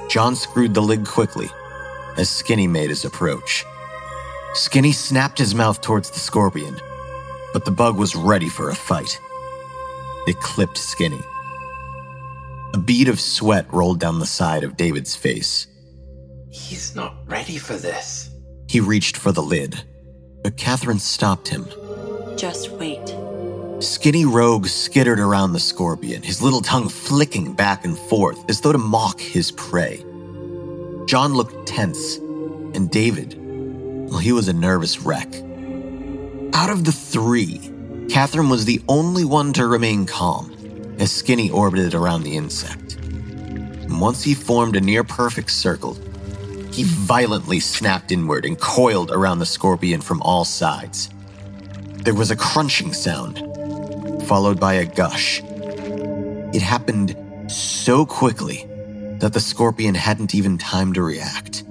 John 0.10 0.36
screwed 0.36 0.74
the 0.74 0.82
lid 0.82 1.06
quickly 1.06 1.48
as 2.18 2.28
Skinny 2.28 2.66
made 2.66 2.90
his 2.90 3.06
approach. 3.06 3.64
Skinny 4.56 4.94
snapped 4.94 5.38
his 5.38 5.54
mouth 5.54 5.80
towards 5.80 6.10
the 6.10 6.18
scorpion, 6.20 6.76
but 7.54 7.66
the 7.66 7.72
bug 7.72 8.00
was 8.00 8.16
ready 8.16 8.50
for 8.50 8.72
a 8.72 8.76
fight. 8.76 9.22
It 10.26 10.40
clipped 10.40 10.80
Skinny. 10.80 11.22
A 12.74 12.80
bead 12.80 13.10
of 13.10 13.20
sweat 13.20 13.72
rolled 13.72 14.00
down 14.00 14.18
the 14.18 14.26
side 14.26 14.64
of 14.64 14.76
David's 14.76 15.16
face. 15.16 15.68
He's 16.56 16.96
not 16.96 17.14
ready 17.28 17.58
for 17.58 17.76
this. 17.76 18.30
He 18.70 18.80
reached 18.80 19.18
for 19.18 19.34
the 19.34 19.44
lid, 19.44 19.84
but 20.42 20.56
Catherine 20.56 21.00
stopped 21.00 21.50
him. 21.50 21.68
Just 22.38 22.72
wait. 22.72 23.14
Skinny 23.80 24.24
Rogue 24.24 24.66
skittered 24.66 25.20
around 25.20 25.52
the 25.52 25.60
scorpion, 25.60 26.24
his 26.24 26.42
little 26.42 26.62
tongue 26.62 26.88
flicking 26.88 27.54
back 27.54 27.84
and 27.84 27.98
forth 27.98 28.50
as 28.50 28.62
though 28.62 28.72
to 28.72 28.78
mock 28.78 29.20
his 29.20 29.52
prey. 29.52 29.98
John 31.08 31.34
looked 31.34 31.68
tense, 31.68 32.16
and 32.16 32.90
David, 32.90 33.36
well, 34.10 34.20
he 34.20 34.32
was 34.32 34.48
a 34.48 34.54
nervous 34.54 35.02
wreck. 35.02 35.28
Out 36.54 36.70
of 36.70 36.86
the 36.86 36.94
three, 36.94 37.70
Catherine 38.10 38.48
was 38.50 38.64
the 38.64 38.82
only 38.88 39.26
one 39.26 39.52
to 39.54 39.68
remain 39.68 40.06
calm 40.06 40.96
as 41.00 41.12
Skinny 41.12 41.50
orbited 41.50 41.94
around 41.94 42.24
the 42.24 42.38
insect. 42.38 42.96
And 42.96 44.00
once 44.00 44.24
he 44.24 44.34
formed 44.34 44.78
a 44.78 44.82
near 44.82 45.04
perfect 45.04 45.52
circle, 45.52 45.98
he 46.76 46.84
violently 46.84 47.62
snapped 47.62 48.12
inward 48.12 48.44
and 48.44 48.60
coiled 48.60 49.10
around 49.10 49.40
the 49.40 49.46
scorpion 49.46 50.02
from 50.02 50.22
all 50.22 50.44
sides. 50.44 51.10
There 52.04 52.14
was 52.14 52.32
a 52.32 52.36
crunching 52.36 52.92
sound, 52.92 53.38
followed 54.28 54.60
by 54.60 54.74
a 54.74 54.86
gush. 54.86 55.42
It 56.54 56.62
happened 56.62 57.16
so 57.50 58.06
quickly 58.06 58.66
that 59.20 59.32
the 59.32 59.40
scorpion 59.40 59.96
hadn't 59.96 60.36
even 60.36 60.58
time 60.58 60.92
to 60.94 61.02
react. 61.02 61.64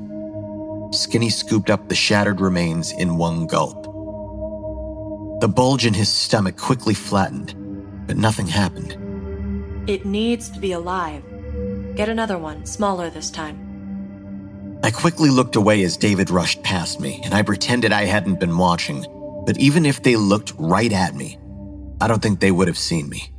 Skinny 0.92 1.28
scooped 1.28 1.68
up 1.68 1.88
the 1.88 1.94
shattered 1.94 2.40
remains 2.40 2.90
in 2.92 3.18
one 3.18 3.46
gulp. 3.46 3.84
The 5.42 5.48
bulge 5.48 5.84
in 5.84 5.92
his 5.92 6.08
stomach 6.08 6.56
quickly 6.56 6.94
flattened, 6.94 7.54
but 8.06 8.16
nothing 8.16 8.46
happened. 8.46 8.96
It 9.86 10.06
needs 10.06 10.48
to 10.48 10.58
be 10.58 10.72
alive. 10.72 11.22
Get 11.94 12.08
another 12.08 12.38
one, 12.38 12.64
smaller 12.64 13.10
this 13.10 13.30
time. 13.30 13.63
I 14.84 14.90
quickly 14.90 15.30
looked 15.30 15.56
away 15.56 15.82
as 15.82 15.96
David 15.96 16.28
rushed 16.28 16.62
past 16.62 17.00
me, 17.00 17.18
and 17.24 17.32
I 17.32 17.40
pretended 17.40 17.90
I 17.90 18.04
hadn't 18.04 18.38
been 18.38 18.58
watching. 18.58 19.06
But 19.46 19.56
even 19.56 19.86
if 19.86 20.02
they 20.02 20.14
looked 20.14 20.52
right 20.58 20.92
at 20.92 21.14
me, 21.14 21.38
I 22.02 22.06
don't 22.06 22.20
think 22.20 22.38
they 22.38 22.50
would 22.50 22.68
have 22.68 22.76
seen 22.76 23.08
me. 23.08 23.32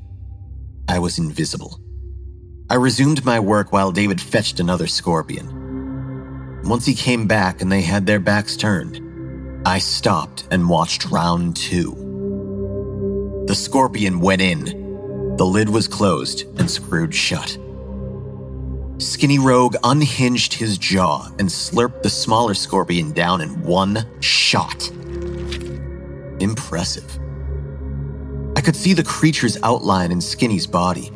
I 0.87 0.97
was 0.97 1.19
invisible. 1.19 1.79
I 2.67 2.73
resumed 2.73 3.23
my 3.25 3.39
work 3.39 3.71
while 3.71 3.91
David 3.91 4.19
fetched 4.19 4.59
another 4.59 4.87
scorpion. 4.87 6.63
Once 6.63 6.87
he 6.87 6.95
came 6.95 7.27
back 7.27 7.61
and 7.61 7.71
they 7.71 7.81
had 7.83 8.07
their 8.07 8.19
backs 8.19 8.57
turned, 8.57 8.99
I 9.67 9.77
stopped 9.77 10.47
and 10.49 10.67
watched 10.67 11.05
round 11.11 11.57
two. 11.57 13.43
The 13.45 13.53
scorpion 13.53 14.19
went 14.19 14.41
in. 14.41 15.35
The 15.37 15.45
lid 15.45 15.69
was 15.69 15.87
closed 15.87 16.45
and 16.57 16.71
screwed 16.71 17.13
shut. 17.13 17.55
Skinny 18.97 19.39
Rogue 19.39 19.75
unhinged 19.83 20.53
his 20.53 20.77
jaw 20.77 21.27
and 21.37 21.49
slurped 21.49 22.01
the 22.01 22.09
smaller 22.09 22.53
scorpion 22.53 23.11
down 23.11 23.41
in 23.41 23.61
one 23.61 24.05
shot. 24.21 24.89
Impressive. 26.39 27.19
I 28.55 28.61
could 28.61 28.75
see 28.75 28.93
the 28.93 29.03
creature's 29.03 29.57
outline 29.63 30.13
in 30.13 30.21
Skinny's 30.21 30.65
body. 30.65 31.11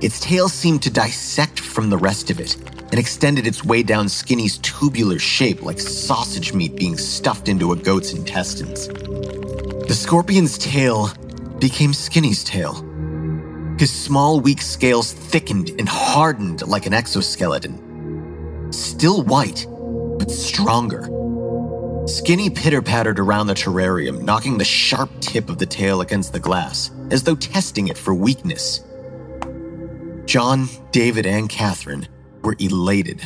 Its 0.00 0.20
tail 0.20 0.48
seemed 0.48 0.82
to 0.84 0.90
dissect 0.90 1.60
from 1.60 1.90
the 1.90 1.98
rest 1.98 2.30
of 2.30 2.40
it 2.40 2.56
and 2.90 2.98
extended 2.98 3.46
its 3.46 3.62
way 3.62 3.82
down 3.82 4.08
Skinny's 4.08 4.56
tubular 4.58 5.18
shape 5.18 5.62
like 5.62 5.78
sausage 5.78 6.54
meat 6.54 6.76
being 6.76 6.96
stuffed 6.96 7.48
into 7.48 7.72
a 7.72 7.76
goat's 7.76 8.14
intestines. 8.14 8.88
The 8.88 9.94
scorpion's 9.94 10.56
tail 10.56 11.10
became 11.58 11.92
Skinny's 11.92 12.42
tail. 12.42 12.82
His 13.78 13.92
small, 13.92 14.40
weak 14.40 14.62
scales 14.62 15.12
thickened 15.12 15.70
and 15.78 15.86
hardened 15.86 16.66
like 16.66 16.86
an 16.86 16.94
exoskeleton. 16.94 18.72
Still 18.72 19.22
white, 19.22 19.66
but 20.18 20.30
stronger. 20.30 21.10
Skinny 22.06 22.48
pitter 22.48 22.80
pattered 22.80 23.18
around 23.18 23.48
the 23.48 23.54
terrarium, 23.54 24.22
knocking 24.22 24.56
the 24.56 24.64
sharp 24.64 25.10
tip 25.20 25.50
of 25.50 25.58
the 25.58 25.66
tail 25.66 26.00
against 26.00 26.32
the 26.32 26.40
glass, 26.40 26.90
as 27.10 27.22
though 27.22 27.34
testing 27.34 27.88
it 27.88 27.98
for 27.98 28.14
weakness. 28.14 28.82
John, 30.24 30.68
David, 30.90 31.26
and 31.26 31.48
Catherine 31.48 32.08
were 32.42 32.56
elated. 32.58 33.20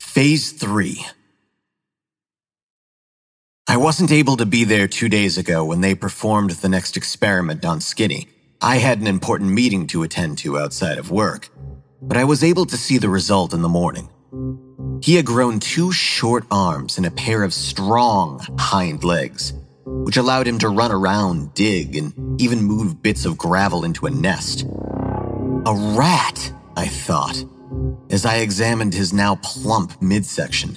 Phase 0.00 0.52
3 0.52 1.06
I 3.72 3.78
wasn't 3.78 4.12
able 4.12 4.36
to 4.36 4.44
be 4.44 4.64
there 4.64 4.86
two 4.86 5.08
days 5.08 5.38
ago 5.38 5.64
when 5.64 5.80
they 5.80 5.94
performed 5.94 6.50
the 6.50 6.68
next 6.68 6.98
experiment 6.98 7.64
on 7.64 7.80
Skinny. 7.80 8.28
I 8.60 8.76
had 8.76 9.00
an 9.00 9.06
important 9.06 9.48
meeting 9.48 9.86
to 9.86 10.02
attend 10.02 10.36
to 10.40 10.58
outside 10.58 10.98
of 10.98 11.10
work, 11.10 11.48
but 12.02 12.18
I 12.18 12.24
was 12.24 12.44
able 12.44 12.66
to 12.66 12.76
see 12.76 12.98
the 12.98 13.08
result 13.08 13.54
in 13.54 13.62
the 13.62 13.70
morning. 13.70 14.10
He 15.02 15.14
had 15.14 15.24
grown 15.24 15.58
two 15.58 15.90
short 15.90 16.44
arms 16.50 16.98
and 16.98 17.06
a 17.06 17.10
pair 17.10 17.42
of 17.42 17.54
strong 17.54 18.46
hind 18.58 19.04
legs 19.04 19.54
which 19.86 20.18
allowed 20.18 20.46
him 20.46 20.58
to 20.58 20.68
run 20.68 20.92
around, 20.92 21.54
dig, 21.54 21.96
and 21.96 22.12
even 22.38 22.62
move 22.62 23.02
bits 23.02 23.24
of 23.24 23.38
gravel 23.38 23.86
into 23.86 24.04
a 24.04 24.10
nest. 24.10 24.66
A 25.64 25.74
rat, 25.96 26.52
I 26.76 26.88
thought, 26.88 27.42
as 28.10 28.26
I 28.26 28.36
examined 28.36 28.92
his 28.92 29.14
now 29.14 29.36
plump 29.36 30.02
midsection. 30.02 30.76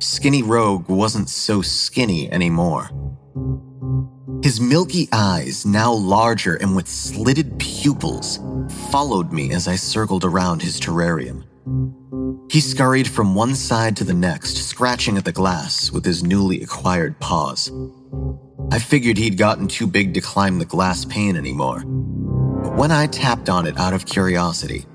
Skinny 0.00 0.44
Rogue 0.44 0.88
wasn't 0.88 1.28
so 1.28 1.60
skinny 1.60 2.30
anymore. 2.30 2.90
His 4.44 4.60
milky 4.60 5.08
eyes, 5.12 5.66
now 5.66 5.92
larger 5.92 6.54
and 6.54 6.76
with 6.76 6.86
slitted 6.86 7.58
pupils, 7.58 8.38
followed 8.92 9.32
me 9.32 9.52
as 9.52 9.66
I 9.66 9.74
circled 9.74 10.24
around 10.24 10.62
his 10.62 10.80
terrarium. 10.80 11.44
He 12.50 12.60
scurried 12.60 13.08
from 13.08 13.34
one 13.34 13.56
side 13.56 13.96
to 13.96 14.04
the 14.04 14.14
next, 14.14 14.56
scratching 14.58 15.18
at 15.18 15.24
the 15.24 15.32
glass 15.32 15.90
with 15.90 16.04
his 16.04 16.22
newly 16.22 16.62
acquired 16.62 17.18
paws. 17.18 17.72
I 18.70 18.78
figured 18.78 19.18
he'd 19.18 19.36
gotten 19.36 19.66
too 19.66 19.88
big 19.88 20.14
to 20.14 20.20
climb 20.20 20.58
the 20.58 20.64
glass 20.64 21.04
pane 21.04 21.36
anymore. 21.36 21.80
But 21.80 22.76
when 22.76 22.92
I 22.92 23.08
tapped 23.08 23.48
on 23.48 23.66
it 23.66 23.76
out 23.76 23.94
of 23.94 24.06
curiosity, 24.06 24.86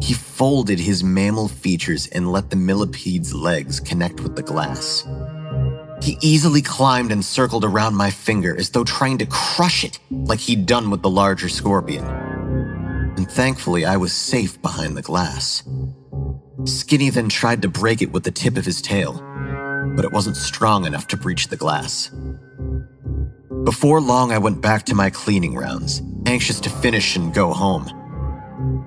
he 0.00 0.14
folded 0.14 0.78
his 0.78 1.04
mammal 1.04 1.48
features 1.48 2.06
and 2.08 2.32
let 2.32 2.50
the 2.50 2.56
millipede's 2.56 3.34
legs 3.34 3.80
connect 3.80 4.20
with 4.20 4.36
the 4.36 4.42
glass. 4.42 5.06
He 6.02 6.18
easily 6.20 6.60
climbed 6.60 7.12
and 7.12 7.24
circled 7.24 7.64
around 7.64 7.94
my 7.94 8.10
finger 8.10 8.54
as 8.56 8.70
though 8.70 8.84
trying 8.84 9.18
to 9.18 9.26
crush 9.26 9.84
it 9.84 9.98
like 10.10 10.40
he'd 10.40 10.66
done 10.66 10.90
with 10.90 11.02
the 11.02 11.10
larger 11.10 11.48
scorpion. 11.48 12.04
And 12.04 13.30
thankfully, 13.30 13.84
I 13.84 13.96
was 13.96 14.12
safe 14.12 14.60
behind 14.60 14.96
the 14.96 15.02
glass. 15.02 15.62
Skinny 16.64 17.10
then 17.10 17.28
tried 17.28 17.62
to 17.62 17.68
break 17.68 18.02
it 18.02 18.12
with 18.12 18.24
the 18.24 18.30
tip 18.30 18.56
of 18.56 18.64
his 18.64 18.82
tail, 18.82 19.14
but 19.96 20.04
it 20.04 20.12
wasn't 20.12 20.36
strong 20.36 20.84
enough 20.84 21.06
to 21.08 21.16
breach 21.16 21.48
the 21.48 21.56
glass. 21.56 22.10
Before 23.64 24.00
long, 24.00 24.30
I 24.30 24.38
went 24.38 24.60
back 24.60 24.84
to 24.86 24.94
my 24.94 25.08
cleaning 25.08 25.54
rounds, 25.54 26.02
anxious 26.26 26.60
to 26.60 26.70
finish 26.70 27.16
and 27.16 27.32
go 27.32 27.52
home. 27.52 27.88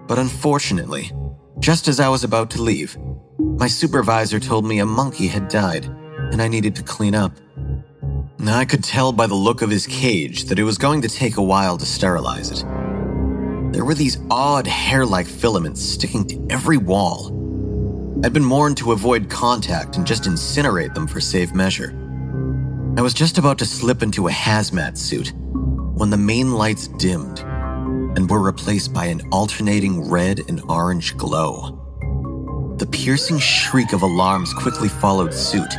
But 0.08 0.20
unfortunately, 0.20 1.12
just 1.60 1.88
as 1.88 1.99
I 1.99 2.10
was 2.10 2.24
about 2.24 2.49
to 2.51 2.62
leave, 2.62 2.97
my 3.38 3.68
supervisor 3.68 4.39
told 4.39 4.66
me 4.66 4.80
a 4.80 4.86
monkey 4.86 5.28
had 5.28 5.47
died 5.47 5.86
and 5.86 6.41
I 6.41 6.47
needed 6.47 6.76
to 6.76 6.84
clean 6.84 7.16
up. 7.16 7.34
I 8.58 8.66
could 8.66 8.84
tell 8.84 9.12
by 9.12 9.28
the 9.28 9.36
look 9.36 9.62
of 9.62 9.70
his 9.70 9.86
cage 9.86 10.45
that 10.45 10.58
it 10.58 10.64
was 10.64 10.78
going 10.78 11.01
to 11.01 11.10
take 11.10 11.38
a 11.38 11.43
while 11.43 11.78
to 11.78 11.86
sterilize 11.86 12.49
it. 12.51 12.66
There 13.74 13.84
were 13.84 13.93
these 13.93 14.18
odd 14.32 14.66
hair 14.66 15.05
like 15.05 15.28
filaments 15.28 15.82
sticking 15.82 16.26
to 16.28 16.47
every 16.49 16.78
wall. 16.78 17.28
I'd 18.24 18.34
been 18.34 18.49
warned 18.49 18.78
to 18.78 18.93
avoid 18.93 19.30
contact 19.30 19.97
and 19.97 20.08
just 20.08 20.24
incinerate 20.24 20.95
them 20.95 21.08
for 21.08 21.20
safe 21.20 21.53
measure. 21.53 21.89
I 22.97 23.01
was 23.01 23.14
just 23.14 23.38
about 23.38 23.60
to 23.60 23.66
slip 23.66 24.01
into 24.01 24.28
a 24.28 24.32
hazmat 24.32 24.97
suit 24.97 25.34
when 25.93 26.10
the 26.10 26.18
main 26.18 26.53
lights 26.53 26.88
dimmed 26.88 27.43
and 28.18 28.28
were 28.28 28.41
replaced 28.41 28.91
by 28.95 29.05
an 29.05 29.22
alternating 29.32 30.09
red 30.09 30.41
and 30.49 30.59
orange 30.68 31.15
glow. 31.18 31.80
The 32.78 32.88
piercing 32.88 33.38
shriek 33.38 33.93
of 33.93 34.01
alarms 34.01 34.51
quickly 34.53 34.89
followed 34.89 35.32
suit. 35.36 35.72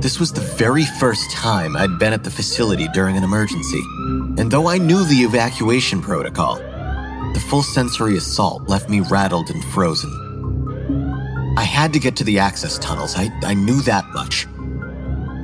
This 0.00 0.18
was 0.18 0.32
the 0.32 0.40
very 0.40 0.86
first 0.98 1.30
time 1.30 1.76
I'd 1.76 1.98
been 1.98 2.14
at 2.14 2.24
the 2.24 2.30
facility 2.30 2.88
during 2.94 3.18
an 3.18 3.22
emergency, 3.22 3.82
and 4.38 4.50
though 4.50 4.66
I 4.66 4.78
knew 4.78 5.04
the 5.04 5.24
evacuation 5.24 6.00
protocol, 6.00 6.56
the 7.34 7.44
full 7.50 7.62
sensory 7.62 8.16
assault 8.16 8.66
left 8.66 8.88
me 8.88 9.00
rattled 9.00 9.50
and 9.50 9.62
frozen. 9.66 10.10
I 11.58 11.64
had 11.64 11.92
to 11.92 11.98
get 11.98 12.16
to 12.16 12.24
the 12.24 12.38
access 12.38 12.78
tunnels, 12.78 13.14
I, 13.14 13.30
I 13.42 13.52
knew 13.52 13.82
that 13.82 14.06
much. 14.14 14.46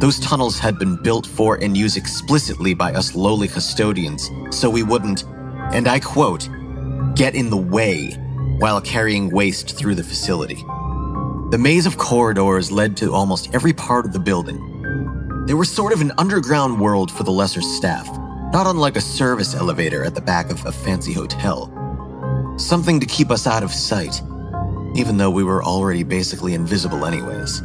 Those 0.00 0.18
tunnels 0.20 0.58
had 0.58 0.78
been 0.78 0.96
built 1.02 1.26
for 1.26 1.62
and 1.62 1.76
used 1.76 1.98
explicitly 1.98 2.72
by 2.72 2.94
us 2.94 3.14
lowly 3.14 3.46
custodians, 3.46 4.30
so 4.50 4.70
we 4.70 4.82
wouldn't, 4.82 5.24
and 5.72 5.86
I 5.86 6.00
quote, 6.00 6.48
get 7.14 7.34
in 7.34 7.50
the 7.50 7.56
way 7.56 8.10
while 8.58 8.80
carrying 8.80 9.30
waste 9.30 9.76
through 9.76 9.94
the 9.94 10.02
facility. 10.02 10.62
The 11.50 11.58
maze 11.60 11.84
of 11.86 11.98
corridors 11.98 12.72
led 12.72 12.96
to 12.98 13.12
almost 13.12 13.54
every 13.54 13.72
part 13.72 14.06
of 14.06 14.12
the 14.12 14.18
building. 14.18 15.44
They 15.46 15.54
were 15.54 15.64
sort 15.64 15.92
of 15.92 16.00
an 16.00 16.12
underground 16.18 16.80
world 16.80 17.10
for 17.10 17.24
the 17.24 17.30
lesser 17.30 17.60
staff, 17.60 18.08
not 18.52 18.66
unlike 18.66 18.96
a 18.96 19.00
service 19.00 19.54
elevator 19.54 20.04
at 20.04 20.14
the 20.14 20.20
back 20.20 20.50
of 20.50 20.64
a 20.64 20.72
fancy 20.72 21.12
hotel. 21.12 21.70
Something 22.58 23.00
to 23.00 23.06
keep 23.06 23.30
us 23.30 23.46
out 23.46 23.62
of 23.62 23.72
sight, 23.72 24.22
even 24.94 25.16
though 25.16 25.30
we 25.30 25.42
were 25.42 25.64
already 25.64 26.04
basically 26.04 26.54
invisible, 26.54 27.04
anyways. 27.04 27.62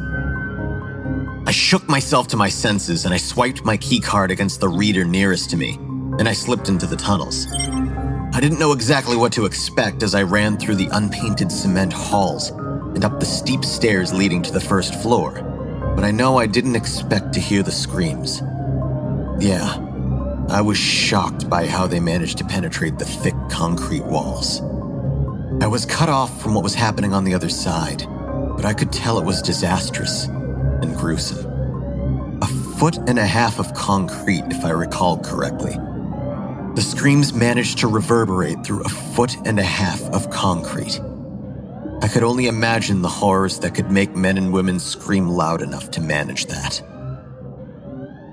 I 1.46 1.50
shook 1.50 1.88
myself 1.88 2.28
to 2.28 2.36
my 2.36 2.48
senses 2.48 3.04
and 3.04 3.14
I 3.14 3.18
swiped 3.18 3.64
my 3.64 3.78
keycard 3.78 4.30
against 4.30 4.60
the 4.60 4.68
reader 4.68 5.04
nearest 5.04 5.48
to 5.50 5.56
me, 5.56 5.76
and 6.18 6.28
I 6.28 6.32
slipped 6.32 6.68
into 6.68 6.86
the 6.86 6.96
tunnels. 6.96 7.46
I 8.38 8.40
didn't 8.40 8.60
know 8.60 8.70
exactly 8.70 9.16
what 9.16 9.32
to 9.32 9.46
expect 9.46 10.04
as 10.04 10.14
I 10.14 10.22
ran 10.22 10.58
through 10.58 10.76
the 10.76 10.88
unpainted 10.92 11.50
cement 11.50 11.92
halls 11.92 12.50
and 12.50 13.04
up 13.04 13.18
the 13.18 13.26
steep 13.26 13.64
stairs 13.64 14.14
leading 14.14 14.42
to 14.42 14.52
the 14.52 14.60
first 14.60 14.94
floor, 15.02 15.42
but 15.96 16.04
I 16.04 16.12
know 16.12 16.38
I 16.38 16.46
didn't 16.46 16.76
expect 16.76 17.32
to 17.32 17.40
hear 17.40 17.64
the 17.64 17.72
screams. 17.72 18.40
Yeah, 19.40 19.84
I 20.48 20.60
was 20.60 20.78
shocked 20.78 21.50
by 21.50 21.66
how 21.66 21.88
they 21.88 21.98
managed 21.98 22.38
to 22.38 22.44
penetrate 22.44 22.96
the 22.96 23.04
thick 23.04 23.34
concrete 23.50 24.04
walls. 24.04 24.60
I 25.60 25.66
was 25.66 25.84
cut 25.84 26.08
off 26.08 26.40
from 26.40 26.54
what 26.54 26.62
was 26.62 26.74
happening 26.74 27.12
on 27.12 27.24
the 27.24 27.34
other 27.34 27.48
side, 27.48 28.04
but 28.54 28.64
I 28.64 28.72
could 28.72 28.92
tell 28.92 29.18
it 29.18 29.26
was 29.26 29.42
disastrous 29.42 30.26
and 30.26 30.96
gruesome. 30.96 32.38
A 32.40 32.46
foot 32.78 32.98
and 33.08 33.18
a 33.18 33.26
half 33.26 33.58
of 33.58 33.74
concrete, 33.74 34.44
if 34.48 34.64
I 34.64 34.70
recall 34.70 35.18
correctly. 35.18 35.76
The 36.78 36.84
screams 36.84 37.32
managed 37.32 37.78
to 37.78 37.88
reverberate 37.88 38.64
through 38.64 38.82
a 38.84 38.88
foot 38.88 39.36
and 39.44 39.58
a 39.58 39.64
half 39.64 40.00
of 40.14 40.30
concrete. 40.30 41.00
I 42.02 42.06
could 42.06 42.22
only 42.22 42.46
imagine 42.46 43.02
the 43.02 43.08
horrors 43.08 43.58
that 43.58 43.74
could 43.74 43.90
make 43.90 44.14
men 44.14 44.38
and 44.38 44.52
women 44.52 44.78
scream 44.78 45.26
loud 45.26 45.60
enough 45.60 45.90
to 45.90 46.00
manage 46.00 46.46
that. 46.46 46.80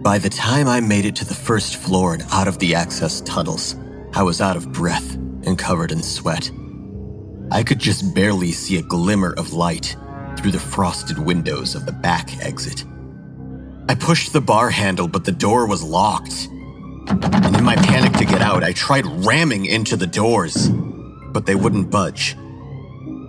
By 0.04 0.20
the 0.20 0.30
time 0.30 0.68
I 0.68 0.80
made 0.80 1.06
it 1.06 1.16
to 1.16 1.26
the 1.26 1.34
first 1.34 1.78
floor 1.78 2.14
and 2.14 2.22
out 2.32 2.48
of 2.48 2.60
the 2.60 2.76
access 2.76 3.22
tunnels, 3.22 3.76
I 4.14 4.22
was 4.22 4.41
out 4.41 4.58
of 4.58 4.72
breath 4.72 5.16
and 5.16 5.58
covered 5.58 5.91
in 5.91 6.04
sweat. 6.04 6.52
I 7.50 7.64
could 7.64 7.80
just 7.80 8.14
barely 8.14 8.52
see 8.52 8.78
a 8.78 8.84
glimmer 8.84 9.34
of 9.39 9.54
light 9.54 9.98
through 10.38 10.52
the 10.52 10.60
frosted 10.60 11.18
windows 11.18 11.74
of 11.74 11.88
the 11.88 11.93
back 11.93 12.38
exit. 12.46 12.86
I 13.89 13.96
pushed 13.96 14.34
the 14.34 14.39
bar 14.39 14.70
handle, 14.70 15.08
but 15.08 15.26
the 15.26 15.32
door 15.32 15.66
was 15.66 15.82
locked. 15.82 16.50
And 17.08 17.56
in 17.56 17.64
my 17.64 17.76
panic 17.76 18.14
to 18.14 18.26
get 18.26 18.41
out, 18.41 18.64
I 18.64 18.74
tried 18.74 19.06
ramming 19.26 19.66
into 19.66 19.95
the 19.95 20.08
doors, 20.08 20.70
but 20.70 21.45
they 21.45 21.56
wouldn't 21.56 21.91
budge. 21.91 22.36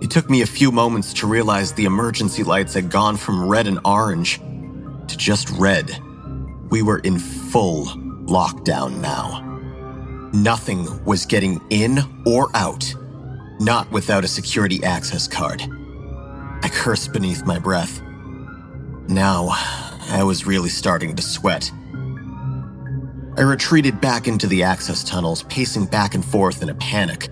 It 0.01 0.11
took 0.11 0.29
me 0.29 0.41
a 0.41 0.47
few 0.47 0.71
moments 0.71 1.13
to 1.15 1.27
realize 1.27 1.73
the 1.73 1.85
emergency 1.85 2.43
lights 2.43 2.73
had 2.73 2.91
gone 2.91 3.17
from 3.17 3.47
red 3.47 3.67
and 3.67 3.79
orange 3.83 4.39
to 5.07 5.17
just 5.17 5.49
red. 5.51 5.99
We 6.69 6.81
were 6.81 6.99
in 6.99 7.17
full 7.19 7.85
lockdown 8.27 8.99
now. 8.99 9.43
Nothing 10.33 11.03
was 11.05 11.25
getting 11.25 11.61
in 11.69 11.99
or 12.25 12.49
out, 12.53 12.93
not 13.59 13.89
without 13.91 14.23
a 14.23 14.27
security 14.27 14.83
access 14.83 15.27
card. 15.27 15.63
I 16.61 16.69
cursed 16.69 17.13
beneath 17.13 17.45
my 17.45 17.59
breath. 17.59 18.01
Now, 19.07 19.47
I 20.09 20.23
was 20.23 20.45
really 20.45 20.69
starting 20.69 21.15
to 21.15 21.23
sweat. 21.23 21.71
I 23.37 23.41
retreated 23.41 24.01
back 24.01 24.27
into 24.27 24.47
the 24.47 24.63
access 24.63 25.03
tunnels, 25.03 25.43
pacing 25.43 25.85
back 25.85 26.15
and 26.15 26.25
forth 26.25 26.63
in 26.63 26.69
a 26.69 26.75
panic. 26.75 27.29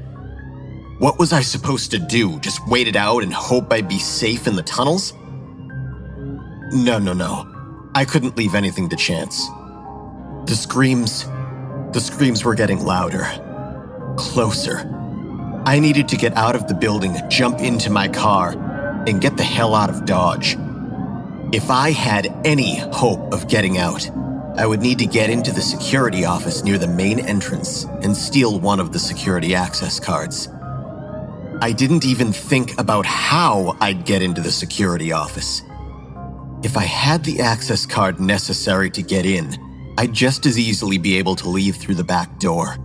What 1.00 1.18
was 1.18 1.34
I 1.34 1.42
supposed 1.42 1.90
to 1.92 1.98
do? 1.98 2.40
Just 2.42 2.60
wait 2.68 2.88
it 2.88 2.96
out 2.96 3.24
and 3.24 3.34
hope 3.34 3.74
I'd 3.74 3.90
be 3.90 3.98
safe 3.98 4.46
in 4.46 4.56
the 4.56 4.62
tunnels? 4.62 5.14
No, 6.72 7.00
no, 7.00 7.14
no. 7.14 7.52
I 7.96 8.06
couldn't 8.06 8.38
leave 8.38 8.54
anything 8.54 8.88
to 8.90 8.96
chance. 8.96 9.48
The 10.46 10.56
screams. 10.56 11.26
The 11.94 12.00
screams 12.00 12.46
were 12.46 12.54
getting 12.54 12.86
louder. 12.86 13.26
Closer. 14.16 14.88
I 15.66 15.80
needed 15.80 16.08
to 16.10 16.18
get 16.18 16.38
out 16.38 16.56
of 16.56 16.68
the 16.68 16.76
building, 16.76 17.18
jump 17.30 17.60
into 17.60 17.90
my 17.90 18.08
car, 18.08 18.52
and 19.08 19.20
get 19.20 19.38
the 19.38 19.44
hell 19.44 19.74
out 19.74 19.90
of 19.90 20.06
Dodge. 20.06 20.56
If 21.52 21.72
I 21.72 21.92
had 21.92 22.28
any 22.46 22.78
hope 22.78 23.34
of 23.34 23.48
getting 23.48 23.80
out, 23.80 24.08
I 24.58 24.66
would 24.66 24.82
need 24.82 25.00
to 25.00 25.06
get 25.06 25.30
into 25.30 25.52
the 25.52 25.62
security 25.62 26.24
office 26.24 26.64
near 26.64 26.78
the 26.78 26.88
main 26.88 27.20
entrance 27.20 27.84
and 28.02 28.16
steal 28.16 28.60
one 28.60 28.80
of 28.80 28.94
the 28.94 29.00
security 29.00 29.54
access 29.54 30.00
cards. 30.00 30.48
I 31.62 31.74
didn't 31.74 32.06
even 32.06 32.32
think 32.32 32.80
about 32.80 33.06
how 33.06 33.76
I'd 33.82 34.06
get 34.06 34.22
into 34.22 34.40
the 34.42 34.52
security 34.52 35.12
office. 35.12 35.62
If 36.64 36.78
I 36.78 36.84
had 36.84 37.24
the 37.26 37.42
access 37.42 37.86
card 37.86 38.20
necessary 38.22 38.90
to 38.92 39.02
get 39.02 39.26
in, 39.26 39.58
I'd 39.98 40.14
just 40.14 40.46
as 40.46 40.58
easily 40.58 40.98
be 40.98 41.18
able 41.18 41.36
to 41.36 41.50
leave 41.50 41.76
through 41.76 41.96
the 41.96 42.04
back 42.04 42.40
door. 42.40 42.78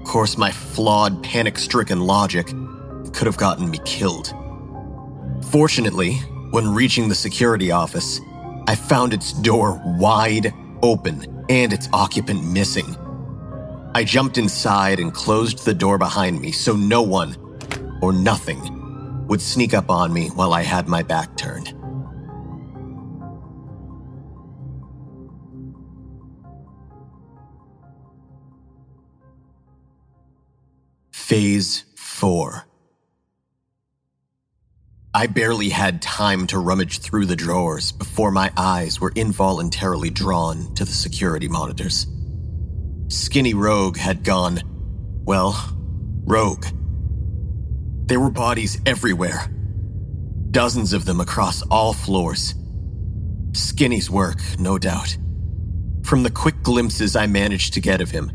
Of 0.00 0.06
course, 0.06 0.36
my 0.36 0.50
flawed, 0.50 1.22
panic 1.22 1.58
stricken 1.58 2.00
logic 2.00 2.46
could 3.14 3.26
have 3.26 3.38
gotten 3.38 3.70
me 3.70 3.78
killed. 3.86 4.34
Fortunately, 5.50 6.14
when 6.50 6.74
reaching 6.74 7.08
the 7.08 7.14
security 7.14 7.70
office, 7.70 8.20
I 8.68 8.74
found 8.74 9.14
its 9.14 9.32
door 9.32 9.80
wide 9.82 10.52
open 10.82 11.46
and 11.48 11.72
its 11.72 11.88
occupant 11.94 12.44
missing. 12.44 12.98
I 13.94 14.04
jumped 14.04 14.36
inside 14.36 15.00
and 15.00 15.10
closed 15.10 15.64
the 15.64 15.72
door 15.72 15.96
behind 15.96 16.38
me 16.38 16.52
so 16.52 16.76
no 16.76 17.00
one 17.00 17.34
or 18.02 18.12
nothing 18.12 19.26
would 19.26 19.40
sneak 19.40 19.72
up 19.72 19.88
on 19.88 20.12
me 20.12 20.28
while 20.28 20.52
I 20.52 20.60
had 20.60 20.86
my 20.86 21.02
back 21.02 21.34
turned. 21.34 21.72
Phase 31.10 31.84
4 31.96 32.67
I 35.18 35.26
barely 35.26 35.70
had 35.70 36.00
time 36.00 36.46
to 36.46 36.60
rummage 36.60 37.00
through 37.00 37.26
the 37.26 37.34
drawers 37.34 37.90
before 37.90 38.30
my 38.30 38.52
eyes 38.56 39.00
were 39.00 39.10
involuntarily 39.16 40.10
drawn 40.10 40.72
to 40.76 40.84
the 40.84 40.92
security 40.92 41.48
monitors. 41.48 42.06
Skinny 43.08 43.52
Rogue 43.52 43.96
had 43.96 44.22
gone, 44.22 44.60
well, 45.24 45.76
rogue. 46.24 46.66
There 48.06 48.20
were 48.20 48.30
bodies 48.30 48.80
everywhere, 48.86 49.48
dozens 50.52 50.92
of 50.92 51.04
them 51.04 51.20
across 51.20 51.62
all 51.62 51.92
floors. 51.92 52.54
Skinny's 53.54 54.08
work, 54.08 54.38
no 54.60 54.78
doubt. 54.78 55.18
From 56.04 56.22
the 56.22 56.30
quick 56.30 56.62
glimpses 56.62 57.16
I 57.16 57.26
managed 57.26 57.74
to 57.74 57.80
get 57.80 58.00
of 58.00 58.12
him, 58.12 58.30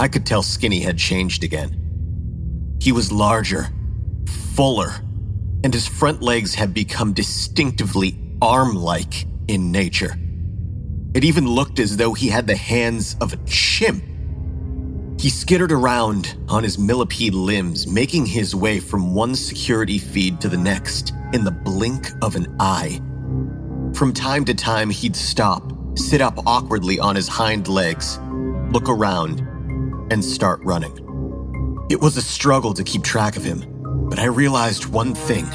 I 0.00 0.08
could 0.08 0.24
tell 0.24 0.42
Skinny 0.42 0.80
had 0.80 0.96
changed 0.96 1.44
again. 1.44 2.78
He 2.80 2.90
was 2.90 3.12
larger, 3.12 3.68
fuller, 4.54 4.94
and 5.64 5.72
his 5.72 5.86
front 5.86 6.22
legs 6.22 6.54
had 6.54 6.74
become 6.74 7.12
distinctively 7.12 8.18
arm 8.40 8.74
like 8.74 9.26
in 9.48 9.70
nature. 9.70 10.16
It 11.14 11.24
even 11.24 11.46
looked 11.46 11.78
as 11.78 11.96
though 11.96 12.14
he 12.14 12.28
had 12.28 12.46
the 12.46 12.56
hands 12.56 13.16
of 13.20 13.32
a 13.32 13.36
chimp. 13.46 14.02
He 15.20 15.30
skittered 15.30 15.70
around 15.70 16.36
on 16.48 16.62
his 16.62 16.78
millipede 16.78 17.34
limbs, 17.34 17.86
making 17.86 18.26
his 18.26 18.54
way 18.54 18.80
from 18.80 19.14
one 19.14 19.34
security 19.34 19.98
feed 19.98 20.40
to 20.40 20.48
the 20.48 20.56
next 20.56 21.12
in 21.32 21.44
the 21.44 21.50
blink 21.50 22.08
of 22.22 22.34
an 22.34 22.56
eye. 22.58 23.00
From 23.94 24.12
time 24.12 24.44
to 24.46 24.54
time, 24.54 24.90
he'd 24.90 25.14
stop 25.14 25.72
sit 25.94 26.20
up 26.20 26.38
awkwardly 26.46 26.98
on 26.98 27.16
his 27.16 27.28
hind 27.28 27.68
legs, 27.68 28.18
look 28.70 28.88
around, 28.88 29.40
and 30.10 30.24
start 30.24 30.60
running. 30.64 30.96
It 31.90 32.00
was 32.00 32.16
a 32.16 32.22
struggle 32.22 32.72
to 32.74 32.84
keep 32.84 33.02
track 33.02 33.36
of 33.36 33.44
him, 33.44 33.62
but 34.12 34.18
I 34.18 34.26
realized 34.26 34.84
one 34.84 35.14
thing 35.14 35.46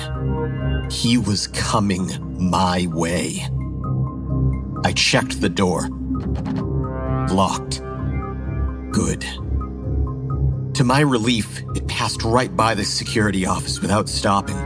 he 0.90 1.20
was 1.20 1.46
coming 1.46 2.10
my 2.50 2.88
way. 2.90 3.48
I 4.84 4.94
checked 4.94 5.42
the 5.42 5.48
door. 5.48 5.88
Locked. 7.30 7.84
Good. 8.90 9.22
To 10.74 10.84
my 10.84 11.02
relief, 11.02 11.62
it 11.76 11.88
passed 11.88 12.24
right 12.24 12.56
by 12.56 12.74
the 12.74 12.84
security 12.84 13.46
office 13.46 13.80
without 13.80 14.10
stopping. 14.10 14.58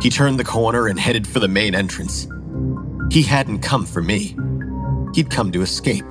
He 0.00 0.08
turned 0.08 0.40
the 0.40 0.44
corner 0.44 0.86
and 0.86 0.98
headed 0.98 1.26
for 1.26 1.38
the 1.38 1.48
main 1.48 1.74
entrance. 1.74 2.26
He 3.10 3.22
hadn't 3.22 3.58
come 3.58 3.84
for 3.84 4.00
me. 4.00 4.34
He'd 5.14 5.28
come 5.28 5.52
to 5.52 5.60
escape. 5.60 6.06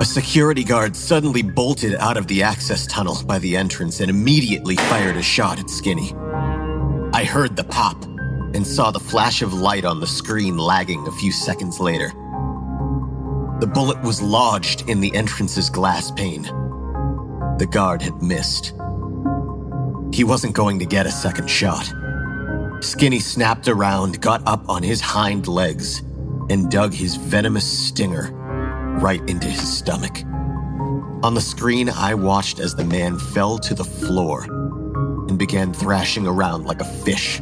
A 0.00 0.04
security 0.04 0.62
guard 0.62 0.94
suddenly 0.94 1.42
bolted 1.42 1.96
out 1.96 2.16
of 2.16 2.28
the 2.28 2.40
access 2.40 2.86
tunnel 2.86 3.20
by 3.24 3.40
the 3.40 3.56
entrance 3.56 3.98
and 3.98 4.08
immediately 4.08 4.76
fired 4.76 5.16
a 5.16 5.22
shot 5.22 5.58
at 5.58 5.68
Skinny. 5.68 6.14
I 7.12 7.24
heard 7.24 7.56
the 7.56 7.64
pop 7.64 8.04
and 8.54 8.64
saw 8.64 8.92
the 8.92 9.00
flash 9.00 9.42
of 9.42 9.52
light 9.52 9.84
on 9.84 9.98
the 9.98 10.06
screen 10.06 10.56
lagging 10.56 11.04
a 11.08 11.10
few 11.10 11.32
seconds 11.32 11.80
later. 11.80 12.10
The 13.58 13.66
bullet 13.74 14.00
was 14.02 14.22
lodged 14.22 14.88
in 14.88 15.00
the 15.00 15.12
entrance's 15.16 15.68
glass 15.68 16.12
pane. 16.12 16.44
The 17.58 17.68
guard 17.68 18.00
had 18.00 18.22
missed. 18.22 18.74
He 20.14 20.22
wasn't 20.22 20.54
going 20.54 20.78
to 20.78 20.86
get 20.86 21.06
a 21.06 21.10
second 21.10 21.50
shot. 21.50 21.92
Skinny 22.78 23.18
snapped 23.18 23.66
around, 23.66 24.20
got 24.20 24.46
up 24.46 24.68
on 24.68 24.84
his 24.84 25.00
hind 25.00 25.48
legs, 25.48 26.02
and 26.50 26.70
dug 26.70 26.94
his 26.94 27.16
venomous 27.16 27.66
stinger 27.66 28.37
right 29.00 29.20
into 29.28 29.48
his 29.48 29.76
stomach. 29.76 30.24
On 31.22 31.34
the 31.34 31.40
screen, 31.40 31.88
I 31.88 32.14
watched 32.14 32.58
as 32.60 32.74
the 32.74 32.84
man 32.84 33.18
fell 33.18 33.58
to 33.58 33.74
the 33.74 33.84
floor 33.84 34.44
and 35.28 35.38
began 35.38 35.72
thrashing 35.72 36.26
around 36.26 36.64
like 36.64 36.80
a 36.80 36.84
fish. 36.84 37.40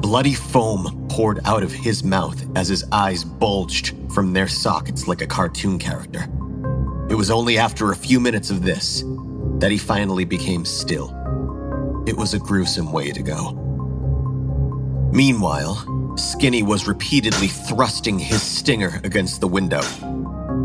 Bloody 0.00 0.34
foam 0.34 1.06
poured 1.08 1.40
out 1.44 1.62
of 1.62 1.72
his 1.72 2.02
mouth 2.02 2.44
as 2.56 2.68
his 2.68 2.84
eyes 2.92 3.24
bulged 3.24 3.94
from 4.12 4.32
their 4.32 4.48
sockets 4.48 5.06
like 5.06 5.22
a 5.22 5.26
cartoon 5.26 5.78
character. 5.78 6.28
It 7.08 7.14
was 7.14 7.30
only 7.30 7.58
after 7.58 7.90
a 7.90 7.96
few 7.96 8.20
minutes 8.20 8.50
of 8.50 8.62
this 8.62 9.04
that 9.58 9.70
he 9.70 9.78
finally 9.78 10.24
became 10.24 10.64
still. 10.64 11.10
It 12.06 12.16
was 12.16 12.34
a 12.34 12.38
gruesome 12.38 12.90
way 12.90 13.12
to 13.12 13.22
go. 13.22 13.52
Meanwhile, 15.12 16.16
Skinny 16.16 16.62
was 16.62 16.88
repeatedly 16.88 17.48
thrusting 17.48 18.18
his 18.18 18.42
stinger 18.42 19.00
against 19.04 19.40
the 19.40 19.48
window. 19.48 19.82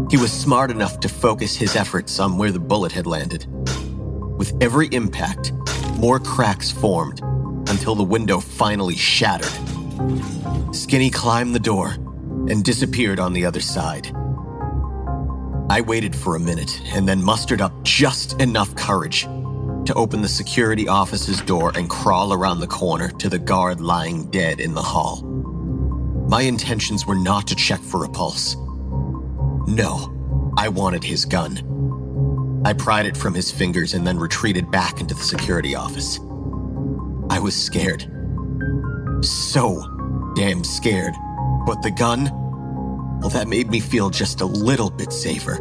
He 0.10 0.18
was 0.18 0.32
smart 0.32 0.72
enough 0.72 1.00
to 1.02 1.10
focus 1.10 1.56
his 1.56 1.76
efforts 1.76 2.20
on 2.20 2.38
where 2.38 2.52
the 2.52 2.60
bullet 2.60 2.92
had 2.92 3.06
landed. 3.06 3.46
With 4.38 4.56
every 4.62 4.88
impact, 4.94 5.52
more 5.98 6.20
cracks 6.20 6.72
formed 6.72 7.22
until 7.70 7.96
the 7.96 8.04
window 8.04 8.40
finally 8.40 8.96
shattered. 8.96 9.52
Skinny 10.74 11.10
climbed 11.10 11.56
the 11.56 11.60
door 11.60 11.90
and 12.50 12.64
disappeared 12.64 13.20
on 13.20 13.34
the 13.34 13.46
other 13.46 13.60
side. 13.60 14.08
I 15.70 15.82
waited 15.82 16.16
for 16.16 16.36
a 16.36 16.40
minute 16.40 16.82
and 16.94 17.08
then 17.08 17.22
mustered 17.22 17.62
up 17.62 17.74
just 17.84 18.40
enough 18.42 18.74
courage 18.76 19.24
to 19.24 19.94
open 19.96 20.22
the 20.22 20.30
security 20.30 20.88
office's 20.88 21.42
door 21.42 21.72
and 21.76 21.90
crawl 21.90 22.32
around 22.32 22.60
the 22.60 22.68
corner 22.68 23.10
to 23.10 23.28
the 23.28 23.40
guard 23.40 23.82
lying 23.82 24.30
dead 24.32 24.60
in 24.60 24.74
the 24.74 24.82
hall. 24.82 25.24
My 26.30 26.42
intentions 26.42 27.06
were 27.06 27.16
not 27.16 27.48
to 27.48 27.56
check 27.56 27.80
for 27.82 28.06
a 28.06 28.10
pulse. 28.10 28.56
No, 29.68 30.54
I 30.58 30.70
wanted 30.70 31.04
his 31.04 31.26
gun. 31.26 32.62
I 32.66 32.72
pried 32.74 33.06
it 33.06 33.18
from 33.18 33.34
his 33.34 33.52
fingers 33.52 33.94
and 33.94 34.08
then 34.08 34.18
retreated 34.18 34.72
back 34.72 35.02
into 35.02 35.14
the 35.14 35.24
security 35.24 35.76
office. 35.76 36.20
I 37.30 37.40
was 37.40 37.54
scared. 37.54 38.10
So 39.22 39.84
damn 40.36 40.64
scared. 40.64 41.14
But 41.66 41.82
the 41.82 41.92
gun, 41.92 42.30
well, 43.20 43.30
that 43.30 43.50
made 43.50 43.70
me 43.70 43.82
feel 43.82 44.10
just 44.10 44.40
a 44.40 44.46
little 44.46 44.90
bit 44.90 45.12
safer. 45.12 45.60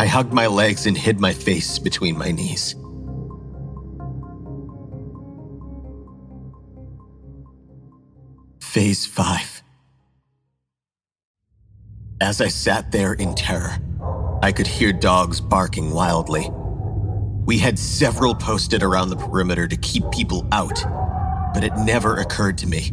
I 0.00 0.06
hugged 0.06 0.32
my 0.32 0.48
legs 0.48 0.86
and 0.86 0.98
hid 0.98 1.20
my 1.20 1.32
face 1.32 1.78
between 1.78 2.18
my 2.18 2.32
knees. 2.32 2.74
Phase 8.60 9.06
5. 9.06 9.55
As 12.20 12.40
I 12.40 12.48
sat 12.48 12.92
there 12.92 13.12
in 13.12 13.34
terror, 13.34 13.76
I 14.42 14.50
could 14.50 14.66
hear 14.66 14.90
dogs 14.90 15.38
barking 15.38 15.92
wildly. 15.92 16.48
We 17.44 17.58
had 17.58 17.78
several 17.78 18.34
posted 18.34 18.82
around 18.82 19.10
the 19.10 19.16
perimeter 19.16 19.68
to 19.68 19.76
keep 19.76 20.10
people 20.10 20.48
out, 20.50 20.82
but 21.52 21.62
it 21.62 21.76
never 21.76 22.16
occurred 22.16 22.56
to 22.58 22.66
me 22.66 22.92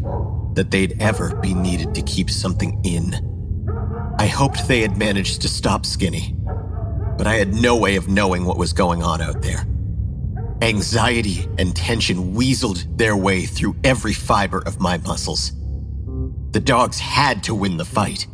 that 0.56 0.72
they'd 0.72 1.02
ever 1.02 1.38
be 1.38 1.54
needed 1.54 1.96
to 1.96 2.02
keep 2.02 2.30
something 2.30 2.82
in. 2.84 3.14
I 4.20 4.28
hoped 4.28 4.68
they 4.68 4.82
had 4.82 4.98
managed 4.98 5.42
to 5.44 5.48
stop 5.48 5.86
Skinny, 5.86 6.36
but 7.18 7.26
I 7.26 7.36
had 7.36 7.54
no 7.54 7.78
way 7.78 7.96
of 7.96 8.10
knowing 8.10 8.44
what 8.44 8.58
was 8.58 8.74
going 8.74 9.04
on 9.04 9.22
out 9.22 9.42
there. 9.42 9.66
Anxiety 10.62 11.48
and 11.58 11.74
tension 11.74 12.36
weaseled 12.36 12.98
their 12.98 13.16
way 13.16 13.46
through 13.46 13.78
every 13.86 14.14
fiber 14.14 14.62
of 14.66 14.82
my 14.82 14.98
muscles. 14.98 15.54
The 16.52 16.60
dogs 16.60 17.00
had 17.00 17.42
to 17.44 17.56
win 17.56 17.78
the 17.78 17.86
fight. 17.86 18.28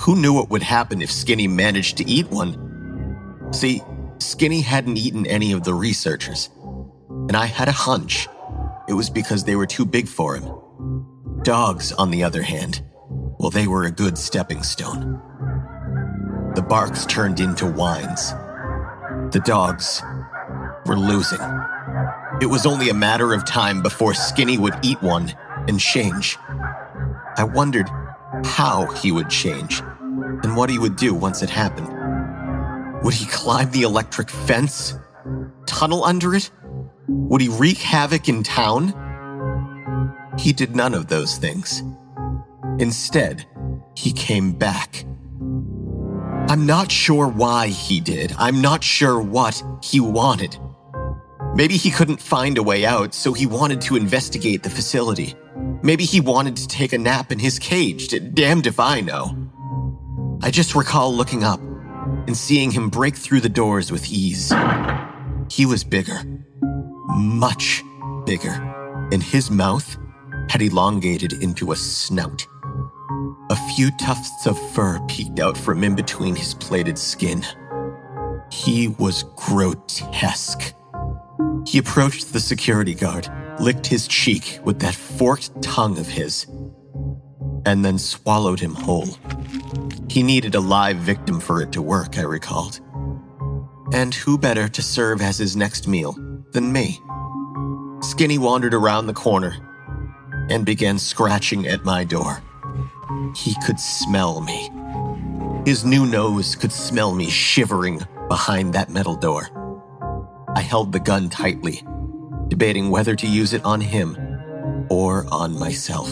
Who 0.00 0.16
knew 0.16 0.32
what 0.32 0.50
would 0.50 0.62
happen 0.62 1.02
if 1.02 1.12
Skinny 1.12 1.46
managed 1.46 1.98
to 1.98 2.08
eat 2.08 2.30
one? 2.30 3.48
See, 3.52 3.82
Skinny 4.18 4.62
hadn't 4.62 4.96
eaten 4.96 5.26
any 5.26 5.52
of 5.52 5.64
the 5.64 5.74
researchers, 5.74 6.48
and 7.08 7.36
I 7.36 7.46
had 7.46 7.68
a 7.68 7.72
hunch 7.72 8.26
it 8.88 8.94
was 8.94 9.08
because 9.08 9.44
they 9.44 9.54
were 9.54 9.66
too 9.66 9.84
big 9.84 10.08
for 10.08 10.34
him. 10.34 11.42
Dogs, 11.42 11.92
on 11.92 12.10
the 12.10 12.24
other 12.24 12.42
hand, 12.42 12.82
well, 13.38 13.50
they 13.50 13.68
were 13.68 13.84
a 13.84 13.90
good 13.90 14.18
stepping 14.18 14.64
stone. 14.64 15.20
The 16.56 16.62
barks 16.62 17.06
turned 17.06 17.38
into 17.38 17.66
whines. 17.66 18.32
The 19.32 19.40
dogs 19.44 20.02
were 20.86 20.98
losing. 20.98 21.38
It 22.40 22.46
was 22.46 22.66
only 22.66 22.88
a 22.88 22.94
matter 22.94 23.32
of 23.32 23.44
time 23.44 23.80
before 23.80 24.12
Skinny 24.12 24.58
would 24.58 24.74
eat 24.82 25.00
one 25.02 25.32
and 25.68 25.78
change. 25.78 26.36
I 27.36 27.44
wondered 27.44 27.88
how 28.44 28.86
he 28.86 29.12
would 29.12 29.28
change 29.28 29.80
and 30.42 30.56
what 30.56 30.70
he 30.70 30.78
would 30.78 30.96
do 30.96 31.14
once 31.14 31.42
it 31.42 31.50
happened. 31.50 31.88
Would 33.02 33.14
he 33.14 33.26
climb 33.26 33.70
the 33.70 33.82
electric 33.82 34.30
fence? 34.30 34.94
Tunnel 35.66 36.04
under 36.04 36.34
it? 36.34 36.50
Would 37.08 37.40
he 37.40 37.48
wreak 37.48 37.78
havoc 37.78 38.28
in 38.28 38.42
town? 38.42 38.94
He 40.38 40.52
did 40.52 40.76
none 40.76 40.94
of 40.94 41.08
those 41.08 41.36
things. 41.36 41.82
Instead, 42.78 43.46
he 43.94 44.12
came 44.12 44.52
back. 44.52 45.04
I'm 46.48 46.66
not 46.66 46.90
sure 46.90 47.28
why 47.28 47.68
he 47.68 48.00
did. 48.00 48.34
I'm 48.38 48.60
not 48.60 48.82
sure 48.82 49.20
what 49.20 49.62
he 49.82 50.00
wanted. 50.00 50.58
Maybe 51.54 51.76
he 51.76 51.90
couldn't 51.90 52.20
find 52.20 52.58
a 52.58 52.62
way 52.62 52.86
out, 52.86 53.12
so 53.14 53.32
he 53.32 53.46
wanted 53.46 53.80
to 53.82 53.96
investigate 53.96 54.62
the 54.62 54.70
facility. 54.70 55.34
Maybe 55.82 56.04
he 56.04 56.20
wanted 56.20 56.56
to 56.56 56.68
take 56.68 56.92
a 56.92 56.98
nap 56.98 57.32
in 57.32 57.38
his 57.38 57.58
cage. 57.58 58.08
Damned 58.34 58.66
if 58.66 58.78
I 58.78 59.00
know. 59.00 59.36
I 60.42 60.50
just 60.50 60.74
recall 60.74 61.14
looking 61.14 61.44
up 61.44 61.60
and 61.60 62.36
seeing 62.36 62.70
him 62.70 62.90
break 62.90 63.16
through 63.16 63.40
the 63.40 63.48
doors 63.48 63.90
with 63.90 64.10
ease. 64.10 64.52
He 65.50 65.66
was 65.66 65.84
bigger, 65.84 66.20
much 67.16 67.82
bigger, 68.24 69.08
and 69.12 69.22
his 69.22 69.50
mouth 69.50 69.96
had 70.48 70.62
elongated 70.62 71.32
into 71.34 71.72
a 71.72 71.76
snout. 71.76 72.46
A 73.50 73.56
few 73.74 73.90
tufts 73.98 74.46
of 74.46 74.58
fur 74.72 75.00
peeked 75.08 75.40
out 75.40 75.56
from 75.56 75.82
in 75.82 75.94
between 75.94 76.36
his 76.36 76.54
plated 76.54 76.98
skin. 76.98 77.44
He 78.50 78.88
was 78.88 79.24
grotesque. 79.36 80.74
He 81.66 81.78
approached 81.78 82.32
the 82.32 82.40
security 82.40 82.94
guard, 82.94 83.28
licked 83.60 83.86
his 83.86 84.08
cheek 84.08 84.58
with 84.64 84.80
that 84.80 84.94
forked 84.94 85.62
tongue 85.62 85.98
of 85.98 86.08
his, 86.08 86.46
and 87.66 87.84
then 87.84 87.98
swallowed 87.98 88.58
him 88.58 88.74
whole. 88.74 89.18
He 90.08 90.22
needed 90.22 90.54
a 90.54 90.60
live 90.60 90.96
victim 90.96 91.38
for 91.38 91.62
it 91.62 91.70
to 91.72 91.82
work, 91.82 92.18
I 92.18 92.22
recalled. 92.22 92.80
And 93.92 94.14
who 94.14 94.38
better 94.38 94.68
to 94.68 94.82
serve 94.82 95.20
as 95.20 95.38
his 95.38 95.56
next 95.56 95.86
meal 95.86 96.16
than 96.52 96.72
me? 96.72 97.00
Skinny 98.00 98.38
wandered 98.38 98.74
around 98.74 99.06
the 99.06 99.12
corner 99.12 99.56
and 100.48 100.64
began 100.64 100.98
scratching 100.98 101.66
at 101.68 101.84
my 101.84 102.02
door. 102.02 102.42
He 103.36 103.54
could 103.64 103.78
smell 103.78 104.40
me. 104.40 104.70
His 105.64 105.84
new 105.84 106.06
nose 106.06 106.56
could 106.56 106.72
smell 106.72 107.14
me 107.14 107.28
shivering 107.28 108.00
behind 108.28 108.72
that 108.72 108.90
metal 108.90 109.14
door. 109.14 109.48
I 110.56 110.60
held 110.60 110.92
the 110.92 111.00
gun 111.00 111.28
tightly, 111.28 111.84
debating 112.50 112.90
whether 112.90 113.16
to 113.16 113.26
use 113.26 113.54
it 113.54 113.64
on 113.64 113.80
him 113.80 114.16
or 114.90 115.24
on 115.32 115.58
myself. 115.58 116.10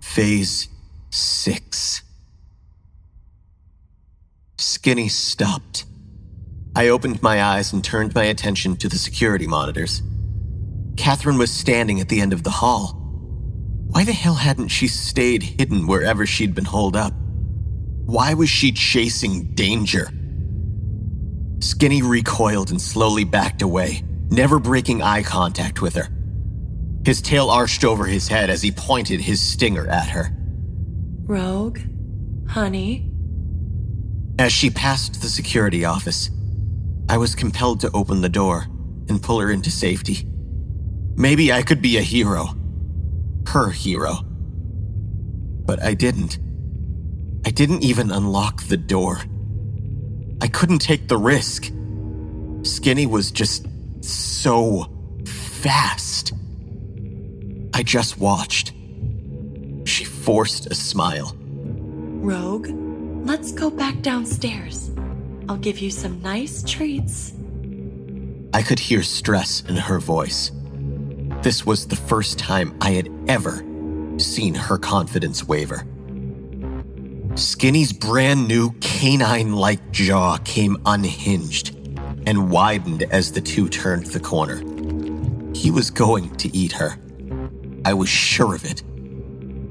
Phase 0.00 0.68
6 1.10 2.02
Skinny 4.56 5.08
stopped. 5.08 5.84
I 6.74 6.88
opened 6.88 7.22
my 7.22 7.42
eyes 7.42 7.72
and 7.72 7.84
turned 7.84 8.14
my 8.14 8.24
attention 8.24 8.76
to 8.78 8.88
the 8.88 8.98
security 8.98 9.46
monitors. 9.46 10.02
Catherine 10.96 11.38
was 11.38 11.52
standing 11.52 12.00
at 12.00 12.08
the 12.08 12.20
end 12.20 12.32
of 12.32 12.42
the 12.42 12.50
hall. 12.50 12.94
Why 13.90 14.04
the 14.04 14.12
hell 14.12 14.34
hadn't 14.34 14.68
she 14.68 14.88
stayed 14.88 15.42
hidden 15.42 15.86
wherever 15.86 16.26
she'd 16.26 16.54
been 16.54 16.64
holed 16.64 16.96
up? 16.96 17.12
Why 18.08 18.32
was 18.32 18.48
she 18.48 18.72
chasing 18.72 19.52
danger? 19.52 20.08
Skinny 21.60 22.00
recoiled 22.00 22.70
and 22.70 22.80
slowly 22.80 23.24
backed 23.24 23.60
away, 23.60 24.02
never 24.30 24.58
breaking 24.58 25.02
eye 25.02 25.22
contact 25.22 25.82
with 25.82 25.94
her. 25.94 26.08
His 27.04 27.20
tail 27.20 27.50
arched 27.50 27.84
over 27.84 28.06
his 28.06 28.26
head 28.26 28.48
as 28.48 28.62
he 28.62 28.72
pointed 28.72 29.20
his 29.20 29.42
stinger 29.42 29.86
at 29.88 30.08
her. 30.08 30.34
Rogue? 31.26 31.80
Honey? 32.48 33.10
As 34.38 34.54
she 34.54 34.70
passed 34.70 35.20
the 35.20 35.28
security 35.28 35.84
office, 35.84 36.30
I 37.10 37.18
was 37.18 37.34
compelled 37.34 37.80
to 37.80 37.90
open 37.92 38.22
the 38.22 38.30
door 38.30 38.68
and 39.10 39.22
pull 39.22 39.38
her 39.38 39.50
into 39.50 39.70
safety. 39.70 40.26
Maybe 41.14 41.52
I 41.52 41.60
could 41.60 41.82
be 41.82 41.98
a 41.98 42.02
hero. 42.02 42.54
Her 43.48 43.68
hero. 43.68 44.20
But 45.66 45.82
I 45.82 45.92
didn't. 45.92 46.38
Didn't 47.58 47.82
even 47.82 48.12
unlock 48.12 48.62
the 48.68 48.76
door. 48.76 49.18
I 50.40 50.46
couldn't 50.46 50.78
take 50.78 51.08
the 51.08 51.16
risk. 51.16 51.72
Skinny 52.62 53.04
was 53.04 53.32
just 53.32 53.66
so 54.00 54.86
fast. 55.26 56.34
I 57.74 57.82
just 57.82 58.16
watched. 58.16 58.74
She 59.86 60.04
forced 60.04 60.66
a 60.66 60.76
smile. 60.76 61.36
Rogue, 61.40 62.68
let's 63.26 63.50
go 63.50 63.70
back 63.70 64.02
downstairs. 64.02 64.92
I'll 65.48 65.56
give 65.56 65.80
you 65.80 65.90
some 65.90 66.22
nice 66.22 66.62
treats. 66.62 67.32
I 68.54 68.62
could 68.62 68.78
hear 68.78 69.02
stress 69.02 69.64
in 69.68 69.74
her 69.74 69.98
voice. 69.98 70.52
This 71.42 71.66
was 71.66 71.88
the 71.88 71.96
first 71.96 72.38
time 72.38 72.78
I 72.80 72.90
had 72.90 73.10
ever 73.26 73.64
seen 74.16 74.54
her 74.54 74.78
confidence 74.78 75.42
waver. 75.48 75.84
Skinny's 77.38 77.92
brand 77.92 78.48
new 78.48 78.72
canine 78.80 79.52
like 79.52 79.92
jaw 79.92 80.38
came 80.38 80.76
unhinged 80.84 81.76
and 82.26 82.50
widened 82.50 83.04
as 83.12 83.30
the 83.30 83.40
two 83.40 83.68
turned 83.68 84.06
the 84.06 84.18
corner. 84.18 84.56
He 85.54 85.70
was 85.70 85.88
going 85.88 86.34
to 86.38 86.54
eat 86.54 86.72
her. 86.72 86.98
I 87.84 87.94
was 87.94 88.08
sure 88.08 88.56
of 88.56 88.64
it. 88.64 88.82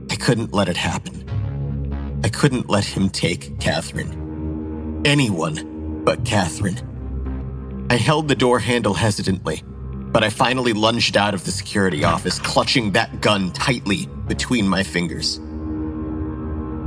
I 0.09 0.15
couldn't 0.15 0.53
let 0.53 0.69
it 0.69 0.77
happen. 0.77 2.21
I 2.23 2.29
couldn't 2.29 2.69
let 2.69 2.85
him 2.85 3.09
take 3.09 3.59
Catherine. 3.59 5.01
Anyone 5.03 6.03
but 6.05 6.23
Catherine. 6.23 7.87
I 7.89 7.97
held 7.97 8.29
the 8.29 8.35
door 8.35 8.59
handle 8.59 8.93
hesitantly, 8.93 9.61
but 9.65 10.23
I 10.23 10.29
finally 10.29 10.71
lunged 10.71 11.17
out 11.17 11.33
of 11.33 11.43
the 11.43 11.51
security 11.51 12.05
office, 12.05 12.39
clutching 12.39 12.93
that 12.93 13.19
gun 13.19 13.51
tightly 13.51 14.05
between 14.25 14.65
my 14.69 14.83
fingers. 14.83 15.41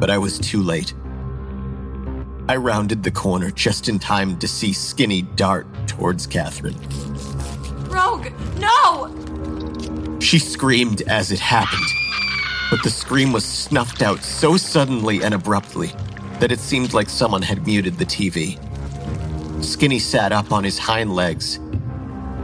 But 0.01 0.11
I 0.11 0.18
was 0.18 0.38
too 0.38 0.62
late. 0.62 0.94
I 2.48 2.57
rounded 2.57 3.03
the 3.03 3.11
corner 3.12 3.51
just 3.51 3.88
in 3.88 3.98
time 3.98 4.38
to 4.38 4.48
see 4.48 4.72
Skinny 4.72 5.22
dart 5.22 5.66
towards 5.86 6.26
Catherine. 6.26 6.74
Rogue, 7.88 8.32
no! 8.59 10.18
She 10.20 10.38
screamed 10.38 11.03
as 11.03 11.30
it 11.30 11.38
happened, 11.38 11.86
but 12.70 12.82
the 12.82 12.90
scream 12.90 13.32
was 13.32 13.44
snuffed 13.44 14.03
out 14.03 14.24
so 14.24 14.57
suddenly 14.57 15.22
and 15.22 15.34
abruptly 15.34 15.92
that 16.40 16.51
it 16.51 16.59
seemed 16.59 16.94
like 16.94 17.09
someone 17.09 17.42
had 17.42 17.66
muted 17.66 17.98
the 17.98 18.07
TV. 18.07 18.59
Skinny 19.62 19.98
sat 19.98 20.32
up 20.32 20.51
on 20.51 20.64
his 20.64 20.78
hind 20.78 21.14
legs 21.14 21.57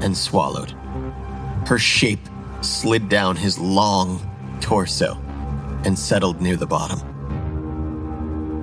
and 0.03 0.17
swallowed. 0.17 0.73
Her 1.67 1.79
shape 1.79 2.29
slid 2.61 3.09
down 3.09 3.35
his 3.35 3.59
long 3.59 4.21
torso 4.61 5.15
and 5.85 5.99
settled 5.99 6.41
near 6.43 6.57
the 6.57 6.67
bottom. 6.67 7.16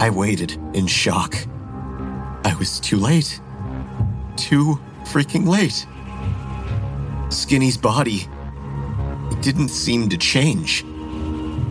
I 0.03 0.09
waited 0.09 0.59
in 0.73 0.85
shock. 0.85 1.33
I 2.43 2.53
was 2.59 2.81
too 2.81 2.97
late. 2.97 3.39
Too 4.35 4.77
freaking 5.05 5.47
late. 5.47 5.87
Skinny's 7.33 7.77
body 7.77 8.27
it 9.31 9.41
didn't 9.41 9.69
seem 9.69 10.09
to 10.09 10.17
change. 10.17 10.83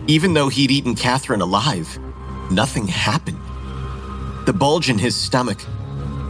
Even 0.07 0.33
though 0.33 0.49
he'd 0.49 0.71
eaten 0.71 0.95
Catherine 0.95 1.41
alive, 1.41 1.99
nothing 2.49 2.87
happened. 2.87 3.37
The 4.47 4.53
bulge 4.53 4.89
in 4.89 4.97
his 4.97 5.15
stomach 5.15 5.59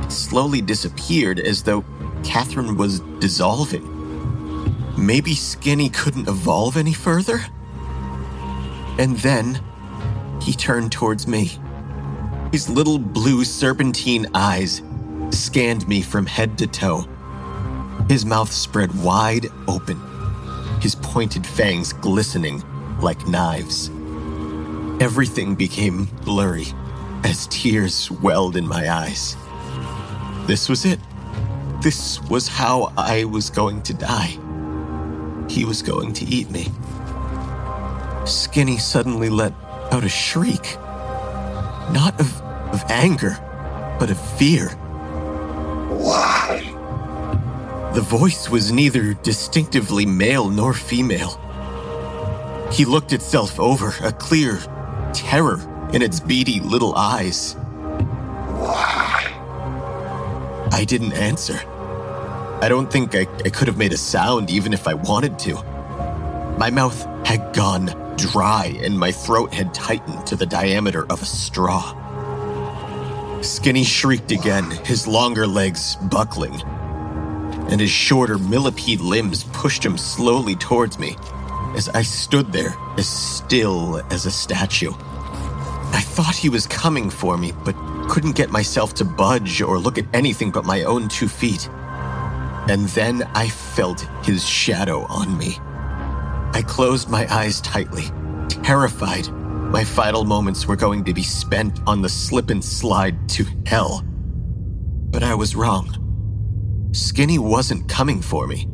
slowly 0.09 0.59
disappeared 0.59 1.39
as 1.39 1.63
though 1.63 1.85
Catherine 2.21 2.75
was 2.75 2.99
dissolving. 3.19 3.87
Maybe 4.97 5.35
Skinny 5.35 5.87
couldn't 5.87 6.27
evolve 6.27 6.75
any 6.75 6.93
further? 6.93 7.45
And 8.99 9.15
then 9.19 9.61
he 10.41 10.51
turned 10.51 10.91
towards 10.91 11.27
me. 11.27 11.59
His 12.53 12.69
little 12.69 12.99
blue 12.99 13.43
serpentine 13.45 14.27
eyes 14.35 14.83
scanned 15.31 15.87
me 15.87 16.03
from 16.03 16.27
head 16.27 16.55
to 16.59 16.67
toe. 16.67 17.07
His 18.07 18.27
mouth 18.27 18.51
spread 18.51 18.93
wide 19.03 19.47
open, 19.67 19.99
his 20.79 20.93
pointed 20.93 21.47
fangs 21.47 21.93
glistening 21.93 22.63
like 22.99 23.27
knives. 23.27 23.89
Everything 25.01 25.55
became 25.55 26.05
blurry 26.23 26.67
as 27.23 27.47
tears 27.47 28.11
welled 28.11 28.55
in 28.55 28.67
my 28.67 28.87
eyes. 28.87 29.35
This 30.45 30.69
was 30.69 30.85
it. 30.85 30.99
This 31.81 32.21
was 32.29 32.47
how 32.47 32.93
I 32.95 33.23
was 33.23 33.49
going 33.49 33.81
to 33.81 33.95
die. 33.95 34.37
He 35.49 35.65
was 35.65 35.81
going 35.81 36.13
to 36.13 36.25
eat 36.25 36.51
me. 36.51 36.67
Skinny 38.27 38.77
suddenly 38.77 39.29
let 39.29 39.53
out 39.91 40.03
a 40.03 40.09
shriek. 40.09 40.77
Not 41.91 42.17
of, 42.19 42.42
of 42.73 42.83
anger, 42.89 43.37
but 43.99 44.09
of 44.09 44.19
fear. 44.37 44.69
Why? 45.89 46.61
The 47.93 48.01
voice 48.01 48.49
was 48.49 48.71
neither 48.71 49.13
distinctively 49.13 50.05
male 50.07 50.49
nor 50.49 50.73
female. 50.73 51.39
He 52.71 52.85
looked 52.85 53.13
itself 53.13 53.59
over, 53.59 53.93
a 54.01 54.11
clear 54.11 54.59
terror 55.13 55.59
in 55.93 56.01
its 56.01 56.19
beady 56.19 56.59
little 56.59 56.95
eyes. 56.95 57.53
Why? 58.57 59.29
I 60.71 60.83
didn't 60.83 61.13
answer. 61.13 61.59
I 62.63 62.67
don't 62.67 62.91
think 62.91 63.13
I, 63.13 63.27
I 63.45 63.49
could 63.49 63.67
have 63.67 63.77
made 63.77 63.93
a 63.93 63.97
sound 63.97 64.49
even 64.49 64.73
if 64.73 64.87
I 64.87 64.95
wanted 64.95 65.37
to. 65.39 65.53
My 66.57 66.71
mouth 66.71 67.05
had 67.27 67.53
gone 67.53 68.15
dry 68.17 68.75
and 68.81 68.97
my 68.97 69.11
throat 69.11 69.53
had 69.53 69.73
tightened 69.73 70.25
to 70.27 70.35
the 70.35 70.47
diameter 70.47 71.05
of 71.11 71.21
a 71.21 71.25
straw. 71.25 72.02
Skinny 73.43 73.83
shrieked 73.83 74.31
again, 74.31 74.71
his 74.85 75.05
longer 75.05 75.45
legs 75.45 75.97
buckling, 76.03 76.61
and 77.69 77.79
his 77.79 77.89
shorter 77.89 78.37
millipede 78.37 79.01
limbs 79.01 79.43
pushed 79.51 79.85
him 79.85 79.97
slowly 79.97 80.55
towards 80.55 80.97
me 80.97 81.17
as 81.75 81.89
I 81.89 82.03
stood 82.03 82.53
there 82.53 82.73
as 82.97 83.07
still 83.07 84.01
as 84.11 84.25
a 84.25 84.31
statue. 84.31 84.91
I 84.91 86.01
thought 86.01 86.35
he 86.35 86.47
was 86.47 86.67
coming 86.67 87.09
for 87.09 87.37
me, 87.37 87.51
but 87.65 87.75
couldn't 88.07 88.37
get 88.37 88.49
myself 88.49 88.93
to 88.95 89.05
budge 89.05 89.61
or 89.61 89.77
look 89.77 89.97
at 89.97 90.05
anything 90.13 90.49
but 90.49 90.65
my 90.65 90.83
own 90.83 91.09
two 91.09 91.27
feet. 91.27 91.69
And 92.69 92.87
then 92.89 93.23
I 93.35 93.49
felt 93.49 94.07
his 94.23 94.47
shadow 94.47 95.05
on 95.09 95.37
me. 95.37 95.57
I 96.53 96.63
closed 96.65 97.09
my 97.09 97.27
eyes 97.33 97.59
tightly, 97.59 98.05
terrified 98.47 99.27
my 99.73 99.83
final 99.83 100.23
moments 100.23 100.67
were 100.67 100.75
going 100.75 101.03
to 101.03 101.15
be 101.15 101.23
spent 101.23 101.79
on 101.87 102.03
the 102.03 102.07
slip 102.07 102.51
and 102.51 102.63
slide 102.63 103.27
to 103.27 103.43
hell. 103.65 104.03
But 105.09 105.23
I 105.23 105.33
was 105.33 105.55
wrong. 105.55 106.91
Skinny 106.93 107.39
wasn't 107.39 107.89
coming 107.89 108.21
for 108.21 108.45
me. 108.45 108.67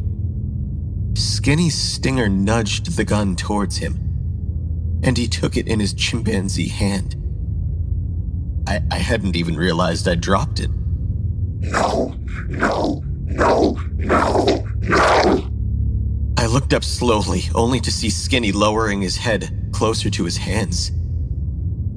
Skinny's 1.15 1.75
stinger 1.75 2.27
nudged 2.27 2.97
the 2.97 3.05
gun 3.05 3.37
towards 3.37 3.77
him, 3.77 3.93
and 5.01 5.17
he 5.17 5.29
took 5.29 5.55
it 5.55 5.69
in 5.69 5.79
his 5.79 5.93
chimpanzee 5.93 6.67
hand. 6.67 7.15
I, 8.67 8.81
I 8.91 8.97
hadn't 8.97 9.37
even 9.37 9.55
realized 9.55 10.05
I 10.05 10.15
dropped 10.15 10.59
it. 10.59 10.69
No, 11.61 12.13
no, 12.49 13.01
no, 13.23 13.79
no, 13.95 14.67
no. 14.81 15.49
I 16.37 16.45
looked 16.45 16.73
up 16.73 16.83
slowly, 16.83 17.43
only 17.55 17.79
to 17.79 17.91
see 17.91 18.09
Skinny 18.09 18.51
lowering 18.51 19.01
his 19.01 19.15
head 19.15 19.58
closer 19.79 20.09
to 20.09 20.25
his 20.25 20.35
hands. 20.35 20.91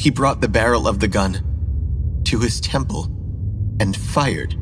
He 0.00 0.08
brought 0.08 0.40
the 0.40 0.46
barrel 0.46 0.86
of 0.86 1.00
the 1.00 1.08
gun 1.08 2.22
to 2.26 2.38
his 2.38 2.60
temple 2.60 3.06
and 3.80 3.96
fired. 3.96 4.54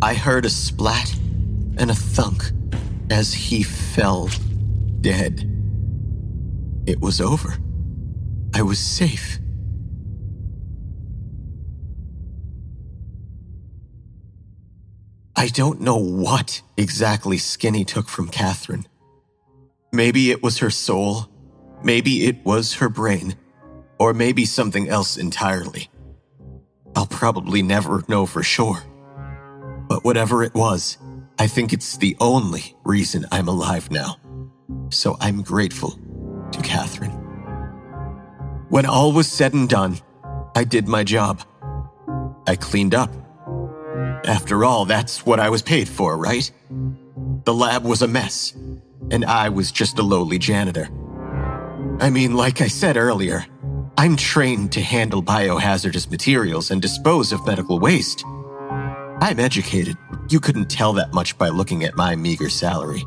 I 0.00 0.14
heard 0.14 0.46
a 0.46 0.48
splat 0.48 1.12
and 1.78 1.90
a 1.90 1.94
thunk 1.94 2.52
as 3.10 3.34
he 3.34 3.64
fell 3.64 4.30
dead. 5.00 5.40
It 6.86 7.00
was 7.00 7.20
over. 7.20 7.56
I 8.54 8.62
was 8.62 8.78
safe. 8.78 9.40
I 15.34 15.48
don't 15.48 15.80
know 15.80 15.96
what 15.96 16.62
exactly 16.76 17.38
Skinny 17.38 17.84
took 17.84 18.08
from 18.08 18.28
Catherine. 18.28 18.86
Maybe 19.92 20.30
it 20.30 20.44
was 20.44 20.58
her 20.58 20.70
soul, 20.70 21.31
maybe 21.84 22.26
it 22.26 22.44
was 22.44 22.74
her 22.74 22.88
brain, 22.88 23.36
or 23.98 24.14
maybe 24.14 24.44
something 24.44 24.88
else 24.88 25.16
entirely. 25.16 25.88
I'll 26.94 27.06
probably 27.06 27.62
never 27.62 28.02
know 28.08 28.26
for 28.26 28.42
sure. 28.42 28.82
But 29.88 30.04
whatever 30.04 30.42
it 30.42 30.54
was, 30.54 30.98
I 31.38 31.46
think 31.46 31.72
it's 31.72 31.96
the 31.96 32.16
only 32.20 32.76
reason 32.84 33.26
I'm 33.32 33.48
alive 33.48 33.90
now. 33.90 34.18
So 34.90 35.16
I'm 35.20 35.42
grateful 35.42 35.98
to 36.52 36.60
Catherine. 36.62 37.10
When 38.68 38.86
all 38.86 39.12
was 39.12 39.28
said 39.30 39.52
and 39.54 39.68
done, 39.68 39.98
I 40.54 40.64
did 40.64 40.88
my 40.88 41.04
job. 41.04 41.42
I 42.46 42.56
cleaned 42.56 42.94
up. 42.94 43.10
After 44.24 44.64
all, 44.64 44.84
that's 44.84 45.26
what 45.26 45.40
I 45.40 45.50
was 45.50 45.62
paid 45.62 45.88
for, 45.88 46.16
right? 46.16 46.50
The 47.44 47.54
lab 47.54 47.84
was 47.84 48.02
a 48.02 48.08
mess, 48.08 48.52
and 49.10 49.24
I 49.24 49.48
was 49.48 49.72
just 49.72 49.98
a 49.98 50.02
lowly 50.02 50.38
janitor. 50.38 50.88
I 52.02 52.10
mean, 52.10 52.34
like 52.34 52.60
I 52.60 52.66
said 52.66 52.96
earlier, 52.96 53.46
I'm 53.96 54.16
trained 54.16 54.72
to 54.72 54.80
handle 54.80 55.22
biohazardous 55.22 56.10
materials 56.10 56.72
and 56.72 56.82
dispose 56.82 57.30
of 57.30 57.46
medical 57.46 57.78
waste. 57.78 58.24
I'm 59.20 59.38
educated. 59.38 59.96
You 60.28 60.40
couldn't 60.40 60.68
tell 60.68 60.92
that 60.94 61.14
much 61.14 61.38
by 61.38 61.50
looking 61.50 61.84
at 61.84 61.94
my 61.94 62.16
meager 62.16 62.48
salary. 62.48 63.06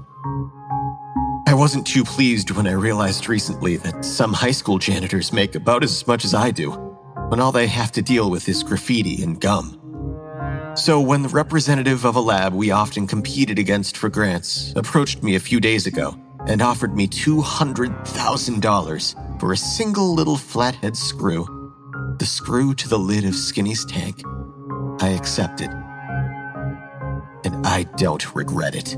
I 1.46 1.54
wasn't 1.54 1.86
too 1.86 2.06
pleased 2.06 2.52
when 2.52 2.68
I 2.68 2.72
realized 2.72 3.28
recently 3.28 3.76
that 3.76 4.06
some 4.06 4.32
high 4.32 4.52
school 4.52 4.78
janitors 4.78 5.34
make 5.34 5.56
about 5.56 5.84
as 5.84 6.08
much 6.08 6.24
as 6.24 6.34
I 6.34 6.52
do, 6.52 6.72
when 7.28 7.42
all 7.42 7.52
they 7.52 7.68
have 7.68 7.92
to 7.92 8.02
deal 8.02 8.30
with 8.30 8.48
is 8.48 8.64
graffiti 8.64 9.22
and 9.22 9.42
gum. 9.42 9.78
So, 10.78 11.02
when 11.02 11.22
the 11.22 11.28
representative 11.28 12.06
of 12.06 12.16
a 12.16 12.22
lab 12.22 12.54
we 12.54 12.72
often 12.72 13.08
competed 13.08 13.60
against 13.60 13.98
for 13.98 14.08
grants 14.08 14.72
approached 14.78 15.22
me 15.22 15.36
a 15.36 15.40
few 15.42 15.60
days 15.60 15.86
ago 15.86 16.18
and 16.48 16.62
offered 16.62 16.96
me 16.96 17.08
$200,000 17.08 19.40
for 19.40 19.54
a 19.54 19.58
single 19.58 20.14
little 20.14 20.38
flathead 20.38 20.96
screw, 20.96 21.74
the 22.20 22.26
screw 22.26 22.76
to 22.76 22.88
the 22.88 23.00
lid 23.00 23.26
of 23.26 23.36
Skinny's 23.36 23.84
tank, 23.86 24.22
I 25.02 25.10
accepted. 25.10 25.72
And 27.44 27.66
I 27.66 27.84
don't 27.98 28.36
regret 28.36 28.76
it. 28.76 28.96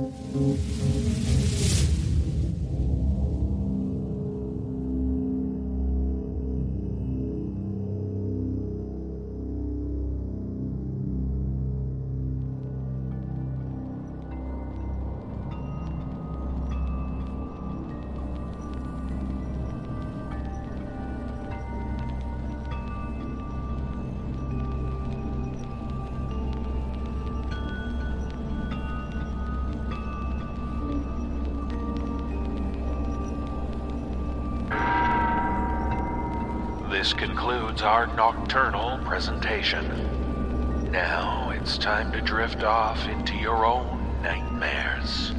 Concludes 37.47 37.81
our 37.81 38.07
nocturnal 38.07 38.99
presentation. 39.05 40.91
Now 40.91 41.51
it's 41.51 41.77
time 41.77 42.11
to 42.11 42.19
drift 42.19 42.63
off 42.63 43.07
into 43.07 43.35
your 43.35 43.65
own 43.65 44.21
nightmares. 44.21 45.31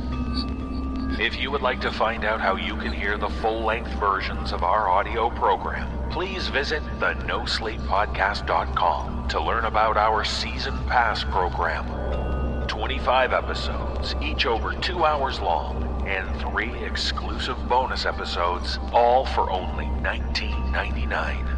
If 1.20 1.38
you 1.38 1.50
would 1.50 1.60
like 1.60 1.82
to 1.82 1.92
find 1.92 2.24
out 2.24 2.40
how 2.40 2.56
you 2.56 2.76
can 2.76 2.94
hear 2.94 3.18
the 3.18 3.28
full 3.28 3.62
length 3.62 3.90
versions 4.00 4.54
of 4.54 4.62
our 4.62 4.88
audio 4.88 5.28
program, 5.28 6.10
please 6.10 6.48
visit 6.48 6.82
the 6.98 7.12
NoSleepPodcast.com 7.26 9.28
to 9.28 9.42
learn 9.42 9.66
about 9.66 9.98
our 9.98 10.24
Season 10.24 10.78
Pass 10.86 11.24
program. 11.24 12.66
25 12.68 13.34
episodes, 13.34 14.14
each 14.22 14.46
over 14.46 14.72
two 14.80 15.04
hours 15.04 15.40
long, 15.40 15.84
and 16.08 16.40
three 16.40 16.72
exclusive 16.84 17.58
bonus 17.68 18.06
episodes, 18.06 18.78
all 18.94 19.26
for 19.26 19.50
only 19.50 19.84
$19.99. 19.84 21.57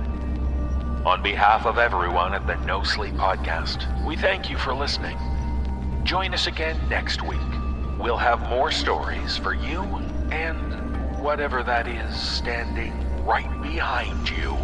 On 1.06 1.22
behalf 1.22 1.64
of 1.64 1.78
everyone 1.78 2.34
at 2.34 2.46
the 2.46 2.56
No 2.66 2.82
Sleep 2.82 3.14
Podcast, 3.14 4.04
we 4.04 4.16
thank 4.16 4.50
you 4.50 4.58
for 4.58 4.74
listening. 4.74 5.16
Join 6.04 6.34
us 6.34 6.46
again 6.46 6.78
next 6.90 7.22
week. 7.22 7.40
We'll 7.98 8.18
have 8.18 8.50
more 8.50 8.70
stories 8.70 9.34
for 9.38 9.54
you 9.54 9.80
and 10.30 11.18
whatever 11.18 11.62
that 11.62 11.88
is 11.88 12.14
standing 12.14 12.92
right 13.24 13.50
behind 13.62 14.28
you. 14.28 14.54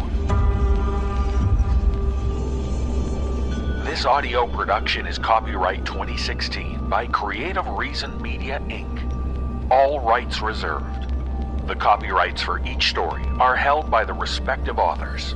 This 3.83 4.05
audio 4.05 4.45
production 4.45 5.07
is 5.07 5.17
copyright 5.17 5.85
2016 5.85 6.87
by 6.87 7.07
Creative 7.07 7.67
Reason 7.69 8.21
Media 8.21 8.61
Inc. 8.67 9.71
All 9.71 10.01
rights 10.01 10.43
reserved. 10.43 11.11
The 11.67 11.75
copyrights 11.75 12.43
for 12.43 12.63
each 12.63 12.91
story 12.91 13.23
are 13.39 13.55
held 13.55 13.89
by 13.89 14.05
the 14.05 14.13
respective 14.13 14.77
authors. 14.77 15.35